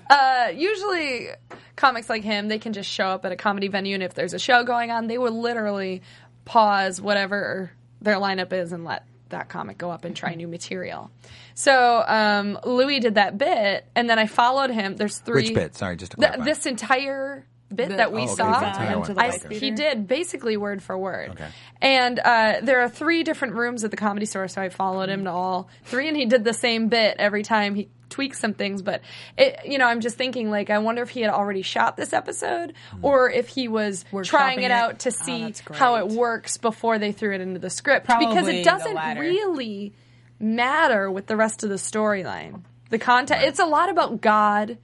uh, 0.09 0.47
usually, 0.55 1.27
comics 1.75 2.09
like 2.09 2.23
him, 2.23 2.47
they 2.47 2.57
can 2.57 2.73
just 2.73 2.89
show 2.89 3.05
up 3.07 3.23
at 3.25 3.31
a 3.31 3.35
comedy 3.35 3.67
venue, 3.67 3.93
and 3.93 4.01
if 4.03 4.15
there's 4.15 4.33
a 4.33 4.39
show 4.39 4.63
going 4.63 4.89
on, 4.89 5.05
they 5.07 5.19
will 5.19 5.39
literally 5.39 6.01
pause 6.43 6.99
whatever 6.99 7.71
their 8.01 8.15
lineup 8.15 8.51
is 8.51 8.71
and 8.71 8.83
let 8.83 9.05
that 9.29 9.49
comic 9.49 9.77
go 9.77 9.91
up 9.91 10.05
and 10.05 10.15
try 10.15 10.33
new 10.33 10.47
material. 10.47 11.11
So 11.53 12.03
um, 12.07 12.57
Louis 12.65 12.99
did 12.99 13.15
that 13.15 13.37
bit, 13.37 13.85
and 13.95 14.09
then 14.09 14.17
I 14.17 14.25
followed 14.25 14.71
him. 14.71 14.95
There's 14.95 15.19
three. 15.19 15.43
which 15.43 15.53
bit? 15.53 15.75
Sorry, 15.75 15.97
just 15.97 16.13
to 16.13 16.17
Th- 16.17 16.39
this 16.43 16.65
entire 16.65 17.45
bit 17.75 17.89
The- 17.89 17.97
that 17.97 18.11
we 18.11 18.21
Oh, 18.21 18.23
okay, 18.23 18.33
saw, 18.35 18.59
the 18.59 18.67
entire 18.67 18.99
one. 18.99 19.19
I, 19.19 19.27
Okay. 19.29 19.59
he 19.59 19.71
did 19.71 20.07
basically 20.07 20.57
word 20.57 20.81
for 20.81 20.97
word. 20.97 21.31
Okay. 21.31 21.47
And 21.81 22.19
uh, 22.19 22.55
there 22.63 22.81
are 22.81 22.89
three 22.89 23.23
different 23.23 23.53
rooms 23.55 23.83
at 23.83 23.91
the 23.91 23.97
comedy 23.97 24.25
store, 24.25 24.47
so 24.47 24.61
I 24.61 24.69
followed 24.69 25.09
him 25.09 25.25
to 25.25 25.31
all 25.31 25.69
three, 25.83 26.07
and 26.07 26.17
he 26.17 26.25
did 26.25 26.43
the 26.43 26.53
same 26.53 26.87
bit 26.89 27.17
every 27.19 27.43
time. 27.43 27.75
He 27.75 27.89
tweaked 28.09 28.37
some 28.37 28.53
things, 28.53 28.81
but 28.81 29.01
it, 29.37 29.59
you 29.65 29.77
know, 29.77 29.85
I'm 29.87 29.99
just 29.99 30.15
thinking 30.17 30.49
like, 30.49 30.69
I 30.69 30.77
wonder 30.77 31.01
if 31.01 31.09
he 31.09 31.21
had 31.21 31.31
already 31.31 31.63
shot 31.63 31.97
this 31.97 32.13
episode, 32.13 32.73
or 33.01 33.29
if 33.29 33.49
he 33.49 33.67
was 33.67 34.05
Workshopping 34.11 34.25
trying 34.25 34.59
it 34.61 34.65
it. 34.65 34.71
out 34.71 34.99
to 34.99 35.09
Oh, 35.09 35.11
see 35.25 35.43
that's 35.43 35.61
how 35.71 35.95
it 35.95 36.07
works 36.07 36.57
before 36.57 36.97
they 36.97 37.11
threw 37.11 37.33
it 37.35 37.41
into 37.41 37.59
the 37.59 37.69
script, 37.69 38.07
because 38.07 38.47
it 38.47 38.63
doesn't 38.63 38.95
really 39.19 39.93
matter 40.39 41.09
with 41.11 41.27
the 41.27 41.35
rest 41.35 41.63
of 41.63 41.69
the 41.69 41.75
storyline. 41.75 42.61
The 42.89 42.99
content, 42.99 43.43
it's 43.43 43.59
a 43.59 43.65
lot 43.65 43.89
about 43.89 44.21
God. 44.21 44.77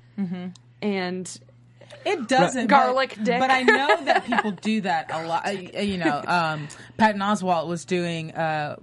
And 0.82 1.40
It 2.06 2.28
doesn't. 2.28 2.68
Garlic 2.68 3.14
but, 3.18 3.24
dick. 3.26 3.40
But 3.40 3.52
I 3.52 3.62
know 3.64 4.04
that 4.06 4.26
people 4.26 4.52
do 4.52 4.82
that 4.82 5.10
a 5.12 5.26
lot. 5.28 5.74
You 5.84 5.98
know, 5.98 6.24
um, 6.26 6.68
Patton 6.98 7.22
Oswalt 7.22 7.68
was 7.68 7.86
doing 7.86 8.32
uh, 8.32 8.78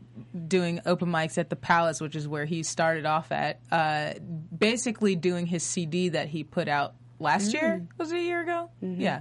doing 0.47 0.81
open 0.87 1.09
mics 1.09 1.39
at 1.39 1.51
the 1.51 1.57
Palace, 1.57 2.01
which 2.01 2.15
is 2.17 2.27
where 2.29 2.45
he 2.45 2.63
started 2.63 3.07
off 3.07 3.33
at. 3.33 3.61
Uh, 3.71 4.15
basically, 4.57 5.17
doing 5.17 5.47
his 5.47 5.63
CD 5.63 6.11
that 6.11 6.29
he 6.29 6.45
put 6.45 6.69
out 6.69 6.95
last 7.19 7.53
year. 7.53 7.81
Mm. 7.83 7.99
Was 7.99 8.13
it 8.13 8.19
a 8.19 8.23
year 8.23 8.41
ago? 8.43 8.71
Yeah. 8.81 9.21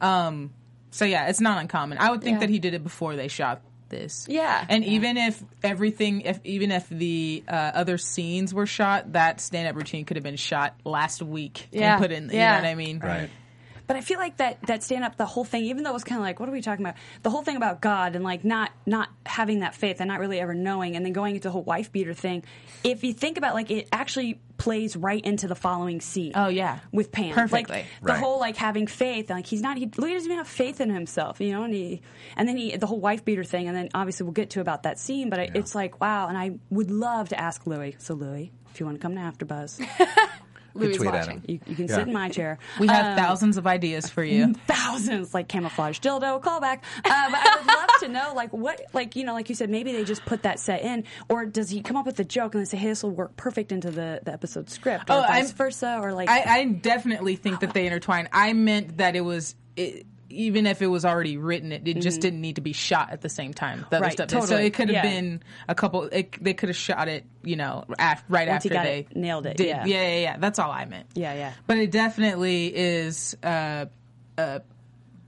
Um, 0.00 0.52
so 0.90 1.04
yeah, 1.04 1.28
it's 1.28 1.40
not 1.40 1.60
uncommon. 1.60 1.98
I 1.98 2.10
would 2.10 2.22
think 2.22 2.36
Yeah. 2.36 2.40
that 2.40 2.48
he 2.50 2.58
did 2.58 2.74
it 2.74 2.82
before 2.82 3.16
they 3.16 3.28
shot 3.28 3.60
this. 3.90 4.26
Yeah. 4.28 4.64
And 4.68 4.84
even 4.84 5.16
if 5.18 5.42
everything, 5.62 6.22
if 6.22 6.40
even 6.44 6.70
if 6.72 6.88
the 6.88 7.44
uh, 7.46 7.52
other 7.52 7.98
scenes 7.98 8.54
were 8.54 8.66
shot, 8.66 9.12
that 9.12 9.40
stand 9.40 9.68
up 9.68 9.76
routine 9.76 10.04
could 10.04 10.16
have 10.16 10.24
been 10.24 10.36
shot 10.36 10.74
last 10.84 11.22
week 11.22 11.68
Yeah. 11.70 11.92
and 11.94 12.02
put 12.02 12.10
in. 12.12 12.24
You 12.30 12.36
Yeah. 12.38 12.56
know 12.56 12.62
what 12.62 12.68
I 12.70 12.74
mean? 12.76 12.98
right. 13.00 13.30
But 13.86 13.96
I 13.96 14.00
feel 14.00 14.18
like 14.18 14.38
that 14.38 14.62
that 14.66 14.82
stand 14.82 15.04
up, 15.04 15.16
the 15.16 15.26
whole 15.26 15.44
thing, 15.44 15.64
even 15.64 15.82
though 15.82 15.90
it 15.90 15.94
was 15.94 16.04
kind 16.04 16.18
of 16.18 16.22
like, 16.24 16.40
what 16.40 16.48
are 16.48 16.52
we 16.52 16.62
talking 16.62 16.84
about? 16.84 16.96
The 17.22 17.30
whole 17.30 17.42
thing 17.42 17.56
about 17.56 17.80
God 17.80 18.14
and 18.16 18.24
like 18.24 18.44
not 18.44 18.70
not 18.86 19.08
having 19.26 19.60
that 19.60 19.74
faith 19.74 20.00
and 20.00 20.08
not 20.08 20.20
really 20.20 20.40
ever 20.40 20.54
knowing, 20.54 20.96
and 20.96 21.04
then 21.04 21.12
going 21.12 21.34
into 21.36 21.48
the 21.48 21.52
whole 21.52 21.62
wife 21.64 21.92
beater 21.92 22.14
thing. 22.14 22.44
If 22.82 23.04
you 23.04 23.12
think 23.12 23.36
about 23.38 23.54
like 23.54 23.70
it, 23.70 23.88
actually 23.92 24.40
plays 24.56 24.96
right 24.96 25.24
into 25.24 25.48
the 25.48 25.54
following 25.56 26.00
scene. 26.00 26.32
Oh, 26.34 26.46
yeah. 26.48 26.78
with 26.92 27.10
Pam, 27.10 27.34
Perfectly. 27.34 27.78
Like 27.78 27.86
the 28.02 28.06
Right. 28.12 28.20
whole 28.20 28.38
like 28.38 28.56
having 28.56 28.86
faith, 28.86 29.28
like 29.30 29.46
he's 29.46 29.60
not. 29.62 29.76
He 29.76 29.90
Louis 29.96 30.12
doesn't 30.14 30.26
even 30.30 30.38
have 30.38 30.48
faith 30.48 30.80
in 30.80 30.90
himself, 30.90 31.40
you 31.40 31.52
know. 31.52 31.64
And 31.64 31.74
he, 31.74 32.00
and 32.36 32.48
then 32.48 32.56
he, 32.56 32.76
the 32.76 32.86
whole 32.86 33.00
wife 33.00 33.24
beater 33.24 33.44
thing, 33.44 33.68
and 33.68 33.76
then 33.76 33.88
obviously 33.94 34.24
we'll 34.24 34.32
get 34.32 34.50
to 34.50 34.60
about 34.60 34.84
that 34.84 34.98
scene. 34.98 35.28
But 35.28 35.40
I, 35.40 35.50
it's 35.54 35.74
like 35.74 36.00
wow, 36.00 36.28
and 36.28 36.38
I 36.38 36.52
would 36.70 36.90
love 36.90 37.30
to 37.30 37.40
ask 37.40 37.66
Louis. 37.66 37.96
So 37.98 38.14
Louis, 38.14 38.52
if 38.70 38.80
you 38.80 38.86
want 38.86 38.96
to 38.98 39.02
come 39.02 39.14
to 39.16 39.20
AfterBuzz, 39.20 39.84
Louis 40.74 40.96
tweet 40.96 41.08
at 41.08 41.14
watching. 41.14 41.30
him. 41.38 41.42
you, 41.48 41.60
you 41.66 41.76
can 41.76 41.86
Yeah. 41.88 41.94
sit 41.96 42.08
in 42.08 42.12
my 42.12 42.28
chair. 42.28 42.58
We 42.80 42.88
have 42.88 43.06
Um, 43.06 43.16
thousands 43.16 43.56
of 43.56 43.66
ideas 43.66 44.08
for 44.10 44.22
you. 44.24 44.54
thousands 44.66 45.32
like 45.34 45.48
camouflage 45.48 45.98
dildo 46.00 46.40
callback 46.42 46.78
uh, 47.04 47.30
but 47.30 47.40
i 47.40 47.56
would 47.58 47.66
love 47.66 47.88
to 48.00 48.08
know 48.08 48.32
like 48.34 48.52
what 48.52 48.80
like 48.92 49.16
you 49.16 49.24
know 49.24 49.32
like 49.32 49.48
you 49.48 49.54
said 49.54 49.68
maybe 49.70 49.92
they 49.92 50.04
just 50.04 50.24
put 50.24 50.42
that 50.42 50.58
set 50.60 50.82
in 50.82 51.04
or 51.28 51.44
does 51.46 51.70
he 51.70 51.80
come 51.82 51.96
up 51.96 52.06
with 52.06 52.18
a 52.20 52.24
joke 52.24 52.54
and 52.54 52.60
they 52.60 52.64
say 52.68 52.76
hey 52.76 52.88
this 52.88 53.02
will 53.02 53.10
work 53.10 53.34
perfect 53.36 53.72
into 53.72 53.90
the, 53.90 54.20
the 54.24 54.32
episode 54.32 54.68
script 54.70 55.10
or 55.10 55.14
Oh, 55.14 55.20
vice 55.22 55.48
I'm- 55.48 55.56
versa 55.56 55.98
or 56.02 56.12
like 56.12 56.28
I, 56.28 56.58
I 56.60 56.64
definitely 56.66 57.36
think 57.36 57.60
that 57.60 57.72
they 57.74 57.86
intertwine. 57.86 58.28
I 58.32 58.52
meant 58.52 58.98
that 58.98 59.16
it 59.16 59.22
was. 59.22 59.54
It, 59.76 60.06
even 60.30 60.66
if 60.66 60.82
it 60.82 60.86
was 60.86 61.04
already 61.04 61.36
written, 61.36 61.70
it, 61.72 61.86
it 61.86 62.00
just 62.00 62.20
didn't 62.20 62.40
need 62.40 62.56
to 62.56 62.60
be 62.62 62.72
shot 62.72 63.10
at 63.10 63.20
the 63.20 63.28
same 63.28 63.52
time. 63.54 63.84
The 63.90 64.00
Right, 64.00 64.12
stuff. 64.12 64.28
did. 64.28 64.42
So 64.44 64.56
it 64.56 64.74
could 64.74 64.88
have 64.88 65.04
Yeah. 65.04 65.10
been 65.10 65.42
a 65.68 65.74
couple. 65.74 66.04
It, 66.04 66.42
they 66.42 66.54
could 66.54 66.68
have 66.70 66.76
shot 66.76 67.08
it, 67.08 67.24
you 67.42 67.56
know, 67.56 67.84
af, 67.98 68.24
right 68.28 68.48
Once 68.48 68.64
he 68.64 68.70
after 68.70 68.74
got 68.74 68.82
they 68.84 68.98
it, 69.00 69.16
nailed 69.16 69.46
it, 69.46 69.56
Did. 69.56 69.66
yeah. 69.68 69.84
yeah, 69.86 70.02
yeah, 70.08 70.18
yeah. 70.20 70.36
That's 70.38 70.58
all 70.58 70.70
I 70.70 70.84
meant. 70.86 71.06
Yeah, 71.14 71.34
yeah. 71.34 71.52
But 71.66 71.78
it 71.78 71.90
definitely 71.90 72.74
is 72.74 73.36
uh, 73.42 73.86
a 74.38 74.62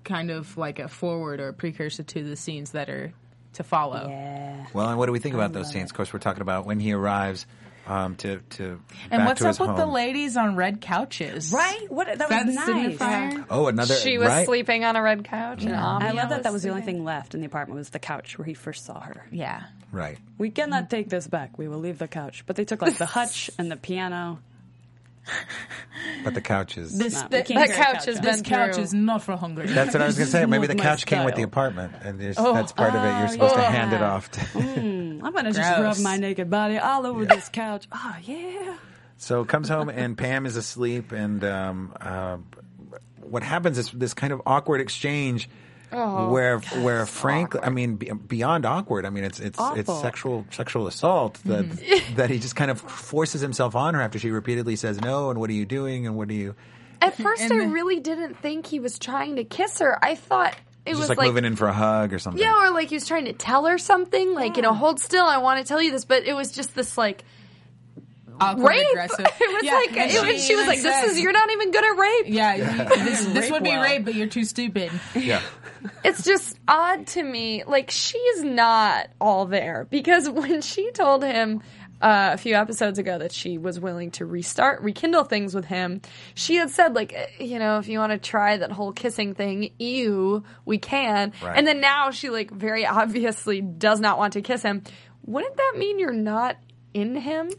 kind 0.05 0.30
of 0.30 0.57
like 0.57 0.78
a 0.78 0.88
forward 0.88 1.40
or 1.40 1.49
a 1.49 1.53
precursor 1.53 2.03
to 2.03 2.22
the 2.22 2.36
scenes 2.36 2.70
that 2.72 2.88
are 2.88 3.12
to 3.55 3.62
follow. 3.64 4.07
yeah 4.09 4.66
Well, 4.74 4.88
and 4.88 4.99
what 4.99 5.07
do 5.07 5.12
we 5.12 5.18
think 5.18 5.34
about 5.34 5.53
those 5.53 5.70
scenes? 5.70 5.90
Of 5.90 5.97
course, 5.97 6.12
we're 6.12 6.18
talking 6.18 6.42
about 6.42 6.66
when 6.66 6.78
he 6.78 6.92
arrives 6.92 7.47
um, 7.87 8.16
to 8.16 8.39
to 8.41 8.80
And 9.11 9.20
back 9.20 9.26
what's 9.28 9.41
to 9.41 9.47
his 9.49 9.61
up 9.61 9.68
with 9.68 9.76
the 9.76 9.87
ladies 9.87 10.37
on 10.37 10.57
red 10.57 10.80
couches? 10.80 11.53
right 11.53 11.91
what 11.91 12.07
that 12.07 12.18
was 12.18 12.28
That 12.28 12.47
nice 12.47 12.68
signifier? 12.99 13.47
Oh, 13.51 13.66
another 13.68 13.95
She 13.95 14.18
was 14.18 14.28
right? 14.28 14.47
sleeping 14.47 14.84
on 14.84 14.97
a 14.97 15.03
red 15.03 15.24
couch, 15.24 15.64
and 15.64 15.74
I 15.74 16.11
love 16.12 16.30
that 16.30 16.43
that 16.43 16.53
was 16.53 16.62
the 16.62 16.70
only 16.70 16.82
thing 16.82 17.05
left 17.05 17.34
in 17.34 17.41
the 17.41 17.47
apartment 17.47 17.78
was 17.78 17.91
the 17.91 17.99
couch 17.99 18.39
where 18.39 18.47
he 18.47 18.55
first 18.55 18.84
saw 18.84 19.01
her. 19.01 19.26
Yeah. 19.30 19.64
Right. 19.93 20.18
We 20.37 20.51
cannot 20.51 20.91
take 20.91 21.09
this 21.09 21.26
back. 21.28 21.57
We 21.59 21.68
will 21.68 21.78
leave 21.78 21.99
the 21.99 22.09
couch. 22.09 22.45
But 22.47 22.57
they 22.57 22.64
took 22.64 22.82
like 22.82 22.99
the 22.99 23.07
hutch 23.07 23.51
and 23.59 23.70
the 23.70 23.76
piano. 23.76 24.41
But 26.24 26.35
the 26.35 26.41
couch 26.41 26.77
is. 26.79 26.97
This 26.97 27.14
No, 27.14 27.22
we 27.22 27.29
the- 27.39 27.43
can't 27.45 27.66
That 27.68 27.74
hear 27.74 27.85
couch 27.85 28.05
has 28.07 28.20
been 28.20 28.24
this 28.33 28.43
couch 28.43 28.74
through. 28.74 28.83
is 28.85 28.95
not 28.95 29.22
for 29.22 29.37
hungry. 29.37 29.66
That's 29.66 29.93
what 29.95 30.03
I 30.03 30.07
was 30.07 30.16
going 30.16 30.27
to 30.27 30.31
say. 30.33 30.47
Maybe 30.47 30.66
the 30.68 30.74
My 30.77 30.83
couch 30.85 31.07
came 31.07 31.24
with 31.24 31.35
the 31.35 31.43
apartment, 31.43 31.95
and 32.03 32.20
there's, 32.20 32.37
that's 32.37 32.72
part 32.72 32.95
of 32.95 33.05
it. 33.05 33.18
You're 33.18 33.29
supposed 33.29 33.55
to 33.55 33.62
hand 33.62 33.93
it 33.93 34.03
off. 34.03 34.31
To, 34.33 34.41
I'm 34.59 35.20
gonna 35.33 35.53
just 35.53 35.81
rub 35.81 35.99
my 35.99 36.16
naked 36.16 36.49
body 36.51 36.79
all 36.79 37.07
over 37.07 37.24
this 37.24 37.49
couch. 37.49 37.87
Oh 37.93 38.16
yeah. 38.22 38.77
so 39.16 39.45
comes 39.45 39.68
home, 39.68 39.89
and 39.89 40.16
Pam 40.16 40.47
is 40.47 40.57
asleep, 40.57 41.12
and 41.12 41.43
um, 41.45 41.93
uh, 42.01 42.37
what 43.22 43.43
happens 43.43 43.79
is 43.79 43.91
this 43.91 44.14
kind 44.14 44.33
of 44.33 44.43
awkward 44.47 44.81
exchange. 44.81 45.49
Oh, 45.93 46.30
where 46.30 46.59
where 46.59 47.07
Frank, 47.07 47.55
I 47.62 47.68
mean, 47.70 47.95
beyond 47.97 48.66
awkward. 48.66 49.07
I 49.07 49.11
mean, 49.11 49.24
it's 49.24 49.39
it's 49.41 49.59
it's 49.61 50.01
sexual 50.01 50.45
sexual 50.51 50.87
assault 50.87 51.34
that 51.45 51.64
Mm-hmm. 51.68 52.14
that 52.16 52.28
he 52.30 52.39
just 52.39 52.57
kind 52.57 52.70
of 52.70 52.80
forces 52.80 53.41
himself 53.41 53.74
on 53.76 53.95
her 53.95 54.01
after 54.03 54.18
she 54.18 54.30
repeatedly 54.30 54.76
says 54.76 55.01
no, 55.01 55.30
and 55.30 55.39
what 55.39 55.49
are 55.51 55.55
you 55.55 55.64
doing, 55.66 56.07
and 56.07 56.16
what 56.16 56.28
are 56.28 56.32
you? 56.34 56.55
At 57.01 57.14
first, 57.16 57.43
And 57.43 57.53
I 57.53 57.59
the- 57.66 57.68
really 57.72 58.01
didn't 58.01 58.39
think 58.39 58.66
he 58.66 58.80
was 58.80 58.99
trying 58.99 59.37
to 59.37 59.45
kiss 59.45 59.78
her. 59.80 60.03
I 60.05 60.14
thought 60.16 60.57
it 60.87 60.91
Just 60.91 61.01
was 61.01 61.09
like, 61.11 61.18
like, 61.18 61.28
moving 61.28 61.45
in 61.45 61.55
for 61.57 61.68
a 61.68 61.72
hug 61.72 62.12
or 62.12 62.18
something. 62.18 62.43
yeah, 62.43 62.66
or 62.68 62.70
like 62.70 62.89
he 62.89 62.97
was 62.97 63.07
trying 63.07 63.26
to 63.26 63.32
tell 63.32 63.66
her 63.66 63.76
something, 63.78 64.34
like 64.34 64.57
you 64.57 64.62
know, 64.62 64.72
hold 64.74 64.99
still. 65.01 65.24
I 65.26 65.39
want 65.39 65.61
to 65.64 65.68
tell 65.68 65.80
you 65.82 65.93
this, 65.93 66.05
but 66.05 66.24
it 66.24 66.32
was 66.34 66.53
just 66.53 66.74
this 66.74 66.97
like 66.99 67.22
Awkward, 68.41 68.66
rape. 68.68 68.87
aggressive. 68.93 69.26
It 69.41 69.55
was 69.55 69.62
Yeah, 69.64 69.74
like 69.74 69.97
and 69.97 70.11
it 70.11 70.34
was, 70.34 70.45
she 70.47 70.55
was 70.55 70.64
even 70.64 70.66
like, 70.66 70.82
"This 70.82 70.95
says- 71.01 71.11
is 71.12 71.20
you're 71.20 71.32
not 71.32 71.51
even 71.51 71.70
good 71.70 71.84
at 71.84 71.97
rape." 71.99 72.24
Yeah, 72.26 72.55
you- 72.55 73.05
this, 73.05 73.24
this 73.26 73.34
Rape 73.45 73.51
would 73.53 73.62
be 73.64 73.70
well. 73.70 73.82
rape, 73.82 74.05
but 74.05 74.14
you're 74.14 74.26
too 74.28 74.45
stupid. 74.45 74.91
yeah. 75.14 75.41
It's 76.05 76.24
just 76.24 76.59
odd 76.66 77.07
to 77.09 77.22
me. 77.22 77.62
Like 77.64 77.91
she's 77.93 78.43
not 78.43 79.09
all 79.20 79.47
there 79.47 79.87
because 79.89 80.28
when 80.28 80.61
she 80.61 80.91
told 80.91 81.22
him 81.22 81.62
uh, 82.03 82.30
a 82.32 82.37
few 82.39 82.57
episodes 82.57 82.99
ago 82.99 83.18
that 83.18 83.30
she 83.30 83.57
was 83.57 83.78
willing 83.78 84.11
to 84.12 84.26
restart, 84.26 84.82
rekindle 84.82 85.24
things 85.24 85.55
with 85.55 85.64
him, 85.66 86.01
she 86.34 86.57
had 86.57 86.70
said 86.70 86.95
like, 86.95 87.12
eh, 87.12 87.26
you 87.39 87.59
know, 87.61 87.78
if 87.78 87.87
you 87.89 88.01
want 88.01 88.11
to 88.12 88.18
try 88.18 88.57
that 88.57 88.72
whole 88.72 88.93
kissing 88.93 89.34
thing, 89.34 89.70
ew, 89.78 90.43
we 90.64 90.78
can. 90.78 91.32
Right. 91.43 91.57
And 91.57 91.66
then 91.66 91.80
now 91.80 92.11
she 92.11 92.30
like 92.30 92.51
very 92.51 92.84
obviously 92.84 93.61
does 93.61 94.01
not 94.01 94.18
want 94.18 94.32
to 94.32 94.43
kiss 94.43 94.62
him. 94.62 94.82
Wouldn't 95.24 95.57
that 95.57 95.74
mean 95.76 95.99
you're 96.01 96.12
not 96.12 96.57
in 96.97 97.14
him? 97.16 97.51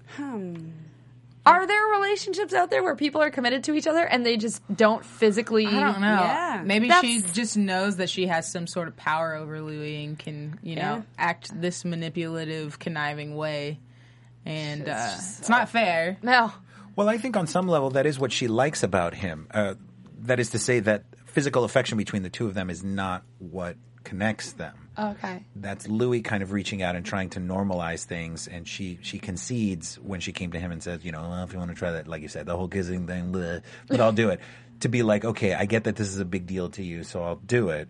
Are 1.45 1.65
there 1.65 1.85
relationships 1.99 2.53
out 2.53 2.69
there 2.69 2.83
where 2.83 2.95
people 2.95 3.21
are 3.21 3.29
committed 3.29 3.63
to 3.65 3.73
each 3.73 3.88
other 3.88 4.03
and 4.03 4.25
they 4.25 4.35
just 4.35 4.61
don't 4.75 5.05
physically? 5.05 5.65
I 5.65 5.79
don't 5.79 6.01
know. 6.01 6.07
Yeah. 6.07 6.61
Maybe 6.65 6.89
she 6.99 7.21
just 7.21 7.55
knows 7.55 7.97
that 7.97 8.09
she 8.09 8.27
has 8.27 8.51
some 8.51 8.67
sort 8.67 8.89
of 8.89 8.97
power 8.97 9.33
over 9.35 9.61
Louis 9.61 10.03
and 10.03 10.19
can, 10.19 10.59
you 10.61 10.75
know, 10.75 10.81
Yeah. 10.81 11.01
act 11.17 11.59
this 11.61 11.85
manipulative, 11.85 12.79
conniving 12.79 13.35
way. 13.38 13.79
And 14.45 14.89
uh, 14.89 15.11
it's 15.15 15.47
not 15.47 15.69
fair. 15.69 16.17
No. 16.21 16.51
Well, 16.97 17.07
I 17.07 17.17
think 17.17 17.38
on 17.38 17.47
some 17.47 17.67
level 17.69 17.91
that 17.91 18.05
is 18.05 18.19
what 18.19 18.33
she 18.33 18.47
likes 18.49 18.83
about 18.83 19.13
him. 19.13 19.47
Uh, 19.51 19.75
that 20.23 20.39
is 20.41 20.49
to 20.49 20.59
say 20.59 20.79
that 20.81 21.03
physical 21.27 21.63
affection 21.63 21.97
between 21.97 22.23
the 22.23 22.29
two 22.29 22.47
of 22.47 22.55
them 22.55 22.69
is 22.69 22.83
not 22.83 23.23
what 23.39 23.77
connects 24.07 24.53
them. 24.53 24.73
Okay. 24.97 25.43
That's 25.55 25.87
Louis 25.87 26.21
kind 26.21 26.41
of 26.41 26.53
reaching 26.53 26.81
out 26.81 26.95
and 26.95 27.05
trying 27.05 27.29
to 27.31 27.39
normalize 27.39 28.05
things, 28.05 28.47
and 28.47 28.65
she 28.65 28.99
she 29.01 29.19
concedes 29.19 29.95
when 29.95 30.21
she 30.21 30.31
came 30.31 30.51
to 30.51 30.59
him 30.59 30.71
and 30.71 30.81
says, 30.81 31.03
you 31.03 31.11
know, 31.11 31.21
well, 31.21 31.43
if 31.43 31.51
you 31.51 31.59
want 31.59 31.71
to 31.71 31.75
try 31.75 31.91
that, 31.91 32.07
like 32.07 32.21
you 32.21 32.29
said, 32.29 32.45
the 32.45 32.55
whole 32.55 32.69
kissing 32.69 33.05
thing, 33.05 33.33
bleh, 33.33 33.61
but 33.87 33.99
I'll 33.99 34.13
do 34.13 34.29
it. 34.29 34.39
To 34.81 34.89
be 34.89 35.01
like, 35.01 35.25
okay, 35.25 35.55
I 35.55 35.65
get 35.65 35.85
that 35.85 35.95
this 35.95 36.07
is 36.07 36.19
a 36.19 36.25
big 36.25 36.45
deal 36.45 36.69
to 36.69 36.83
you, 36.83 37.03
so 37.03 37.23
I'll 37.23 37.37
do 37.37 37.69
it. 37.69 37.89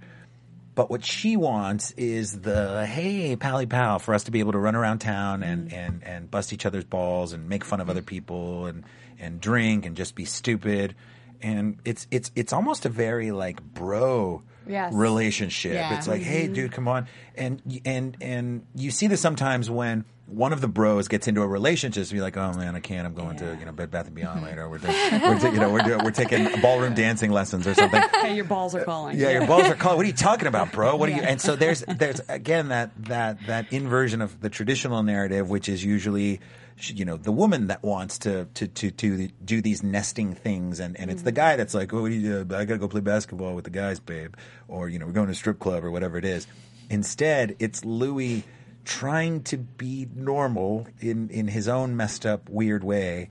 But 0.74 0.90
what 0.90 1.04
she 1.04 1.36
wants 1.36 1.92
is 1.98 2.40
the 2.40 2.86
hey, 2.86 3.36
pally 3.36 3.66
pal, 3.66 4.00
for 4.00 4.14
us 4.14 4.24
to 4.24 4.32
be 4.32 4.40
able 4.40 4.54
to 4.54 4.58
run 4.58 4.74
around 4.74 5.00
town 5.00 5.44
and, 5.44 5.68
mm-hmm. 5.68 5.78
and, 5.78 6.04
and 6.06 6.32
bust 6.32 6.54
each 6.54 6.66
other's 6.66 6.86
balls 6.86 7.34
and 7.34 7.50
make 7.50 7.66
fun 7.66 7.82
of 7.82 7.90
other 7.90 8.00
mm-hmm. 8.00 8.08
people 8.08 8.68
and, 8.68 8.86
and 9.20 9.42
drink 9.42 9.86
and 9.86 9.98
just 9.98 10.16
be 10.16 10.24
stupid. 10.24 10.96
And 11.42 11.80
it's 11.84 12.08
it's 12.10 12.32
it's 12.38 12.54
almost 12.54 12.86
a 12.86 12.90
very 12.90 13.32
like 13.32 13.62
bro 13.62 14.44
Yes. 14.70 14.94
relationship. 14.94 15.74
Yeah. 15.74 15.98
It's 15.98 16.08
like, 16.08 16.22
hey, 16.22 16.46
mm-hmm. 16.46 16.54
dude, 16.54 16.72
come 16.72 16.88
on, 16.88 17.08
and 17.36 17.62
and 17.86 18.18
and 18.22 18.66
you 18.76 18.92
see 18.92 19.08
this 19.08 19.22
sometimes 19.22 19.70
when 19.70 20.06
one 20.28 20.52
of 20.52 20.60
the 20.60 20.68
bros 20.68 21.08
gets 21.08 21.28
into 21.28 21.42
a 21.42 21.48
relationship. 21.48 22.06
To 22.06 22.14
be 22.14 22.22
like, 22.22 22.38
oh 22.38 22.54
man, 22.54 22.76
I 22.76 22.80
can't. 22.80 23.08
I'm 23.08 23.14
going 23.14 23.38
to 23.38 23.56
you 23.60 23.66
know 23.66 23.72
Bed 23.72 23.92
Bath 23.92 24.08
and 24.08 24.16
Beyond 24.16 24.42
mm-hmm. 24.42 24.46
later. 24.46 24.70
We're, 24.70 24.78
doing, 24.78 24.94
we're 25.22 25.52
you 25.52 25.60
know 25.60 25.70
we're 25.70 25.82
doing, 25.82 26.04
we're 26.04 26.12
taking 26.12 26.62
ballroom 26.62 26.94
dancing 26.94 27.32
lessons 27.32 27.66
or 27.68 27.74
something. 27.74 28.04
Hey, 28.18 28.36
your 28.36 28.46
balls 28.46 28.76
are 28.76 28.84
calling. 28.84 29.18
Yeah, 29.18 29.30
your 29.30 29.48
balls 29.48 29.68
are 29.68 29.76
calling. 29.76 29.98
What 29.98 30.04
are 30.04 30.08
you 30.08 30.14
talking 30.14 30.48
about, 30.48 30.72
bro? 30.72 30.96
What 30.96 31.08
are 31.10 31.14
you? 31.14 31.22
And 31.22 31.40
so 31.40 31.56
there's 31.56 31.82
there's 31.88 32.20
again 32.28 32.70
that 32.70 32.92
that 33.06 33.38
that 33.48 33.72
inversion 33.72 34.22
of 34.22 34.42
the 34.42 34.50
traditional 34.50 35.04
narrative, 35.04 35.50
which 35.50 35.70
is 35.70 35.84
usually 35.84 36.42
you 36.80 37.06
know 37.06 37.18
the 37.18 37.32
woman 37.32 37.68
that 37.68 37.84
wants 37.84 38.20
to 38.20 38.46
to 38.54 38.68
to, 38.68 38.92
to 38.92 39.28
do 39.44 39.62
these 39.62 39.84
nesting 39.84 40.34
things, 40.34 40.80
and 40.80 40.98
and 41.00 41.10
it's 41.12 41.24
the 41.24 41.32
mm. 41.32 41.36
guy 41.36 41.56
that's 41.56 41.74
like, 41.74 41.94
oh, 41.94 42.02
what 42.02 42.10
do 42.10 42.16
you 42.16 42.44
do? 42.44 42.56
I 42.56 42.66
gotta 42.66 42.80
go 42.80 42.88
play 42.88 43.02
basketball 43.02 43.56
with 43.56 43.66
the 43.66 43.72
guys, 43.72 44.00
babe, 44.00 44.36
or 44.68 44.90
you 44.90 45.00
know 45.00 45.06
we're 45.06 45.14
going 45.14 45.28
to 45.28 45.34
a 45.34 45.36
strip 45.36 45.60
club 45.60 45.84
or 45.84 45.92
whatever 45.92 46.18
it 46.18 46.26
is. 46.26 46.48
Instead, 46.90 47.56
it's 47.60 47.84
Louis 47.84 48.44
trying 48.86 49.44
to 49.44 49.58
be 49.58 50.08
normal 50.16 50.88
in 51.00 51.30
in 51.30 51.48
his 51.48 51.68
own 51.68 51.98
messed 51.98 52.26
up 52.26 52.50
weird 52.50 52.84
way 52.84 53.30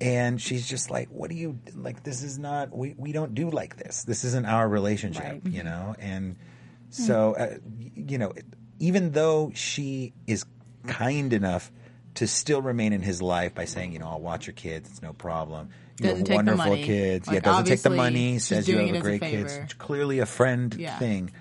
and 0.00 0.40
she's 0.40 0.68
just 0.68 0.90
like 0.90 1.08
what 1.10 1.30
do 1.30 1.36
you 1.36 1.58
like 1.74 2.02
this 2.02 2.22
is 2.22 2.38
not 2.38 2.76
we, 2.76 2.94
we 2.96 3.12
don't 3.12 3.34
do 3.34 3.50
like 3.50 3.76
this 3.76 4.04
this 4.04 4.24
isn't 4.24 4.46
our 4.46 4.68
relationship 4.68 5.24
Right. 5.24 5.46
you 5.46 5.62
know 5.62 5.94
and 5.98 6.34
mm-hmm. 6.34 7.02
so 7.02 7.34
uh, 7.34 7.56
you 7.94 8.18
know 8.18 8.32
even 8.78 9.12
though 9.12 9.50
she 9.54 10.12
is 10.26 10.44
kind 10.86 11.32
enough 11.32 11.70
to 12.18 12.26
still 12.26 12.62
remain 12.62 12.92
in 12.92 13.02
his 13.02 13.20
life 13.20 13.54
by 13.54 13.64
saying 13.64 13.92
you 13.92 13.98
know 13.98 14.06
i'll 14.08 14.20
watch 14.20 14.46
your 14.46 14.54
kids 14.54 14.88
it's 14.90 15.02
no 15.02 15.12
problem 15.12 15.70
you 16.00 16.08
Doesn't 16.08 16.28
have 16.28 16.36
wonderful 16.36 16.76
kids 16.76 17.28
yeah 17.30 17.40
doesn't 17.40 17.64
take 17.66 17.82
the 17.82 17.90
money 17.90 18.38
says 18.38 18.68
you 18.68 18.78
have 18.78 18.86
a 18.86 18.90
as 18.92 18.96
a 18.98 19.00
great 19.00 19.20
kids. 19.20 19.56
It's 19.56 19.74
clearly 19.74 20.20
a 20.20 20.26
friend 20.26 20.74
Yeah. 20.78 20.98
thing 20.98 21.32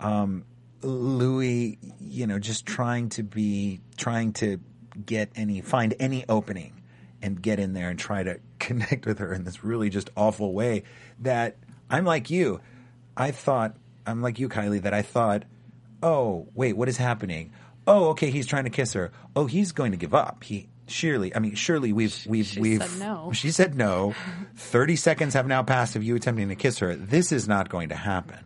um, 0.00 0.44
Louis, 0.82 1.78
you 2.00 2.26
know, 2.26 2.38
just 2.38 2.66
trying 2.66 3.08
to 3.10 3.22
be, 3.22 3.80
trying 3.96 4.32
to 4.34 4.60
get 5.04 5.30
any, 5.34 5.60
find 5.60 5.94
any 5.98 6.24
opening 6.28 6.82
and 7.22 7.40
get 7.40 7.58
in 7.58 7.72
there 7.72 7.88
and 7.90 7.98
try 7.98 8.22
to 8.22 8.38
connect 8.58 9.06
with 9.06 9.18
her 9.18 9.32
in 9.32 9.44
this 9.44 9.64
really 9.64 9.90
just 9.90 10.10
awful 10.16 10.52
way 10.52 10.82
that 11.20 11.56
I'm 11.90 12.04
like 12.04 12.30
you. 12.30 12.60
I 13.16 13.30
thought, 13.30 13.76
I'm 14.06 14.20
like 14.22 14.38
you, 14.38 14.48
Kylie, 14.48 14.82
that 14.82 14.92
I 14.94 15.02
thought, 15.02 15.44
oh, 16.02 16.46
wait, 16.54 16.76
what 16.76 16.88
is 16.88 16.98
happening? 16.98 17.52
Oh, 17.86 18.08
okay, 18.10 18.30
he's 18.30 18.46
trying 18.46 18.64
to 18.64 18.70
kiss 18.70 18.92
her. 18.94 19.12
Oh, 19.34 19.46
he's 19.46 19.72
going 19.72 19.92
to 19.92 19.96
give 19.96 20.14
up. 20.14 20.42
He, 20.42 20.68
surely, 20.88 21.34
I 21.34 21.38
mean, 21.38 21.54
surely 21.54 21.92
we've, 21.92 22.16
we've, 22.26 22.46
she 22.46 22.60
we've, 22.60 22.82
said 22.82 22.98
no. 22.98 23.30
she 23.34 23.50
said 23.50 23.74
no. 23.76 24.14
30 24.56 24.96
seconds 24.96 25.34
have 25.34 25.46
now 25.46 25.62
passed 25.62 25.96
of 25.96 26.02
you 26.02 26.16
attempting 26.16 26.48
to 26.48 26.56
kiss 26.56 26.78
her. 26.78 26.96
This 26.96 27.32
is 27.32 27.46
not 27.46 27.68
going 27.68 27.90
to 27.90 27.96
happen 27.96 28.38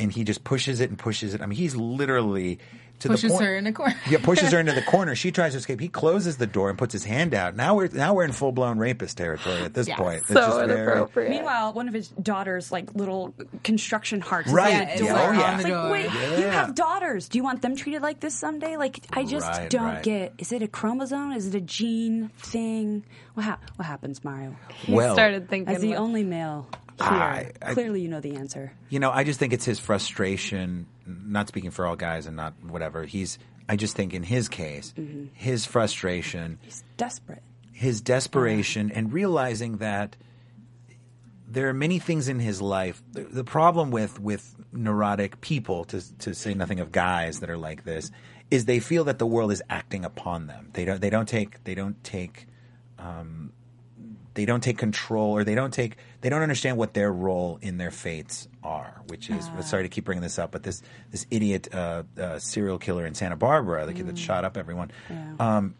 and 0.00 0.10
he 0.10 0.24
just 0.24 0.42
pushes 0.42 0.80
it 0.80 0.88
and 0.88 0.98
pushes 0.98 1.34
it. 1.34 1.42
I 1.42 1.46
mean, 1.46 1.58
he's 1.58 1.76
literally 1.76 2.58
to 3.00 3.08
Pushes 3.08 3.32
the 3.32 3.38
point. 3.38 3.44
her 3.46 3.56
in 3.56 3.66
a 3.66 3.72
corner. 3.72 3.94
yeah, 4.08 4.18
pushes 4.22 4.52
her 4.52 4.58
into 4.60 4.72
the 4.72 4.82
corner. 4.82 5.14
She 5.14 5.30
tries 5.32 5.52
to 5.52 5.58
escape. 5.58 5.80
He 5.80 5.88
closes 5.88 6.36
the 6.36 6.46
door 6.46 6.70
and 6.70 6.78
puts 6.78 6.92
his 6.92 7.04
hand 7.04 7.34
out. 7.34 7.56
Now 7.56 7.74
we're 7.74 7.88
now 7.88 8.14
we're 8.14 8.24
in 8.24 8.32
full 8.32 8.52
blown 8.52 8.78
rapist 8.78 9.16
territory 9.16 9.62
at 9.62 9.74
this 9.74 9.88
Yeah. 9.88 9.96
point. 9.96 10.18
It's 10.18 10.28
So 10.28 10.34
just 10.34 10.58
very- 10.66 10.72
inappropriate. 10.82 11.30
Meanwhile, 11.30 11.72
one 11.72 11.88
of 11.88 11.94
his 11.94 12.08
daughters, 12.08 12.70
like 12.72 12.94
little 12.94 13.34
construction 13.64 14.20
hearts, 14.20 14.50
Right. 14.50 14.74
on 14.74 14.80
Yeah, 14.80 14.88
oh, 15.28 15.32
yeah. 15.32 15.32
It's 15.32 15.44
On 15.44 15.56
the 15.56 15.62
like, 15.62 15.66
door. 15.82 15.90
wait, 15.90 16.38
you 16.40 16.46
have 16.48 16.74
daughters. 16.74 17.28
Do 17.28 17.38
you 17.38 17.44
want 17.44 17.62
them 17.62 17.76
treated 17.76 18.02
like 18.02 18.20
this 18.20 18.34
someday? 18.34 18.76
Like, 18.76 19.00
I 19.12 19.24
just 19.24 19.46
Right, 19.46 19.70
don't 19.70 19.82
right. 19.82 20.02
get. 20.02 20.34
Is 20.38 20.52
it 20.52 20.62
a 20.62 20.68
chromosome? 20.68 21.32
Is 21.32 21.46
it 21.48 21.54
a 21.54 21.60
gene 21.60 22.30
thing? 22.38 23.04
What, 23.34 23.44
ha- 23.46 23.58
what 23.76 23.86
happens, 23.86 24.22
Mario? 24.24 24.56
He 24.68 24.92
Well, 24.94 25.14
started 25.14 25.48
thinking. 25.48 25.74
As 25.74 25.80
the 25.80 25.90
like- 25.90 25.98
only 25.98 26.24
male 26.24 26.66
here, 27.00 27.08
I- 27.10 27.52
I- 27.62 27.74
clearly 27.74 28.02
you 28.02 28.08
know 28.08 28.20
the 28.20 28.36
answer. 28.36 28.72
You 28.88 29.00
know, 29.00 29.10
I 29.10 29.24
just 29.24 29.38
think 29.38 29.52
it's 29.52 29.64
his 29.64 29.78
frustration. 29.80 30.86
Not 31.06 31.48
speaking 31.48 31.70
for 31.70 31.86
all 31.86 31.96
guys 31.96 32.26
and 32.26 32.36
not 32.36 32.54
whatever. 32.62 33.04
He's. 33.04 33.38
I 33.68 33.76
just 33.76 33.94
think 33.96 34.14
in 34.14 34.22
his 34.24 34.48
case, 34.48 34.92
Mm-hmm. 34.98 35.26
his 35.32 35.64
frustration, 35.66 36.58
He's 36.62 36.82
desperate. 36.96 37.42
his 37.72 38.00
desperation, 38.00 38.90
and 38.90 39.12
realizing 39.12 39.76
that 39.78 40.16
there 41.48 41.68
are 41.68 41.72
many 41.74 41.98
things 41.98 42.28
in 42.28 42.38
his 42.38 42.60
life. 42.62 43.02
The, 43.12 43.22
the 43.22 43.44
problem 43.44 43.90
with 43.90 44.20
with 44.20 44.54
neurotic 44.72 45.40
people, 45.40 45.84
to 45.86 46.18
to 46.18 46.34
say 46.34 46.54
nothing 46.54 46.80
of 46.80 46.92
guys 46.92 47.40
that 47.40 47.50
are 47.50 47.58
like 47.58 47.84
this, 47.84 48.10
is 48.50 48.64
they 48.66 48.78
feel 48.80 49.04
that 49.04 49.18
the 49.18 49.26
world 49.26 49.50
is 49.52 49.62
acting 49.70 50.04
upon 50.04 50.46
them. 50.46 50.70
They 50.72 50.84
don't. 50.84 51.00
They 51.00 51.10
don't 51.10 51.28
take. 51.28 51.62
They 51.64 51.74
don't 51.74 52.02
take. 52.04 52.46
Um, 52.98 53.52
they 54.34 54.44
don't 54.44 54.62
take 54.62 54.78
control, 54.78 55.32
or 55.32 55.44
they 55.44 55.54
don't 55.54 55.72
take. 55.72 55.96
They 56.20 56.28
don't 56.28 56.42
understand 56.42 56.76
what 56.76 56.94
their 56.94 57.12
role 57.12 57.58
in 57.62 57.78
their 57.78 57.90
fates 57.90 58.48
are. 58.62 59.02
Which 59.08 59.30
is 59.30 59.50
sorry 59.64 59.82
to 59.84 59.88
keep 59.88 60.04
bringing 60.04 60.22
this 60.22 60.38
up, 60.38 60.52
but 60.52 60.62
this 60.62 60.82
this 61.10 61.26
idiot 61.30 61.72
uh, 61.74 62.04
uh, 62.18 62.38
serial 62.38 62.78
killer 62.78 63.06
in 63.06 63.14
Santa 63.14 63.36
Barbara, 63.36 63.86
the 63.86 63.92
kid 63.92 64.06
that 64.06 64.18
shot 64.18 64.44
up 64.44 64.56
everyone. 64.56 64.90
Um, 65.38 65.74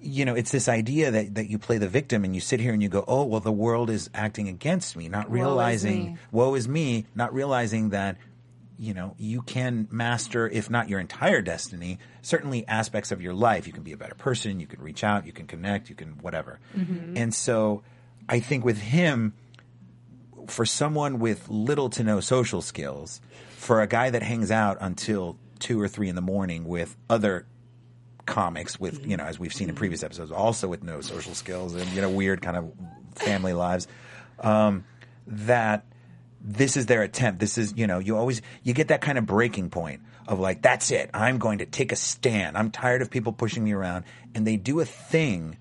you 0.00 0.24
know, 0.24 0.34
it's 0.34 0.52
this 0.52 0.68
idea 0.68 1.10
that, 1.10 1.34
that 1.34 1.50
you 1.50 1.58
play 1.58 1.78
the 1.78 1.88
victim 1.88 2.24
and 2.24 2.34
you 2.34 2.40
sit 2.40 2.60
here 2.60 2.72
and 2.72 2.82
you 2.82 2.88
go, 2.88 3.04
oh, 3.08 3.24
well, 3.24 3.40
the 3.40 3.50
world 3.50 3.90
is 3.90 4.08
acting 4.14 4.46
against 4.48 4.96
me, 4.96 5.08
not 5.08 5.30
realizing, 5.30 6.04
me. 6.04 6.16
woe 6.30 6.54
is 6.54 6.68
me, 6.68 7.06
not 7.14 7.34
realizing 7.34 7.90
that, 7.90 8.16
you 8.78 8.92
know, 8.92 9.14
you 9.18 9.40
can 9.42 9.88
master, 9.90 10.46
if 10.46 10.68
not 10.68 10.88
your 10.88 11.00
entire 11.00 11.40
destiny, 11.40 11.98
certainly 12.20 12.68
aspects 12.68 13.10
of 13.10 13.22
your 13.22 13.32
life. 13.32 13.66
You 13.66 13.72
can 13.72 13.82
be 13.82 13.92
a 13.92 13.96
better 13.96 14.14
person, 14.14 14.60
you 14.60 14.66
can 14.66 14.80
reach 14.82 15.02
out, 15.02 15.26
you 15.26 15.32
can 15.32 15.46
connect, 15.46 15.88
you 15.88 15.94
can 15.94 16.10
whatever. 16.20 16.60
And 17.16 17.34
so 17.34 17.82
I 18.28 18.40
think 18.40 18.64
with 18.64 18.78
him, 18.78 19.34
for 20.48 20.64
someone 20.64 21.18
with 21.18 21.48
little 21.48 21.90
to 21.90 22.04
no 22.04 22.20
social 22.20 22.62
skills, 22.62 23.20
for 23.56 23.80
a 23.80 23.86
guy 23.86 24.10
that 24.10 24.22
hangs 24.22 24.50
out 24.50 24.78
until 24.80 25.38
two 25.58 25.80
or 25.80 25.88
three 25.88 26.08
in 26.08 26.14
the 26.14 26.20
morning 26.20 26.66
with 26.66 26.96
other 27.08 27.46
comics 28.26 28.78
with 28.80 29.06
you 29.06 29.16
know 29.16 29.22
as 29.22 29.38
we've 29.38 29.54
seen 29.54 29.68
in 29.68 29.74
previous 29.76 30.02
episodes 30.02 30.32
also 30.32 30.66
with 30.66 30.82
no 30.82 31.00
social 31.00 31.32
skills 31.32 31.76
and 31.76 31.88
you 31.92 32.00
know 32.00 32.10
weird 32.10 32.42
kind 32.42 32.56
of 32.56 32.72
family 33.14 33.52
lives 33.52 33.86
um, 34.40 34.84
that 35.28 35.86
this 36.46 36.76
is 36.76 36.86
their 36.86 37.02
attempt. 37.02 37.40
This 37.40 37.58
is 37.58 37.74
you 37.76 37.86
know 37.86 37.98
you 37.98 38.16
always 38.16 38.40
you 38.62 38.72
get 38.72 38.88
that 38.88 39.00
kind 39.00 39.18
of 39.18 39.26
breaking 39.26 39.70
point 39.70 40.02
of 40.28 40.38
like 40.38 40.62
that's 40.62 40.90
it. 40.90 41.10
I'm 41.12 41.38
going 41.38 41.58
to 41.58 41.66
take 41.66 41.92
a 41.92 41.96
stand. 41.96 42.56
I'm 42.56 42.70
tired 42.70 43.02
of 43.02 43.10
people 43.10 43.32
pushing 43.32 43.64
me 43.64 43.72
around. 43.72 44.04
And 44.34 44.46
they 44.46 44.56
do 44.56 44.80
a 44.80 44.84
thing 44.84 45.56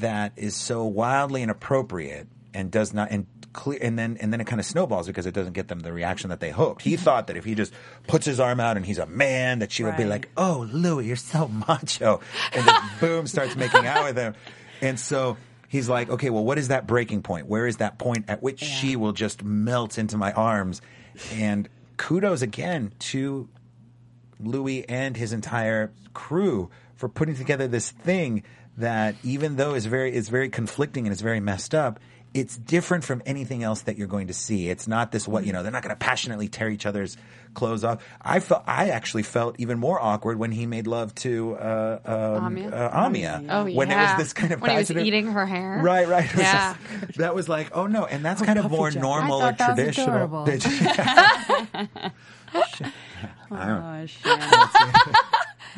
that 0.00 0.32
is 0.36 0.54
so 0.56 0.84
wildly 0.84 1.42
inappropriate 1.42 2.26
and 2.54 2.70
does 2.70 2.92
not 2.92 3.10
and 3.10 3.26
clear 3.52 3.78
and 3.80 3.98
then 3.98 4.16
and 4.20 4.32
then 4.32 4.40
it 4.40 4.46
kind 4.46 4.60
of 4.60 4.66
snowballs 4.66 5.06
because 5.06 5.24
it 5.26 5.32
doesn't 5.34 5.52
get 5.54 5.68
them 5.68 5.80
the 5.80 5.92
reaction 5.92 6.30
that 6.30 6.40
they 6.40 6.50
hoped. 6.50 6.82
He 6.82 6.96
thought 6.96 7.26
that 7.28 7.36
if 7.36 7.44
he 7.44 7.54
just 7.54 7.72
puts 8.06 8.26
his 8.26 8.38
arm 8.40 8.60
out 8.60 8.76
and 8.76 8.84
he's 8.84 8.98
a 8.98 9.06
man, 9.06 9.60
that 9.60 9.72
she 9.72 9.84
would 9.84 9.96
be 9.96 10.02
Right. 10.04 10.10
like, 10.10 10.28
"Oh, 10.36 10.68
Louis, 10.72 11.06
you're 11.06 11.16
so 11.16 11.48
macho," 11.68 12.20
and 12.52 12.64
just 12.64 12.82
boom 13.00 13.26
starts 13.26 13.56
making 13.56 13.86
out 13.86 14.04
with 14.04 14.16
him, 14.16 14.34
and 14.82 14.98
so. 14.98 15.36
He's 15.70 15.86
like, 15.86 16.08
okay, 16.08 16.30
well, 16.30 16.42
what 16.46 16.56
is 16.56 16.68
that 16.68 16.86
breaking 16.86 17.20
point? 17.20 17.46
Where 17.46 17.66
is 17.66 17.76
that 17.76 17.98
point 17.98 18.24
at 18.26 18.42
which 18.42 18.60
she 18.60 18.96
will 18.96 19.12
just 19.12 19.44
melt 19.44 19.98
into 19.98 20.16
my 20.16 20.32
arms? 20.32 20.80
And 21.34 21.68
kudos 21.98 22.40
again 22.40 22.92
to 23.00 23.50
Louis 24.40 24.88
and 24.88 25.14
his 25.14 25.34
entire 25.34 25.92
crew 26.14 26.70
for 26.96 27.06
putting 27.10 27.34
together 27.36 27.68
this 27.68 27.90
thing 27.90 28.44
that 28.78 29.14
even 29.22 29.56
though 29.56 29.74
is 29.74 29.86
very 29.86 30.12
it's 30.12 30.28
very 30.28 30.48
conflicting 30.48 31.06
and 31.06 31.12
it's 31.12 31.22
very 31.22 31.40
messed 31.40 31.74
up, 31.74 32.00
it's 32.34 32.56
different 32.56 33.04
from 33.04 33.22
anything 33.26 33.62
else 33.62 33.82
that 33.82 33.96
you're 33.96 34.06
going 34.08 34.26
to 34.28 34.34
see. 34.34 34.68
It's 34.68 34.86
not 34.88 35.12
this 35.12 35.26
what 35.28 35.46
you 35.46 35.52
know, 35.52 35.62
they're 35.62 35.72
not 35.72 35.82
going 35.82 35.94
to 35.94 35.98
passionately 35.98 36.48
tear 36.48 36.68
each 36.68 36.86
other's 36.86 37.16
clothes 37.54 37.82
off. 37.84 38.04
I 38.20 38.40
felt 38.40 38.62
I 38.66 38.90
actually 38.90 39.22
felt 39.24 39.56
even 39.58 39.78
more 39.78 40.00
awkward 40.00 40.38
when 40.38 40.52
he 40.52 40.66
made 40.66 40.86
love 40.86 41.14
to 41.16 41.54
uh, 41.56 41.98
um, 42.04 42.54
Amia? 42.56 42.72
uh, 42.72 43.08
Amia. 43.08 43.46
Oh, 43.48 43.64
when 43.74 43.90
it 43.90 43.96
was 43.96 44.16
this 44.18 44.32
kind 44.34 44.52
of 44.52 44.60
When 44.60 44.70
he 44.72 44.76
was 44.76 44.90
eating 44.90 45.28
her 45.28 45.46
hair. 45.46 45.80
Right, 45.82 46.06
right. 46.06 46.28
Yeah. 46.36 46.76
just- 47.06 47.18
that 47.18 47.34
was 47.34 47.48
like, 47.48 47.70
oh 47.76 47.86
no, 47.86 48.04
and 48.04 48.22
that's 48.24 48.42
kind 48.42 48.58
of 48.58 48.70
more 48.70 48.90
normal 48.90 49.40
I 49.40 49.50
or 49.50 49.54
thought 49.54 49.58
that 49.58 49.68
was 49.70 49.76
traditional. 49.96 50.14
adorable. 50.16 50.44
Did 50.44 50.64
you- 50.64 50.70
Oh, 53.50 54.04
shit. 54.06 54.38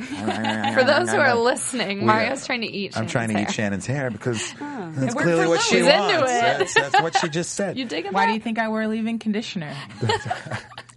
For 0.74 0.84
those 0.84 1.11
who 1.11 1.18
are 1.18 1.34
listening, 1.34 2.07
Mario's 2.07 2.46
trying 2.46 2.62
to 2.62 2.66
eat. 2.66 2.96
I'm 2.96 3.07
trying 3.07 3.28
to 3.28 3.34
Shannon's 3.34 3.51
eat. 3.51 3.55
Shannon's 3.55 3.86
hair 3.86 4.11
because 4.11 4.53
that's 4.55 5.14
worked 5.14 5.26
clearly 5.26 5.46
what 5.46 5.61
she 5.62 5.82
Louis. 5.82 5.86
He's 5.86 5.94
into 5.94 6.18
wants. 6.18 6.32
it. 6.32 6.40
That's, 6.59 6.74
that's 6.74 7.03
what 7.03 7.16
she 7.18 7.28
just 7.28 7.55
said. 7.55 7.76
You 7.78 7.84
digging 7.84 8.12
Why 8.12 8.22
that? 8.22 8.28
do 8.28 8.34
you 8.34 8.40
think 8.40 8.59
I 8.59 8.68
wear 8.68 8.86
leave-in 8.88 9.18
conditioner? 9.18 9.74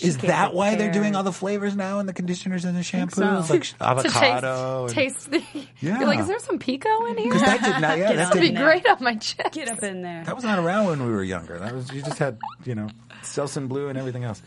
Is 0.00 0.18
that 0.18 0.26
get 0.26 0.54
why 0.54 0.74
they're 0.76 0.92
doing 0.92 1.16
all 1.16 1.22
the 1.22 1.32
flavors 1.32 1.76
now 1.76 1.98
in 1.98 2.06
the 2.06 2.12
conditioners 2.12 2.64
and 2.64 2.76
the 2.76 2.80
shampoos, 2.80 3.46
so. 3.46 3.52
like 3.52 3.64
to 3.64 3.74
avocado? 3.80 4.84
and- 4.84 4.94
taste, 4.94 5.30
taste 5.30 5.30
the. 5.30 5.66
Yeah. 5.80 5.98
You're 5.98 6.08
like, 6.08 6.20
is 6.20 6.26
there 6.26 6.38
some 6.38 6.58
pico 6.58 7.06
in 7.06 7.18
here? 7.18 7.28
Because 7.28 7.42
that 7.42 7.62
did 7.62 7.80
not. 7.80 7.98
Yeah, 7.98 8.12
that 8.14 8.34
That'd 8.34 8.42
be 8.42 8.50
there. 8.50 8.64
great 8.64 8.86
on 8.86 8.98
my 9.00 9.16
chest. 9.16 9.52
Get 9.52 9.68
up 9.68 9.82
in 9.82 10.02
there. 10.02 10.24
That 10.24 10.34
was 10.34 10.44
not 10.44 10.58
around 10.58 10.86
when 10.86 11.04
we 11.04 11.12
were 11.12 11.24
younger. 11.24 11.58
That 11.58 11.74
was 11.74 11.92
you 11.92 12.02
just 12.02 12.18
had 12.18 12.38
you 12.64 12.74
know 12.74 12.88
Selsun 13.22 13.68
Blue 13.68 13.88
and 13.88 13.98
everything 13.98 14.24
else. 14.24 14.42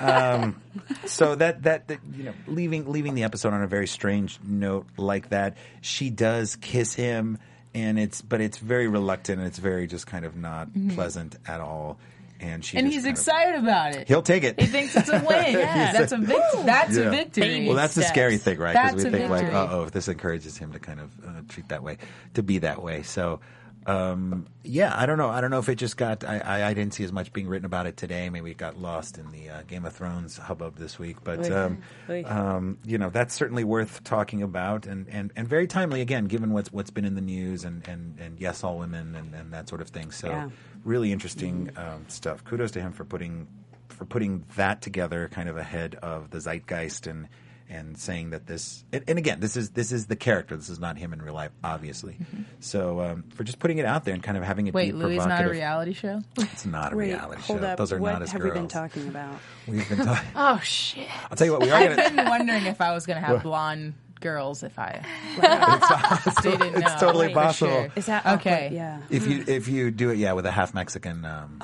Um, 0.00 0.60
so 1.06 1.34
that, 1.34 1.62
that 1.64 1.88
that 1.88 1.98
you 2.14 2.24
know 2.24 2.34
leaving 2.46 2.90
leaving 2.90 3.14
the 3.14 3.24
episode 3.24 3.52
on 3.52 3.62
a 3.62 3.66
very 3.66 3.86
strange 3.86 4.38
note 4.44 4.86
like 4.96 5.30
that. 5.30 5.56
She 5.80 6.10
does 6.10 6.56
kiss 6.56 6.94
him, 6.94 7.38
and 7.74 7.98
it's 7.98 8.22
but 8.22 8.40
it's 8.40 8.58
very 8.58 8.88
reluctant 8.88 9.38
and 9.38 9.46
it's 9.48 9.58
very 9.58 9.86
just 9.86 10.06
kind 10.06 10.24
of 10.24 10.36
not 10.36 10.68
pleasant 10.94 11.36
at 11.46 11.60
all. 11.60 11.98
And 12.44 12.62
she 12.64 12.76
and 12.76 12.86
he's 12.86 12.96
kind 13.04 13.06
of- 13.06 13.10
excited 13.10 13.54
about 13.56 13.94
it. 13.94 14.06
He'll 14.08 14.22
take 14.22 14.44
it. 14.44 14.60
He 14.60 14.66
thinks 14.66 14.94
it's 14.94 15.08
a 15.08 15.18
win. 15.26 15.54
Yeah. 15.58 15.92
That's 15.92 16.12
a 16.12 16.18
victory. 16.18 16.62
That's 16.64 16.96
Yeah. 16.96 17.04
a 17.04 17.10
victory. 17.10 17.66
Well, 17.66 17.76
that's 17.76 17.94
the 17.94 18.02
scary 18.02 18.36
thing, 18.36 18.58
right? 18.58 18.74
Because 18.74 19.02
we 19.02 19.08
a 19.08 19.12
think 19.12 19.30
like, 19.30 19.40
victory. 19.42 19.56
uh 19.58 19.68
oh, 19.70 19.84
this 19.86 20.08
encourages 20.08 20.56
him 20.58 20.72
to 20.72 20.78
kind 20.78 21.00
of 21.00 21.10
uh, 21.26 21.40
treat 21.48 21.68
that 21.68 21.82
way, 21.82 21.96
to 22.34 22.42
be 22.42 22.58
that 22.58 22.82
way. 22.82 23.02
So, 23.02 23.40
um, 23.86 24.46
yeah, 24.62 24.92
I 24.96 25.06
don't 25.06 25.18
know. 25.18 25.28
I 25.28 25.40
don't 25.40 25.50
know 25.50 25.58
if 25.58 25.68
it 25.68 25.74
just 25.76 25.96
got. 25.96 26.24
I, 26.24 26.38
I, 26.38 26.68
I 26.68 26.74
didn't 26.74 26.94
see 26.94 27.04
as 27.04 27.12
much 27.12 27.32
being 27.32 27.48
written 27.48 27.66
about 27.66 27.86
it 27.86 27.96
today. 27.96 28.30
Maybe 28.30 28.50
it 28.50 28.56
got 28.56 28.78
lost 28.78 29.18
in 29.18 29.30
the 29.30 29.50
uh, 29.50 29.62
Game 29.62 29.84
of 29.84 29.92
Thrones 29.92 30.38
hubbub 30.38 30.76
this 30.76 30.98
week. 30.98 31.18
But 31.22 31.50
um, 31.50 31.78
um, 32.24 32.78
you 32.84 32.98
know, 32.98 33.10
that's 33.10 33.34
certainly 33.34 33.64
worth 33.64 34.02
talking 34.04 34.42
about 34.42 34.86
and, 34.86 35.08
and, 35.08 35.32
and 35.36 35.46
very 35.46 35.66
timely 35.66 36.00
again, 36.00 36.26
given 36.26 36.52
what's 36.52 36.72
what's 36.72 36.90
been 36.90 37.04
in 37.04 37.14
the 37.14 37.20
news 37.20 37.64
and, 37.64 37.86
and, 37.86 38.18
and 38.18 38.40
yes, 38.40 38.64
all 38.64 38.78
women 38.78 39.14
and, 39.14 39.34
and 39.34 39.52
that 39.52 39.68
sort 39.68 39.80
of 39.80 39.88
thing. 39.88 40.10
So, 40.10 40.28
Yeah. 40.28 40.48
really 40.84 41.12
interesting 41.12 41.70
um, 41.76 42.04
stuff. 42.08 42.44
Kudos 42.44 42.70
to 42.72 42.80
him 42.80 42.92
for 42.92 43.04
putting 43.04 43.46
for 43.88 44.04
putting 44.04 44.44
that 44.56 44.82
together, 44.82 45.28
kind 45.28 45.48
of 45.48 45.56
ahead 45.56 45.94
of 45.96 46.30
the 46.30 46.38
zeitgeist 46.40 47.06
and 47.06 47.28
and 47.68 47.96
saying 47.98 48.30
that 48.30 48.46
this 48.46 48.84
and, 48.92 49.02
and 49.08 49.18
again 49.18 49.40
this 49.40 49.56
is 49.56 49.70
this 49.70 49.90
is 49.92 50.06
the 50.06 50.16
character. 50.16 50.56
This 50.56 50.68
is 50.68 50.78
not 50.78 50.96
him 50.98 51.12
in 51.12 51.20
real 51.22 51.34
life, 51.34 51.50
obviously. 51.62 52.16
So 52.60 53.00
um, 53.00 53.24
for 53.34 53.44
just 53.44 53.58
putting 53.58 53.78
it 53.78 53.86
out 53.86 54.04
there 54.04 54.14
and 54.14 54.22
kind 54.22 54.36
of 54.36 54.44
having 54.44 54.66
it 54.66 54.72
be. 54.72 54.76
Wait, 54.76 54.86
be 54.86 54.92
Louis 54.92 55.16
is 55.16 55.22
provocative. 55.22 55.46
not 55.46 55.50
a 55.50 55.52
reality 55.52 55.92
show? 55.92 56.22
It's 56.38 56.66
not 56.66 56.92
a 56.92 56.96
Wait, 56.96 57.08
reality 57.10 57.42
hold 57.42 57.60
show. 57.60 57.66
up. 57.66 57.78
Those 57.78 57.92
are 57.92 57.98
what 57.98 58.12
not 58.12 58.22
as 58.22 58.32
have 58.32 58.40
girls. 58.40 58.54
we 58.54 58.60
been 58.60 58.68
talking 58.68 59.08
about? 59.08 59.34
We've 59.66 59.88
been 59.88 59.98
talking. 59.98 60.28
Oh 60.36 60.58
shit! 60.62 61.08
I'll 61.30 61.36
tell 61.36 61.46
you 61.46 61.52
what. 61.52 61.62
We 61.62 61.70
are 61.70 61.74
I've 61.80 61.96
going 61.96 62.10
to. 62.10 62.16
been 62.16 62.28
wondering 62.28 62.66
if 62.66 62.80
I 62.80 62.92
was 62.92 63.06
going 63.06 63.20
to 63.20 63.26
have 63.26 63.42
blonde 63.42 63.94
girls 64.20 64.62
if 64.62 64.78
I 64.78 65.04
didn't 66.42 66.60
know. 66.60 66.78
It's 66.80 66.94
totally 67.00 67.28
for 67.28 67.34
possible. 67.42 67.70
sure. 67.72 67.92
Is 67.96 68.06
that 68.06 68.24
Okay. 68.26 68.66
awkward? 68.66 68.72
Yeah. 68.72 69.00
If 69.10 69.26
you 69.26 69.44
if 69.46 69.68
you 69.68 69.90
do 69.90 70.10
it, 70.10 70.16
yeah, 70.18 70.32
with 70.32 70.46
a 70.46 70.50
half 70.50 70.72
Mexican 70.74 71.24
um, 71.24 71.62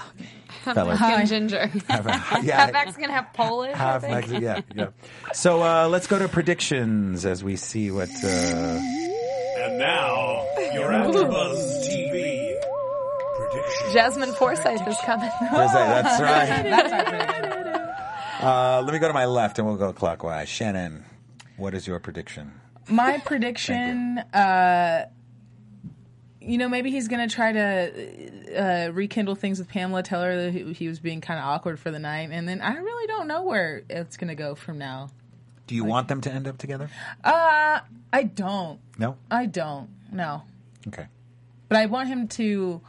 fella. 0.60 0.90
Mexican 0.90 1.26
ginger. 1.26 1.66
Half, 1.88 2.04
Half 2.06 2.44
yeah, 2.44 2.70
Mexican, 2.72 3.10
half 3.10 3.32
Polish. 3.34 3.74
I 3.74 3.78
half. 3.78 4.02
Mexican. 4.02 4.42
Yeah, 4.42 4.60
yeah. 4.74 4.88
So 5.32 5.62
uh, 5.62 5.88
let's 5.88 6.06
go 6.06 6.18
to 6.18 6.28
predictions 6.28 7.24
as 7.24 7.42
we 7.44 7.56
see 7.56 7.90
what. 7.90 8.08
Uh, 8.22 8.26
And 9.62 9.78
now, 9.78 10.46
your 10.72 10.88
AfterBuzz 10.90 11.84
TV 11.86 12.54
prediction. 13.36 13.92
Jasmine 13.92 14.32
Forsyth 14.34 14.86
is 14.88 14.96
coming. 15.04 15.30
Where's 15.52 15.72
that? 15.72 16.02
That's 16.02 16.20
right. 16.30 16.62
That's 16.70 16.92
our 16.92 17.04
prediction. 17.04 18.46
Uh, 18.46 18.82
let 18.84 18.92
me 18.94 18.98
go 18.98 19.08
to 19.08 19.12
my 19.14 19.26
left 19.26 19.58
and 19.58 19.66
we'll 19.68 19.76
go 19.76 19.92
clockwise. 19.92 20.48
Shannon, 20.48 21.04
what 21.58 21.74
is 21.74 21.86
your 21.86 21.98
prediction? 22.00 22.52
My 22.88 23.18
prediction, 23.18 24.18
uh, 24.32 25.04
you 26.50 26.58
know, 26.58 26.68
maybe 26.68 26.90
he's 26.90 27.06
going 27.06 27.26
to 27.26 27.32
try 27.32 27.52
to 27.52 28.88
uh, 28.88 28.92
rekindle 28.92 29.36
things 29.36 29.60
with 29.60 29.68
Pamela, 29.68 30.02
tell 30.02 30.22
her 30.22 30.44
that 30.44 30.52
he, 30.52 30.72
he 30.72 30.88
was 30.88 30.98
being 30.98 31.20
kind 31.20 31.38
of 31.38 31.46
awkward 31.46 31.78
for 31.78 31.90
the 31.92 32.00
night, 32.00 32.30
and 32.32 32.48
then 32.48 32.60
I 32.60 32.76
really 32.76 33.06
don't 33.06 33.28
know 33.28 33.42
where 33.42 33.82
it's 33.88 34.16
going 34.16 34.28
to 34.28 34.34
go 34.34 34.56
from 34.56 34.76
now. 34.76 35.10
Do 35.68 35.76
you 35.76 35.84
want 35.84 36.08
them 36.08 36.20
to 36.22 36.32
end 36.32 36.48
up 36.48 36.58
together? 36.58 36.90
Uh, 37.22 37.80
I 38.12 38.22
don't. 38.24 38.80
No. 38.98 39.16
I 39.30 39.46
don't. 39.46 39.88
No. 40.10 40.42
Okay. 40.88 41.06
But 41.68 41.78
I 41.78 41.86
want 41.86 42.08
him 42.08 42.26
to 42.28 42.80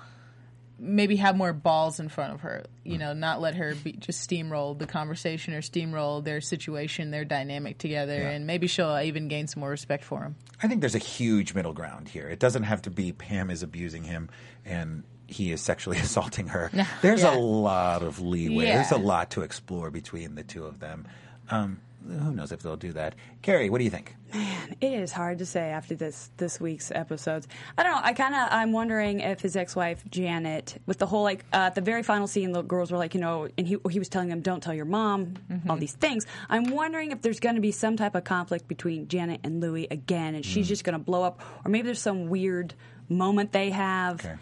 maybe 0.84 1.16
have 1.18 1.38
more 1.38 1.54
balls 1.54 2.00
in 2.00 2.10
front 2.10 2.34
of 2.34 2.42
her. 2.42 2.64
You 2.84 2.98
know, 2.98 3.14
not 3.14 3.40
let 3.40 3.54
her 3.56 3.76
be, 3.76 3.92
just 3.94 4.28
steamroll 4.28 4.78
the 4.78 4.88
conversation 4.88 5.54
or 5.54 5.62
steamroll 5.62 6.24
their 6.24 6.42
situation, 6.42 7.12
their 7.12 7.24
dynamic 7.24 7.78
together, 7.78 8.16
and 8.20 8.48
maybe 8.48 8.66
she'll 8.66 9.00
even 9.00 9.28
gain 9.28 9.46
some 9.48 9.60
more 9.62 9.70
respect 9.70 10.04
for 10.04 10.24
him. 10.24 10.36
I 10.64 10.68
think 10.68 10.82
there's 10.82 10.96
a 10.96 11.00
huge 11.00 11.54
middle 11.54 11.74
ground 11.74 12.08
here. 12.08 12.28
It 12.28 12.40
doesn't 12.40 12.64
have 12.64 12.82
to 12.84 12.90
be 12.90 13.12
Pam 13.12 13.52
is 13.52 13.62
abusing 13.64 14.04
him 14.04 14.30
and 14.66 15.04
he 15.28 15.52
is 15.52 15.62
sexually 15.62 15.98
assaulting 16.04 16.48
her. 16.48 16.70
There's 17.02 17.22
Yeah. 17.22 17.36
a 17.36 17.38
lot 17.40 18.04
of 18.04 18.20
leeway. 18.20 18.66
Yeah. 18.66 18.76
There's 18.76 18.92
a 18.92 18.98
lot 18.98 19.32
to 19.32 19.44
explore 19.44 19.90
between 19.90 20.36
the 20.36 20.44
two 20.44 20.66
of 20.66 20.80
them. 20.80 21.08
Um, 21.50 21.80
who 22.08 22.34
knows 22.34 22.52
if 22.52 22.62
they'll 22.62 22.76
do 22.78 22.94
that? 22.94 23.16
Carrie, 23.42 23.70
what 23.70 23.78
do 23.78 23.84
you 23.84 23.90
think? 23.90 24.16
Man, 24.34 24.76
it 24.80 24.94
is 24.94 25.12
hard 25.12 25.40
to 25.40 25.46
say 25.46 25.72
after 25.72 25.94
this 25.96 26.30
this 26.38 26.60
week's 26.60 26.90
episodes. 26.92 27.48
I 27.78 27.84
don't 27.84 27.92
know. 27.94 28.00
I 28.02 28.14
kind 28.14 28.34
of 28.34 28.48
I'm 28.52 28.72
wondering 28.72 29.20
if 29.20 29.42
his 29.42 29.56
ex-wife 29.58 30.04
Janet, 30.10 30.82
with 30.86 31.00
the 31.00 31.06
whole 31.06 31.24
like 31.24 31.44
uh, 31.54 31.58
at 31.58 31.76
the 31.76 31.82
very 31.82 32.02
final 32.04 32.28
scene, 32.28 32.52
the 32.54 32.62
girls 32.62 32.92
were 32.92 32.98
like, 32.98 33.14
you 33.14 33.20
know, 33.22 33.50
and 33.58 33.68
he 33.68 33.78
he 33.90 34.00
was 34.00 34.08
telling 34.10 34.30
them, 34.30 34.42
"Don't 34.42 34.62
tell 34.64 34.74
your 34.74 34.86
mom," 34.86 35.34
all 35.70 35.76
these 35.78 35.94
things. 35.94 36.26
I'm 36.50 36.72
wondering 36.72 37.12
if 37.12 37.22
there's 37.22 37.40
going 37.42 37.56
to 37.56 37.62
be 37.62 37.72
some 37.72 37.98
type 37.98 38.16
of 38.16 38.24
conflict 38.24 38.68
between 38.68 39.08
Janet 39.10 39.42
and 39.44 39.60
Louis 39.62 39.88
again, 39.92 40.34
and 40.36 40.46
she's 40.46 40.68
just 40.68 40.84
going 40.84 40.94
to 40.98 41.04
blow 41.04 41.24
up, 41.24 41.42
or 41.66 41.70
maybe 41.70 41.88
there's 41.88 42.02
some 42.02 42.30
weird 42.30 42.74
moment 43.10 43.52
they 43.52 43.70
have. 43.72 44.22
Okay. 44.24 44.36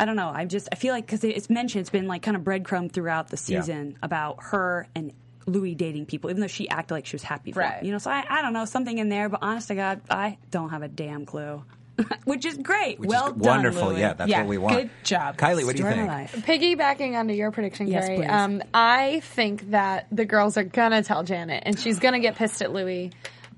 I 0.00 0.04
don't 0.04 0.16
know. 0.16 0.30
I 0.34 0.44
just 0.46 0.68
I 0.72 0.76
feel 0.76 0.94
like 0.94 1.06
because 1.06 1.22
it's 1.24 1.50
mentioned, 1.50 1.80
it's 1.82 1.90
been 1.90 2.08
like 2.08 2.22
kind 2.22 2.36
of 2.36 2.42
breadcrumb 2.42 2.90
throughout 2.92 3.28
the 3.28 3.36
Yeah. 3.36 3.60
season 3.60 3.96
about 4.02 4.38
her 4.44 4.88
and 4.94 5.12
Louis 5.46 5.74
dating 5.74 6.06
people, 6.06 6.30
even 6.30 6.40
though 6.40 6.46
she 6.46 6.68
acted 6.68 6.94
like 6.94 7.06
she 7.06 7.14
was 7.16 7.22
happy 7.22 7.52
for 7.52 7.62
him. 7.62 7.84
You 7.84 7.92
know, 7.92 7.98
so 7.98 8.10
I, 8.10 8.24
I 8.28 8.42
don't 8.42 8.52
know 8.52 8.64
something 8.64 8.96
in 8.98 9.08
there, 9.08 9.28
but 9.28 9.40
honest 9.42 9.68
to 9.68 9.74
God, 9.74 10.00
I 10.10 10.38
don't 10.50 10.70
have 10.70 10.82
a 10.82 10.88
damn 10.88 11.26
clue. 11.26 11.62
Which 12.24 12.46
is 12.46 12.56
great. 12.56 12.98
Which 12.98 13.08
well 13.08 13.26
is 13.26 13.32
done, 13.34 13.40
wonderful. 13.40 13.88
Louis. 13.88 14.00
Yeah, 14.00 14.14
that's 14.14 14.30
Yeah, 14.30 14.40
what 14.40 14.48
we 14.48 14.58
want. 14.58 14.76
good 14.76 14.90
job. 15.04 15.36
Kylie. 15.36 15.64
What 15.66 15.76
do 15.76 15.82
you 15.82 15.88
Story 15.88 16.00
of 16.00 16.06
my 16.06 16.24
think? 16.26 16.46
life. 16.46 16.46
Piggybacking 16.46 17.18
onto 17.18 17.34
your 17.34 17.50
prediction, 17.50 17.86
Yes, 17.86 18.06
Gary, 18.06 18.18
please. 18.20 18.30
um, 18.30 18.62
I 18.72 19.20
think 19.20 19.70
that 19.72 20.06
the 20.10 20.24
girls 20.24 20.56
are 20.56 20.64
gonna 20.64 21.02
tell 21.02 21.22
Janet, 21.22 21.62
and 21.66 21.78
she's 21.78 21.98
gonna 21.98 22.20
get 22.20 22.36
pissed 22.36 22.62
at 22.62 22.72
Louis. 22.72 23.10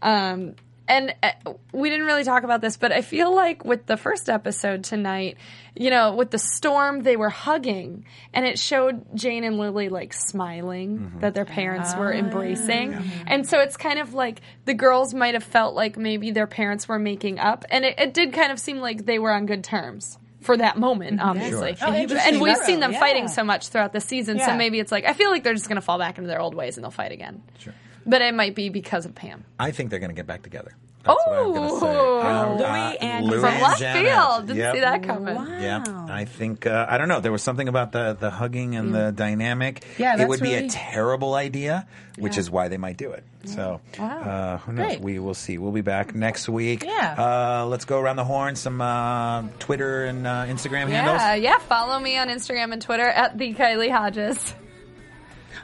Um, 0.03 0.57
and 0.87 1.15
uh, 1.23 1.31
we 1.73 1.89
didn't 1.89 2.07
really 2.07 2.25
talk 2.25 2.43
about 2.43 2.61
this, 2.61 2.77
but 2.77 2.93
I 2.93 3.01
feel 3.01 3.35
like 3.35 3.65
with 3.65 3.87
the 3.87 3.97
first 3.97 4.29
episode 4.29 4.85
tonight, 4.85 5.39
you 5.75 5.91
know, 5.91 6.15
with 6.15 6.31
the 6.31 6.39
storm, 6.39 7.03
they 7.03 7.17
were 7.17 7.31
hugging, 7.31 8.05
and 8.33 8.45
it 8.45 8.59
showed 8.59 9.17
Jane 9.17 9.45
and 9.45 9.59
Lily 9.59 9.89
like 9.89 10.13
smiling 10.13 11.13
that 11.21 11.35
their 11.35 11.47
parents 11.47 11.97
were 11.97 12.13
embracing, 12.13 12.95
and 13.27 13.49
so 13.49 13.61
it's 13.61 13.77
kind 13.77 13.99
of 13.99 14.15
like 14.15 14.41
the 14.67 14.75
girls 14.75 15.15
might 15.15 15.35
have 15.35 15.45
felt 15.45 15.75
like 15.75 15.97
maybe 15.97 16.31
their 16.31 16.47
parents 16.47 16.87
were 16.87 16.99
making 16.99 17.39
up, 17.39 17.65
and 17.71 17.85
it, 17.85 17.99
it 17.99 18.15
did 18.15 18.33
kind 18.33 18.53
of 18.53 18.59
seem 18.61 18.79
like 18.79 19.07
they 19.07 19.19
were 19.19 19.33
on 19.33 19.47
good 19.47 19.65
terms. 19.65 20.19
For 20.41 20.59
that 20.59 20.77
moment, 20.77 21.23
obviously, 21.23 21.75
Sure. 21.75 21.89
Oh, 21.89 21.93
and, 21.93 22.39
we've 22.39 22.59
seen 22.59 22.79
them 22.79 22.93
yeah. 22.93 23.01
fighting 23.01 23.29
so 23.29 23.43
much 23.45 23.69
throughout 23.69 23.95
the 23.95 24.01
season. 24.03 24.39
So 24.39 24.55
maybe 24.55 24.79
it's 24.79 24.93
like 24.93 25.07
I 25.07 25.15
feel 25.15 25.31
like 25.31 25.43
they're 25.43 25.55
just 25.55 25.69
going 25.69 25.77
to 25.77 25.81
fall 25.81 25.97
back 25.99 26.19
into 26.19 26.29
their 26.29 26.39
old 26.39 26.55
ways 26.55 26.77
and 26.77 26.85
they'll 26.85 26.91
fight 26.91 27.13
again. 27.13 27.43
Sure. 27.59 27.73
But 28.07 28.23
it 28.23 28.35
might 28.35 28.55
be 28.55 28.69
because 28.69 29.07
of 29.07 29.15
Pam. 29.15 29.45
I 29.59 29.71
think 29.71 29.91
they're 29.91 29.99
going 30.01 30.11
to 30.11 30.15
get 30.17 30.27
back 30.27 30.43
together. 30.43 30.75
That's 31.05 31.19
what 31.27 31.37
I'm 31.37 31.69
say. 31.81 31.87
Oh. 31.87 32.23
Um, 32.23 32.57
Louis 32.57 32.97
and- 33.03 33.27
Louis 33.27 33.41
From 33.41 33.61
left 33.61 33.79
Janet. 33.79 34.11
field. 34.11 34.47
Didn't 34.47 34.57
Yep. 34.57 34.75
see 34.75 34.81
that 34.81 35.03
coming. 35.03 35.35
Wow. 35.35 35.47
Yeah, 35.61 35.85
I 36.09 36.25
think 36.25 36.67
uh, 36.67 36.87
I 36.89 36.97
don't 36.97 37.09
know. 37.09 37.21
There 37.21 37.31
was 37.31 37.43
something 37.43 37.69
about 37.69 37.93
the 37.93 38.17
the 38.19 38.31
hugging 38.31 38.75
and 38.77 38.95
the 38.95 39.13
dynamic. 39.13 39.85
Yeah, 39.99 40.15
it 40.15 40.19
that's 40.19 40.29
would 40.31 40.41
be 40.41 40.55
a 40.55 40.67
terrible 40.67 41.35
idea, 41.35 41.87
which 42.19 42.39
is 42.39 42.51
why 42.51 42.69
they 42.69 42.79
might 42.79 42.97
do 42.97 43.11
it. 43.13 43.23
So, 43.45 43.83
uh, 43.99 44.57
who 44.59 44.73
knows? 44.73 44.87
Great. 44.87 45.01
We 45.03 45.19
will 45.19 45.35
see. 45.35 45.59
We'll 45.59 45.73
be 45.73 45.83
back 45.83 46.15
next 46.15 46.49
week. 46.49 46.85
Yeah. 46.85 47.15
Uh, 47.19 47.67
let's 47.67 47.85
go 47.85 48.01
around 48.01 48.17
the 48.17 48.25
horn. 48.25 48.57
Some 48.57 48.81
uh, 48.81 49.43
Twitter 49.59 50.07
and 50.07 50.27
uh, 50.27 50.47
Instagram 50.49 50.89
handles. 50.89 51.21
Yeah, 51.21 51.35
yeah. 51.35 51.59
Follow 51.59 51.99
me 52.01 52.17
on 52.17 52.29
Instagram 52.29 52.73
and 52.73 52.81
Twitter 52.81 53.07
at 53.07 53.37
the 53.37 53.53
Kylie 53.53 53.91
Hodges. 53.93 54.55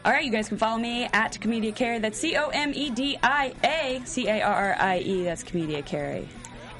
All 0.02 0.12
right, 0.12 0.24
you 0.24 0.30
guys 0.32 0.48
can 0.48 0.56
follow 0.56 0.78
me 0.78 1.04
at 1.12 1.38
Comedia 1.42 1.72
Carrie. 1.72 1.98
That's 1.98 2.18
C 2.18 2.34
O 2.34 2.48
M 2.48 2.72
E 2.74 2.88
D 2.88 3.18
I 3.22 3.52
A 3.62 4.00
C 4.06 4.28
A 4.28 4.40
R 4.40 4.54
R 4.54 4.76
I 4.78 4.98
E. 5.00 5.24
That's 5.24 5.42
Comedia 5.42 5.82
Carrie. 5.82 6.26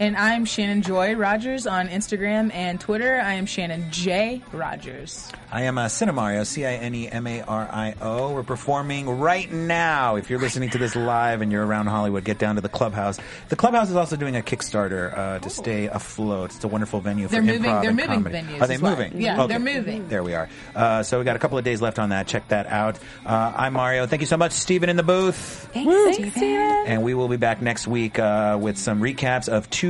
And 0.01 0.16
I'm 0.16 0.46
Shannon 0.46 0.80
Joy 0.80 1.14
Rogers 1.14 1.66
on 1.66 1.88
Instagram 1.88 2.51
and 2.55 2.80
Twitter. 2.80 3.20
I 3.20 3.34
am 3.34 3.44
Shannon 3.44 3.84
J 3.90 4.40
Rogers. 4.51 5.30
I 5.53 5.64
am 5.64 5.76
uh, 5.76 5.86
Cinemario, 5.88 6.46
C 6.46 6.64
I 6.64 6.72
N 6.76 6.94
E 6.94 7.07
M 7.07 7.26
A 7.26 7.42
R 7.42 7.68
I 7.70 7.94
O. 8.01 8.32
We're 8.32 8.42
performing 8.42 9.18
right 9.18 9.53
now. 9.53 10.16
If 10.16 10.30
you're 10.30 10.38
listening 10.38 10.70
to 10.70 10.78
this 10.78 10.96
live 10.96 11.42
and 11.42 11.53
you're 11.53 11.66
around 11.66 11.88
Hollywood, 11.88 12.24
get 12.24 12.38
down 12.38 12.55
to 12.55 12.62
the 12.62 12.70
Clubhouse. 12.70 13.18
The 13.51 13.57
Clubhouse 13.57 13.90
is 13.90 13.96
also 13.96 14.16
doing 14.16 14.36
a 14.36 14.40
Kickstarter 14.40 15.14
uh, 15.18 15.38
to 15.40 15.51
stay 15.51 15.84
afloat. 15.88 16.55
It's 16.55 16.64
a 16.64 16.68
wonderful 16.68 17.01
venue 17.03 17.26
for 17.26 17.32
They're 17.32 17.42
moving- 17.42 17.64
improv 17.64 17.80
they're 17.82 17.90
and 17.90 17.96
moving 17.98 18.22
comedy. 18.24 18.38
venues 18.38 18.61
Are 18.62 18.66
they 18.68 18.74
as 18.76 18.80
well. 18.80 18.96
moving? 18.96 19.20
Yeah, 19.20 19.42
Okay. 19.42 19.48
they're 19.48 19.59
moving. 19.74 20.09
There 20.09 20.22
we 20.22 20.34
are. 20.34 20.48
Uh, 20.74 21.03
so 21.03 21.18
we 21.18 21.26
got 21.26 21.36
a 21.36 21.40
couple 21.40 21.59
of 21.59 21.64
days 21.64 21.82
left 21.82 21.98
on 21.98 22.09
that. 22.09 22.26
Check 22.26 22.48
that 22.48 22.66
out. 22.68 22.98
Uh, 23.26 23.53
I'm 23.55 23.74
Mario. 23.74 24.07
Thank 24.07 24.22
you 24.22 24.26
so 24.26 24.38
much, 24.38 24.53
Stephen 24.53 24.88
in 24.88 24.96
the 24.96 25.03
booth. 25.03 25.68
Thanks, 25.74 26.16
Steven. 26.16 26.84
And 26.86 27.03
we 27.03 27.12
will 27.12 27.28
be 27.28 27.36
back 27.36 27.61
next 27.61 27.86
week 27.86 28.18
uh, 28.18 28.57
with 28.59 28.78
some 28.78 29.03
recaps 29.03 29.51
of 29.51 29.68
two 29.68 29.89